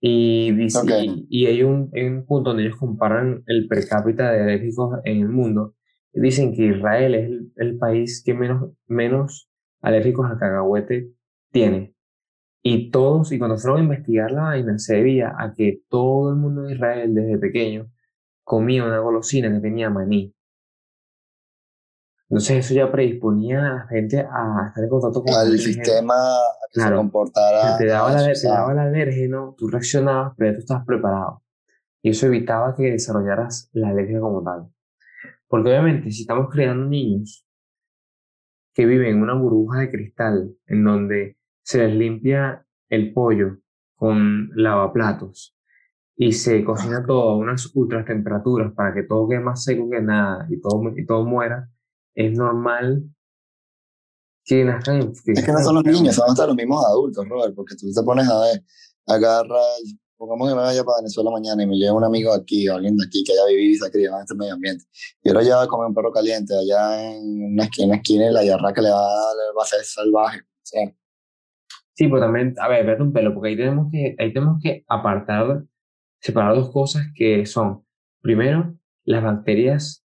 Y, 0.00 0.52
dice, 0.52 0.80
y, 1.30 1.46
hay, 1.46 1.62
un, 1.62 1.90
un 1.92 2.26
punto 2.26 2.50
donde 2.50 2.64
ellos 2.64 2.76
comparan 2.76 3.42
el 3.46 3.66
per 3.66 3.88
cápita 3.88 4.30
de 4.30 4.42
alérgicos 4.42 5.00
en 5.04 5.22
el 5.22 5.28
mundo. 5.28 5.74
Y 6.12 6.20
dicen 6.20 6.54
que 6.54 6.66
Israel 6.66 7.14
es 7.14 7.30
el, 7.56 7.78
país 7.78 8.22
que 8.24 8.34
menos, 8.34 8.72
menos 8.86 9.48
alérgicos 9.80 10.30
al 10.30 10.38
cacahuete 10.38 11.10
tiene. 11.50 11.95
Y 12.68 12.90
todos, 12.90 13.30
y 13.30 13.38
cuando 13.38 13.56
fueron 13.58 13.78
a 13.78 13.84
investigar 13.84 14.32
la 14.32 14.42
vaina, 14.42 14.76
se 14.76 14.96
debía 14.96 15.36
a 15.38 15.54
que 15.54 15.82
todo 15.88 16.30
el 16.30 16.36
mundo 16.36 16.62
de 16.62 16.74
Israel 16.74 17.14
desde 17.14 17.38
pequeño 17.38 17.92
comía 18.42 18.84
una 18.84 18.98
golosina 18.98 19.52
que 19.52 19.60
tenía 19.60 19.88
maní. 19.88 20.34
Entonces 22.28 22.64
eso 22.66 22.74
ya 22.74 22.90
predisponía 22.90 23.60
a 23.60 23.74
la 23.74 23.86
gente 23.86 24.18
a 24.18 24.64
estar 24.66 24.82
en 24.82 24.90
contacto 24.90 25.22
con 25.22 25.46
el 25.46 25.60
sistema 25.60 26.16
que 26.72 26.80
se 26.80 26.92
comportara. 26.92 27.78
Te 27.78 27.86
daba, 27.86 28.10
la, 28.10 28.32
te 28.32 28.48
daba 28.48 28.72
el 28.72 28.80
alérgeno, 28.80 29.54
tú 29.56 29.68
reaccionabas, 29.68 30.32
pero 30.36 30.54
tú 30.54 30.58
estabas 30.58 30.84
preparado. 30.84 31.44
Y 32.02 32.10
eso 32.10 32.26
evitaba 32.26 32.74
que 32.74 32.90
desarrollaras 32.90 33.70
la 33.74 33.90
alergia 33.90 34.18
como 34.18 34.42
tal. 34.42 34.66
Porque 35.46 35.68
obviamente 35.68 36.10
si 36.10 36.22
estamos 36.22 36.48
creando 36.50 36.84
niños 36.86 37.46
que 38.74 38.86
viven 38.86 39.10
en 39.10 39.22
una 39.22 39.34
burbuja 39.34 39.78
de 39.78 39.90
cristal 39.92 40.52
en 40.66 40.82
donde 40.82 41.35
se 41.66 41.78
les 41.78 41.96
limpia 41.96 42.64
el 42.88 43.12
pollo 43.12 43.58
con 43.96 44.50
lavaplatos 44.54 45.56
y 46.16 46.32
se 46.32 46.62
cocina 46.62 47.04
todo 47.04 47.30
a 47.30 47.36
unas 47.36 47.74
ultra 47.74 48.04
temperaturas 48.04 48.72
para 48.72 48.94
que 48.94 49.02
todo 49.02 49.28
quede 49.28 49.40
más 49.40 49.64
seco 49.64 49.90
que 49.90 50.00
nada 50.00 50.46
y 50.48 50.60
todo, 50.60 50.80
y 50.96 51.04
todo 51.04 51.24
muera, 51.24 51.68
es 52.14 52.38
normal 52.38 53.02
que 54.44 54.64
nazcan. 54.64 55.10
es 55.10 55.44
que 55.44 55.52
no 55.52 55.58
son 55.58 55.74
los 55.74 55.84
niños, 55.84 56.14
son 56.14 56.30
hasta 56.30 56.46
los 56.46 56.54
mismos 56.54 56.84
adultos, 56.86 57.28
Robert, 57.28 57.52
porque 57.56 57.74
tú 57.74 57.92
te 57.92 58.02
pones 58.04 58.28
a 58.28 58.40
ver, 58.42 58.62
agarra, 59.08 59.60
pongamos 60.16 60.48
que 60.48 60.54
me 60.54 60.60
vaya 60.60 60.84
para 60.84 60.98
Venezuela 60.98 61.32
mañana 61.32 61.64
y 61.64 61.66
me 61.66 61.76
lleva 61.76 61.96
un 61.96 62.04
amigo 62.04 62.32
aquí, 62.32 62.68
alguien 62.68 62.96
de 62.96 63.06
aquí 63.06 63.24
que 63.24 63.32
haya 63.32 63.44
vivido 63.48 63.72
y 63.72 63.76
se 63.76 63.86
ha 63.86 63.90
criado 63.90 64.16
en 64.18 64.22
este 64.22 64.36
medio 64.36 64.54
ambiente. 64.54 64.84
Y 65.20 65.30
ahora 65.30 65.42
ya 65.42 65.56
va 65.56 65.62
a 65.64 65.66
comer 65.66 65.88
un 65.88 65.94
perro 65.94 66.12
caliente 66.12 66.54
allá 66.54 67.12
en 67.12 67.54
una 67.54 67.64
esquina, 67.64 67.96
esquina 67.96 68.30
y 68.30 68.32
la 68.32 68.44
yarra 68.44 68.72
que 68.72 68.82
le 68.82 68.90
va, 68.90 69.02
le 69.34 69.52
va 69.52 69.62
a 69.62 69.64
hacer 69.64 69.84
salvaje. 69.84 70.42
Sí, 71.96 72.08
pero 72.08 72.20
también, 72.20 72.54
a 72.58 72.68
ver, 72.68 72.84
vete 72.84 73.02
un 73.02 73.12
pelo, 73.12 73.32
porque 73.32 73.48
ahí 73.48 73.56
tenemos 73.56 73.90
que, 73.90 74.14
ahí 74.18 74.30
tenemos 74.30 74.60
que 74.62 74.84
apartar, 74.86 75.64
separar 76.20 76.54
dos 76.54 76.70
cosas 76.70 77.06
que 77.14 77.46
son, 77.46 77.86
primero, 78.20 78.74
las 79.04 79.22
bacterias 79.22 80.04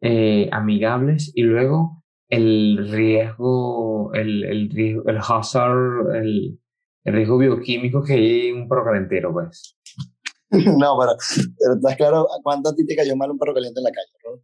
eh, 0.00 0.48
amigables 0.50 1.30
y 1.34 1.42
luego 1.42 2.02
el 2.28 2.88
riesgo, 2.90 4.14
el, 4.14 4.44
el, 4.44 4.70
riesgo, 4.70 5.02
el 5.10 5.18
hazard, 5.18 6.16
el, 6.16 6.58
el 7.04 7.14
riesgo 7.14 7.36
bioquímico 7.36 8.02
que 8.02 8.14
hay 8.14 8.48
en 8.48 8.62
un 8.62 8.68
perro 8.68 8.86
calentero, 8.86 9.30
pues. 9.30 9.76
no, 10.50 10.96
pero, 10.98 11.16
pero 11.58 11.74
estás 11.74 11.96
claro, 11.96 12.28
¿cuánto 12.42 12.70
a 12.70 12.74
ti 12.74 12.86
te 12.86 12.96
cayó 12.96 13.14
mal 13.14 13.30
un 13.30 13.38
perro 13.38 13.52
caliente 13.52 13.78
en 13.78 13.84
la 13.84 13.90
calle, 13.90 14.12
no? 14.24 14.42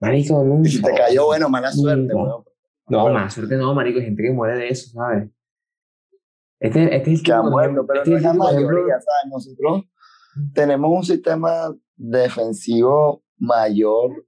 Marico, 0.00 0.44
nunca. 0.44 0.68
Si 0.68 0.82
te 0.82 0.92
cayó, 0.92 1.24
bueno, 1.24 1.48
mala 1.48 1.72
suerte, 1.72 2.12
No, 2.12 2.44
no 2.86 3.04
mala 3.04 3.30
suerte 3.30 3.56
no, 3.56 3.74
marico, 3.74 3.98
hay 3.98 4.04
gente 4.04 4.22
que 4.22 4.30
muere 4.30 4.58
de 4.58 4.68
eso, 4.68 4.90
¿sabes? 4.90 5.30
Este, 6.60 6.96
este 6.96 7.12
es 7.12 7.18
el 7.18 7.24
que 7.24 7.32
ha 7.32 7.42
muerto, 7.42 7.84
pero 7.86 8.00
este 8.00 8.10
no 8.10 8.16
es 8.16 8.22
la 8.22 8.32
mayoría, 8.32 8.94
¿sabes? 8.94 9.30
Nosotros 9.30 9.82
tenemos 10.54 10.90
un 10.90 11.04
sistema 11.04 11.74
defensivo 11.96 13.22
mayor 13.38 14.26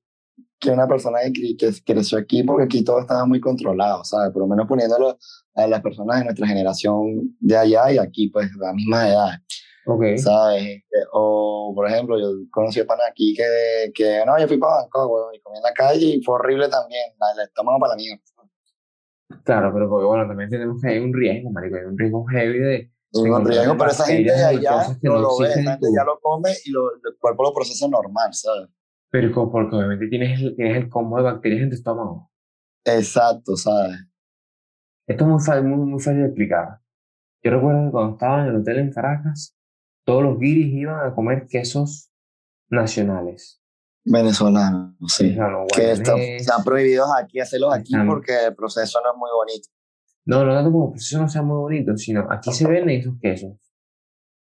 que 0.58 0.70
una 0.70 0.88
persona 0.88 1.18
que, 1.32 1.56
que, 1.56 1.70
creció 1.84 2.18
aquí, 2.18 2.42
porque 2.42 2.64
aquí 2.64 2.84
todo 2.84 3.00
estaba 3.00 3.26
muy 3.26 3.40
controlado, 3.40 4.04
¿sabes? 4.04 4.32
Por 4.32 4.42
lo 4.42 4.48
menos 4.48 4.66
poniéndolo 4.66 5.18
a 5.54 5.66
las 5.66 5.82
personas 5.82 6.18
de 6.18 6.24
nuestra 6.24 6.46
generación 6.46 7.36
de 7.40 7.56
allá 7.56 7.92
y 7.92 7.98
aquí, 7.98 8.28
pues, 8.28 8.50
de 8.52 8.58
la 8.58 8.72
misma 8.72 9.08
edad. 9.08 9.30
Okay. 9.86 10.18
¿Sabes? 10.18 10.62
Este, 10.62 10.98
o, 11.12 11.72
por 11.74 11.88
ejemplo, 11.88 12.18
yo 12.18 12.32
conocí 12.50 12.80
a 12.80 12.86
pana 12.86 13.02
aquí 13.08 13.34
que, 13.36 13.92
que, 13.94 14.24
no, 14.26 14.38
yo 14.38 14.48
fui 14.48 14.58
para 14.58 14.82
Bangkok, 14.82 15.08
bueno, 15.08 15.26
y 15.32 15.40
comí 15.40 15.58
en 15.58 15.62
la 15.62 15.72
calle 15.72 16.06
y 16.06 16.22
fue 16.22 16.34
horrible 16.34 16.68
también, 16.68 17.02
el 17.34 17.44
estómago 17.44 17.78
para 17.78 17.92
la 17.92 17.96
mierda. 17.96 18.22
Claro, 19.44 19.72
pero 19.72 19.88
porque, 19.88 20.06
bueno, 20.06 20.26
también 20.26 20.50
tenemos 20.50 20.80
que 20.80 20.88
hay 20.88 20.98
un 20.98 21.12
riesgo, 21.12 21.50
marico, 21.50 21.76
hay 21.76 21.84
un 21.84 21.98
riesgo 21.98 22.24
heavy 22.26 22.58
de... 22.58 22.92
Un 23.12 23.46
riesgo, 23.46 23.76
pero 23.78 23.90
esa 23.90 24.04
gente 24.04 24.32
de 24.32 24.44
allá 24.44 24.98
no, 25.02 25.18
lo 25.18 25.38
ve, 25.38 25.48
ya 25.54 26.04
lo 26.04 26.18
come 26.20 26.50
y 26.64 26.70
lo, 26.70 26.92
el 26.92 27.16
cuerpo 27.18 27.44
lo 27.44 27.54
procesa 27.54 27.88
normal, 27.88 28.34
¿sabes? 28.34 28.68
Pero 29.10 29.50
porque 29.50 29.76
obviamente 29.76 30.08
tienes 30.08 30.40
el, 30.40 30.54
tienes 30.54 30.76
el 30.76 30.88
combo 30.88 31.16
de 31.16 31.22
bacterias 31.22 31.62
en 31.62 31.70
tu 31.70 31.76
estómago. 31.76 32.30
Exacto, 32.84 33.56
¿sabes? 33.56 33.96
Esto 35.06 35.24
es 35.24 35.30
muy 35.30 35.40
fácil, 35.40 35.64
muy, 35.64 35.86
muy 35.86 36.00
fácil 36.00 36.20
de 36.20 36.26
explicar. 36.26 36.80
Yo 37.42 37.52
recuerdo 37.52 37.86
que 37.86 37.90
cuando 37.92 38.12
estaba 38.12 38.42
en 38.42 38.48
el 38.48 38.56
hotel 38.56 38.78
en 38.78 38.92
Caracas, 38.92 39.56
todos 40.04 40.22
los 40.22 40.38
guiris 40.38 40.74
iban 40.74 41.06
a 41.06 41.14
comer 41.14 41.46
quesos 41.48 42.12
nacionales. 42.68 43.62
Venezolanos, 44.06 44.94
sí. 45.08 45.36
que 45.74 45.92
están 45.92 46.64
prohibidos 46.64 47.08
aquí, 47.20 47.40
hacerlos 47.40 47.74
aquí 47.74 47.92
porque 48.06 48.46
el 48.46 48.54
proceso 48.54 49.00
no 49.02 49.12
es 49.12 49.18
muy 49.18 49.30
bonito. 49.34 49.68
No, 50.24 50.44
no 50.44 50.54
tanto 50.54 50.72
como 50.72 50.86
el 50.86 50.90
proceso 50.92 51.20
no 51.20 51.28
sea 51.28 51.42
muy 51.42 51.56
bonito, 51.56 51.96
sino 51.96 52.26
aquí 52.30 52.52
se 52.52 52.66
venden 52.66 53.00
esos 53.00 53.14
quesos. 53.20 53.52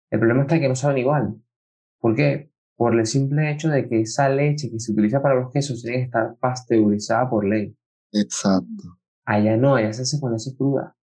El 0.10 0.20
problema 0.20 0.42
está 0.42 0.60
que 0.60 0.68
no 0.68 0.76
saben 0.76 0.98
igual. 0.98 1.36
¿Por 2.00 2.16
qué? 2.16 2.50
por 2.80 2.98
el 2.98 3.06
simple 3.06 3.52
hecho 3.52 3.68
de 3.68 3.90
que 3.90 4.00
esa 4.00 4.30
leche 4.30 4.72
que 4.72 4.80
se 4.80 4.94
utiliza 4.94 5.22
para 5.22 5.36
los 5.36 5.52
quesos 5.52 5.82
tiene 5.82 5.98
que 5.98 6.04
estar 6.06 6.38
pasteurizada 6.40 7.30
por 7.30 7.46
ley. 7.46 7.78
Exacto. 8.14 8.98
Allá 9.26 9.58
no, 9.58 9.76
allá 9.76 9.92
se 9.92 10.04
hace 10.04 10.18
con 10.18 10.32
leche 10.32 10.56
cruda. 10.58 10.96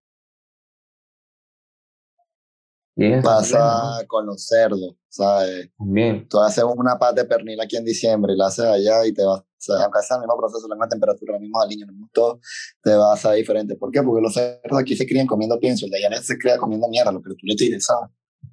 Pasa 3.23 4.03
con 4.07 4.25
los 4.25 4.47
cerdos, 4.47 4.97
¿sabes? 5.09 5.69
También. 5.77 6.27
Tú 6.29 6.41
haces 6.41 6.65
una 6.65 6.99
pata 6.99 7.21
de 7.23 7.29
pernil 7.29 7.61
aquí 7.61 7.77
en 7.77 7.85
diciembre 7.85 8.33
y 8.33 8.39
la 8.39 8.47
haces 8.47 8.65
allá 8.65 9.05
y 9.07 9.13
te 9.13 9.23
vas, 9.23 9.41
o 9.41 9.45
sea, 9.59 9.85
aunque 9.85 10.01
sea 10.01 10.17
el 10.17 10.23
mismo 10.23 10.39
proceso, 10.39 10.67
la 10.67 10.77
misma 10.77 10.89
temperatura, 10.89 11.35
los 11.35 11.43
mismos 11.43 11.63
aliños, 11.63 11.91
todo, 12.13 12.41
te 12.83 12.95
va 12.95 13.13
a 13.13 13.33
diferente. 13.33 13.77
¿Por 13.77 13.91
qué? 13.91 14.03
Porque 14.03 14.23
los 14.23 14.33
cerdos 14.33 14.81
aquí 14.81 14.97
se 14.97 15.07
crían 15.07 15.27
comiendo 15.27 15.61
pienso, 15.61 15.85
el 15.85 15.93
de 15.93 16.07
allá 16.07 16.23
se 16.23 16.39
cría 16.39 16.57
comiendo 16.57 16.89
mierda, 16.89 17.13
lo 17.13 17.21
que 17.21 17.29
tú 17.31 17.37
le 17.43 17.55
tires, 17.55 17.85
¿sabes? 17.85 18.09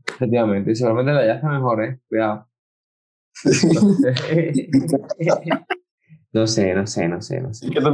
Efectivamente, 0.05 0.72
y 0.72 0.76
seguramente 0.76 1.11
el 1.11 1.18
de 1.18 1.24
allá 1.24 1.36
está 1.36 1.47
mejor, 1.47 1.86
¿eh? 1.86 2.01
Cuidado. 2.09 2.49
no 6.34 6.47
sé, 6.47 6.74
no 6.74 6.86
sé, 6.86 7.07
no 7.07 7.22
sé, 7.22 7.39
no 7.39 7.53
sé. 7.53 7.70
Que 7.70 7.80
tú, 7.80 7.93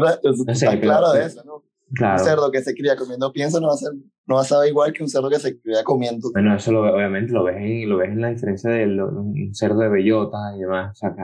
claro 0.81 1.11
de 1.11 1.25
eso, 1.25 1.43
¿no? 1.43 1.63
Un 1.91 2.19
cerdo 2.19 2.51
que 2.51 2.61
se 2.61 2.75
cría 2.75 2.95
comiendo 2.95 3.31
pienso 3.31 3.59
no 3.59 3.67
va 3.67 3.73
a 3.73 3.77
ser, 3.77 3.91
no 4.29 4.35
va 4.35 4.41
a 4.41 4.45
saber 4.45 4.69
igual 4.69 4.93
que 4.93 5.01
un 5.01 5.09
cerdo 5.09 5.27
que 5.27 5.39
se 5.39 5.59
cría 5.59 5.83
comiendo. 5.83 6.29
Bueno, 6.31 6.55
eso 6.55 6.71
lo, 6.71 6.81
obviamente 6.81 7.33
lo 7.33 7.43
ves, 7.45 7.57
en, 7.57 7.89
lo 7.89 7.97
ves 7.97 8.09
en 8.09 8.21
la 8.21 8.29
diferencia 8.29 8.69
de 8.69 8.85
un 8.85 9.55
cerdo 9.55 9.79
de 9.79 9.89
bellota 9.89 10.37
y 10.55 10.59
demás, 10.59 10.91
o 10.91 10.95
sea, 10.95 11.15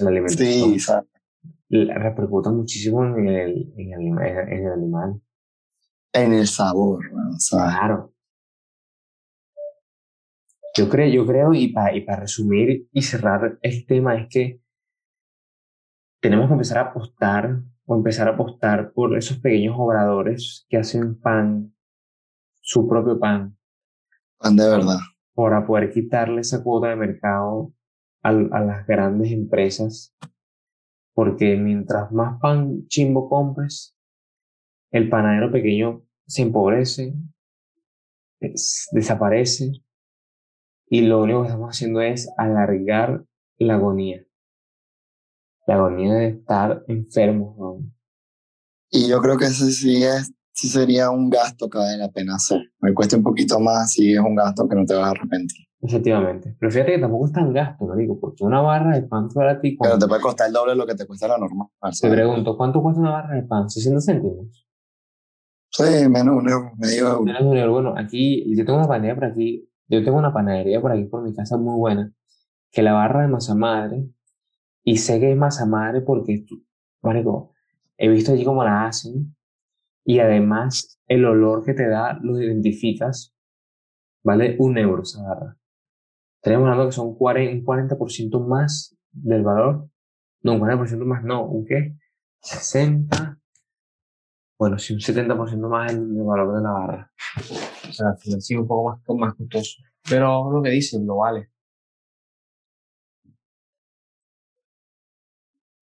el 0.00 0.06
alimentación. 0.06 0.70
Sí, 0.70 0.72
exacto. 0.72 1.20
Repercuta 1.68 2.50
muchísimo 2.50 3.04
en 3.04 3.28
el, 3.28 3.72
en 3.76 3.92
el, 3.92 4.26
en 4.26 4.66
el 4.66 4.72
animal. 4.72 5.20
En 6.14 6.32
el 6.32 6.46
sabor, 6.46 7.04
¿no? 7.12 7.36
Claro. 7.50 8.14
Yo 10.74 10.88
creo, 10.88 11.08
yo 11.08 11.26
creo 11.26 11.52
y 11.52 11.68
para 11.68 11.94
y 11.94 12.00
para 12.00 12.20
resumir 12.20 12.88
y 12.90 13.02
cerrar 13.02 13.58
el 13.60 13.84
tema, 13.84 14.16
es 14.16 14.28
que 14.30 14.60
tenemos 16.22 16.46
que 16.46 16.54
empezar 16.54 16.78
a 16.78 16.90
apostar 16.90 17.60
o 17.84 17.94
empezar 17.94 18.26
a 18.26 18.32
apostar 18.32 18.92
por 18.92 19.18
esos 19.18 19.36
pequeños 19.36 19.76
obradores 19.76 20.66
que 20.70 20.78
hacen 20.78 21.20
pan, 21.20 21.73
su 22.64 22.88
propio 22.88 23.20
pan. 23.20 23.56
Pan 24.38 24.56
de 24.56 24.68
verdad. 24.68 24.98
Para 25.34 25.66
poder 25.66 25.92
quitarle 25.92 26.40
esa 26.40 26.62
cuota 26.62 26.88
de 26.88 26.96
mercado 26.96 27.72
a, 28.22 28.30
a 28.30 28.60
las 28.60 28.86
grandes 28.86 29.30
empresas. 29.30 30.16
Porque 31.12 31.56
mientras 31.56 32.10
más 32.10 32.40
pan 32.40 32.86
chimbo 32.88 33.28
compres, 33.28 33.96
el 34.90 35.08
panadero 35.08 35.52
pequeño 35.52 36.02
se 36.26 36.42
empobrece, 36.42 37.14
desaparece 38.92 39.72
y 40.86 41.02
lo 41.02 41.22
único 41.22 41.42
que 41.42 41.48
estamos 41.48 41.70
haciendo 41.70 42.00
es 42.00 42.28
alargar 42.36 43.24
la 43.58 43.74
agonía. 43.74 44.24
La 45.66 45.74
agonía 45.74 46.14
de 46.14 46.28
estar 46.28 46.84
enfermos. 46.88 47.82
Y 48.90 49.08
yo 49.08 49.20
creo 49.20 49.36
que 49.36 49.46
ese 49.46 49.72
sí, 49.72 50.02
es, 50.04 50.32
sí 50.54 50.68
sería 50.68 51.10
un 51.10 51.28
gasto 51.28 51.68
que 51.68 51.78
vale 51.78 51.98
la 51.98 52.10
pena 52.10 52.36
hacer. 52.36 52.60
Me 52.80 52.94
cuesta 52.94 53.16
un 53.16 53.24
poquito 53.24 53.58
más 53.58 53.92
si 53.92 54.14
es 54.14 54.20
un 54.20 54.36
gasto 54.36 54.68
que 54.68 54.76
no 54.76 54.86
te 54.86 54.94
vas 54.94 55.08
a 55.08 55.10
arrepentir. 55.10 55.66
Efectivamente. 55.82 56.56
Pero 56.58 56.72
fíjate 56.72 56.92
que 56.92 56.98
tampoco 56.98 57.26
es 57.26 57.32
tan 57.32 57.52
gasto, 57.52 57.84
¿no? 57.84 57.96
Digo, 57.96 58.18
porque 58.18 58.44
una 58.44 58.62
barra 58.62 58.94
de 58.94 59.02
pan 59.02 59.28
para 59.28 59.60
ti. 59.60 59.76
Pero 59.78 59.98
te 59.98 60.06
puede 60.06 60.22
costar 60.22 60.46
el 60.46 60.54
doble 60.54 60.72
de 60.72 60.78
lo 60.78 60.86
que 60.86 60.94
te 60.94 61.06
cuesta 61.06 61.28
la 61.28 61.36
normal. 61.36 61.68
Te 62.00 62.08
pregunto, 62.08 62.56
¿cuánto 62.56 62.80
cuesta 62.80 63.00
una 63.00 63.10
barra 63.10 63.34
de 63.34 63.42
pan? 63.42 63.64
¿60 63.64 64.00
céntimos? 64.00 64.66
Sí, 65.70 66.08
menos 66.08 66.36
un 66.36 66.48
euro, 66.48 66.70
medio 66.78 67.08
euro. 67.08 67.22
Menos 67.22 67.42
un 67.42 67.56
euro. 67.56 67.72
Bueno, 67.72 67.94
aquí, 67.98 68.44
yo 68.56 68.64
tengo 68.64 68.78
una 68.78 68.86
panadería 68.86 69.16
por 69.16 69.24
aquí, 69.24 69.68
yo 69.88 70.04
tengo 70.04 70.18
una 70.18 70.32
panadería 70.32 70.80
por 70.80 70.92
aquí 70.92 71.04
por 71.04 71.22
mi 71.22 71.34
casa 71.34 71.58
muy 71.58 71.76
buena, 71.76 72.12
que 72.70 72.80
la 72.80 72.92
barra 72.92 73.22
de 73.22 73.28
masa 73.28 73.56
madre, 73.56 74.08
y 74.84 74.98
sé 74.98 75.18
que 75.18 75.32
es 75.32 75.36
masa 75.36 75.66
madre 75.66 76.00
porque, 76.00 76.46
marico, 77.02 77.50
he 77.98 78.08
visto 78.08 78.32
allí 78.32 78.44
cómo 78.44 78.62
la 78.62 78.86
hacen, 78.86 79.34
y 80.04 80.18
además 80.18 81.00
el 81.06 81.24
olor 81.24 81.64
que 81.64 81.74
te 81.74 81.88
da 81.88 82.18
lo 82.22 82.40
identificas, 82.40 83.34
vale 84.22 84.56
un 84.58 84.78
euro 84.78 85.02
esa 85.02 85.22
barra. 85.22 85.56
Tenemos 86.42 86.68
hablando 86.68 86.86
que 86.86 86.92
son 86.92 87.08
un 87.08 87.18
40% 87.18 88.46
más 88.46 88.96
del 89.12 89.42
valor, 89.42 89.88
no, 90.42 90.54
un 90.54 90.60
40% 90.60 91.04
más, 91.04 91.24
no, 91.24 91.46
¿un 91.46 91.64
qué? 91.64 91.96
60, 92.40 93.38
bueno, 94.58 94.78
sí, 94.78 94.94
un 94.94 95.00
70% 95.00 95.68
más 95.68 95.92
el, 95.92 96.06
valor 96.22 96.56
de 96.56 96.62
la 96.62 96.70
barra. 96.70 97.12
O 97.88 97.92
sea, 97.92 98.08
al 98.08 98.58
un 98.60 98.66
poco 98.66 98.90
más, 98.90 99.00
más 99.18 99.34
costoso. 99.34 99.82
Pero 100.08 100.50
lo 100.50 100.62
que 100.62 100.70
dicen, 100.70 101.06
lo 101.06 101.16
vale. 101.16 101.50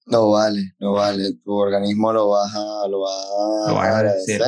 No 0.06 0.30
vale, 0.30 0.74
no 0.78 0.92
vale. 0.92 1.34
Tu 1.44 1.52
organismo 1.52 2.12
lo 2.12 2.30
vas 2.30 2.54
a, 2.54 2.88
lo 2.88 3.00
va 3.00 3.82
a, 3.82 3.96
agradecer. 3.96 4.42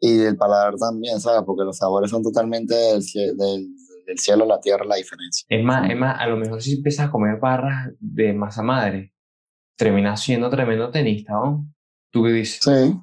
Y 0.00 0.20
el 0.20 0.36
paladar 0.36 0.74
también, 0.76 1.20
¿sabes? 1.20 1.42
Porque 1.46 1.64
los 1.64 1.78
sabores 1.78 2.10
son 2.10 2.22
totalmente 2.22 2.74
del, 2.74 3.02
del, 3.36 3.68
del, 4.06 4.18
cielo 4.18 4.44
a 4.44 4.48
la 4.48 4.60
tierra 4.60 4.84
la 4.84 4.96
diferencia. 4.96 5.46
Es 5.48 5.64
más, 5.64 5.88
es 5.88 5.96
más, 5.96 6.20
a 6.20 6.26
lo 6.26 6.36
mejor 6.36 6.62
si 6.62 6.74
empiezas 6.74 7.08
a 7.08 7.10
comer 7.10 7.38
barras 7.38 7.92
de 8.00 8.32
masa 8.34 8.62
madre, 8.62 9.14
terminas 9.76 10.20
siendo 10.20 10.50
tremendo 10.50 10.90
tenista, 10.90 11.32
¿no? 11.32 11.66
¿Tú 12.10 12.24
qué 12.24 12.30
dices? 12.30 12.60
Sí. 12.62 12.98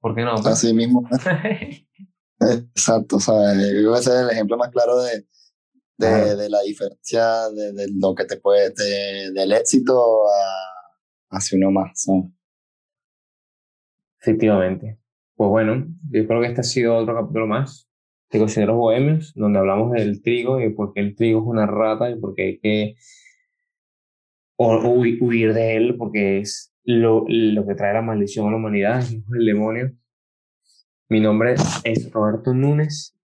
¿Por 0.00 0.14
qué 0.14 0.22
no? 0.22 0.34
Así 0.34 0.72
mismo. 0.72 1.06
Exacto, 2.40 3.18
¿sabes? 3.18 3.56
Yo 3.82 3.94
ese 3.96 4.10
es 4.10 4.16
el 4.22 4.30
ejemplo 4.30 4.56
más 4.56 4.70
claro 4.70 5.02
de, 5.02 5.26
de, 5.98 6.36
de 6.36 6.48
la 6.48 6.60
diferencia 6.62 7.48
de, 7.50 7.72
de, 7.72 7.88
lo 8.00 8.14
que 8.14 8.24
te 8.24 8.36
puede, 8.36 8.70
del 9.32 9.52
éxito 9.52 10.28
a, 10.28 10.65
hacia 11.30 11.58
uno 11.58 11.70
más. 11.70 12.02
¿sabes? 12.02 12.24
Efectivamente. 14.20 14.98
Pues 15.34 15.50
bueno, 15.50 15.86
yo 16.10 16.26
creo 16.26 16.40
que 16.40 16.48
este 16.48 16.60
ha 16.62 16.64
sido 16.64 16.96
otro 16.96 17.14
capítulo 17.14 17.46
más 17.46 17.88
de 18.30 18.38
Cocineros 18.38 18.76
Bohemios, 18.76 19.32
donde 19.34 19.58
hablamos 19.58 19.92
del 19.92 20.22
trigo 20.22 20.60
y 20.60 20.70
por 20.70 20.92
qué 20.92 21.00
el 21.00 21.14
trigo 21.14 21.40
es 21.40 21.46
una 21.46 21.66
rata 21.66 22.10
y 22.10 22.18
por 22.18 22.34
qué 22.34 22.42
hay 22.42 22.58
que 22.58 22.94
huir 24.58 25.52
de 25.52 25.76
él, 25.76 25.96
porque 25.96 26.40
es 26.40 26.74
lo, 26.84 27.24
lo 27.28 27.66
que 27.66 27.74
trae 27.74 27.94
la 27.94 28.02
maldición 28.02 28.48
a 28.48 28.50
la 28.50 28.56
humanidad, 28.56 29.00
es 29.00 29.12
el 29.12 29.46
demonio. 29.46 29.92
Mi 31.08 31.20
nombre 31.20 31.54
es 31.84 32.10
Roberto 32.10 32.52
Núñez 32.52 33.16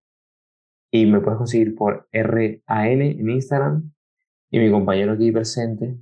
y 0.92 1.06
me 1.06 1.20
puedes 1.20 1.38
conseguir 1.38 1.74
por 1.74 2.08
RAN 2.12 3.02
en 3.02 3.30
Instagram 3.30 3.92
y 4.50 4.58
mi 4.58 4.70
compañero 4.70 5.12
aquí 5.12 5.32
presente. 5.32 5.96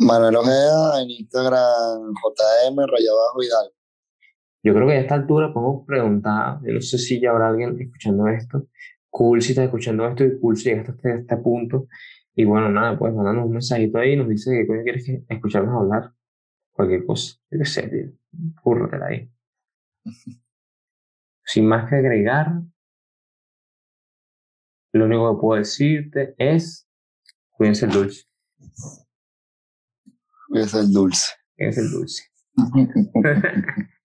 Manuel 0.00 0.36
Ojeda 0.36 1.02
en 1.02 1.10
Instagram, 1.10 2.14
JM, 2.14 2.76
raya 2.86 3.10
abajo 3.10 3.42
Hidalgo. 3.42 3.74
Yo 4.62 4.72
creo 4.72 4.86
que 4.86 4.92
a 4.94 5.00
esta 5.00 5.16
altura 5.16 5.52
podemos 5.52 5.84
preguntar, 5.84 6.60
yo 6.62 6.72
no 6.74 6.80
sé 6.80 6.98
si 6.98 7.20
ya 7.20 7.30
habrá 7.30 7.48
alguien 7.48 7.80
escuchando 7.80 8.28
esto, 8.28 8.68
cool 9.10 9.42
si 9.42 9.52
estás 9.52 9.64
escuchando 9.64 10.06
esto 10.06 10.24
y 10.24 10.38
cool 10.38 10.56
si 10.56 10.68
llegaste 10.68 10.92
hasta 10.92 11.14
este 11.14 11.36
punto. 11.38 11.88
Y 12.32 12.44
bueno, 12.44 12.68
nada, 12.68 12.96
pues 12.96 13.12
mandarnos 13.12 13.46
un 13.46 13.52
mensajito 13.52 13.98
ahí 13.98 14.12
y 14.12 14.16
nos 14.16 14.28
dice 14.28 14.52
que 14.52 14.68
coño 14.68 14.84
quieres 14.84 15.04
escucharnos 15.28 15.74
hablar 15.74 16.12
cualquier 16.70 17.04
cosa. 17.04 17.36
Yo 17.50 17.58
qué 17.58 17.64
sé, 17.64 17.88
tío. 17.88 18.12
Cúrratela 18.62 19.06
ahí. 19.06 19.28
Sin 21.44 21.66
más 21.66 21.88
que 21.90 21.96
agregar, 21.96 22.62
lo 24.92 25.06
único 25.06 25.34
que 25.34 25.40
puedo 25.40 25.58
decirte 25.58 26.36
es 26.38 26.88
cuídense 27.50 27.86
el 27.86 27.92
dulce. 27.92 28.28
Cuídense 30.48 30.80
el 30.80 30.92
dulce. 30.92 31.26
Cuídense 31.56 31.80
el 31.80 31.90
dulce. 31.90 32.22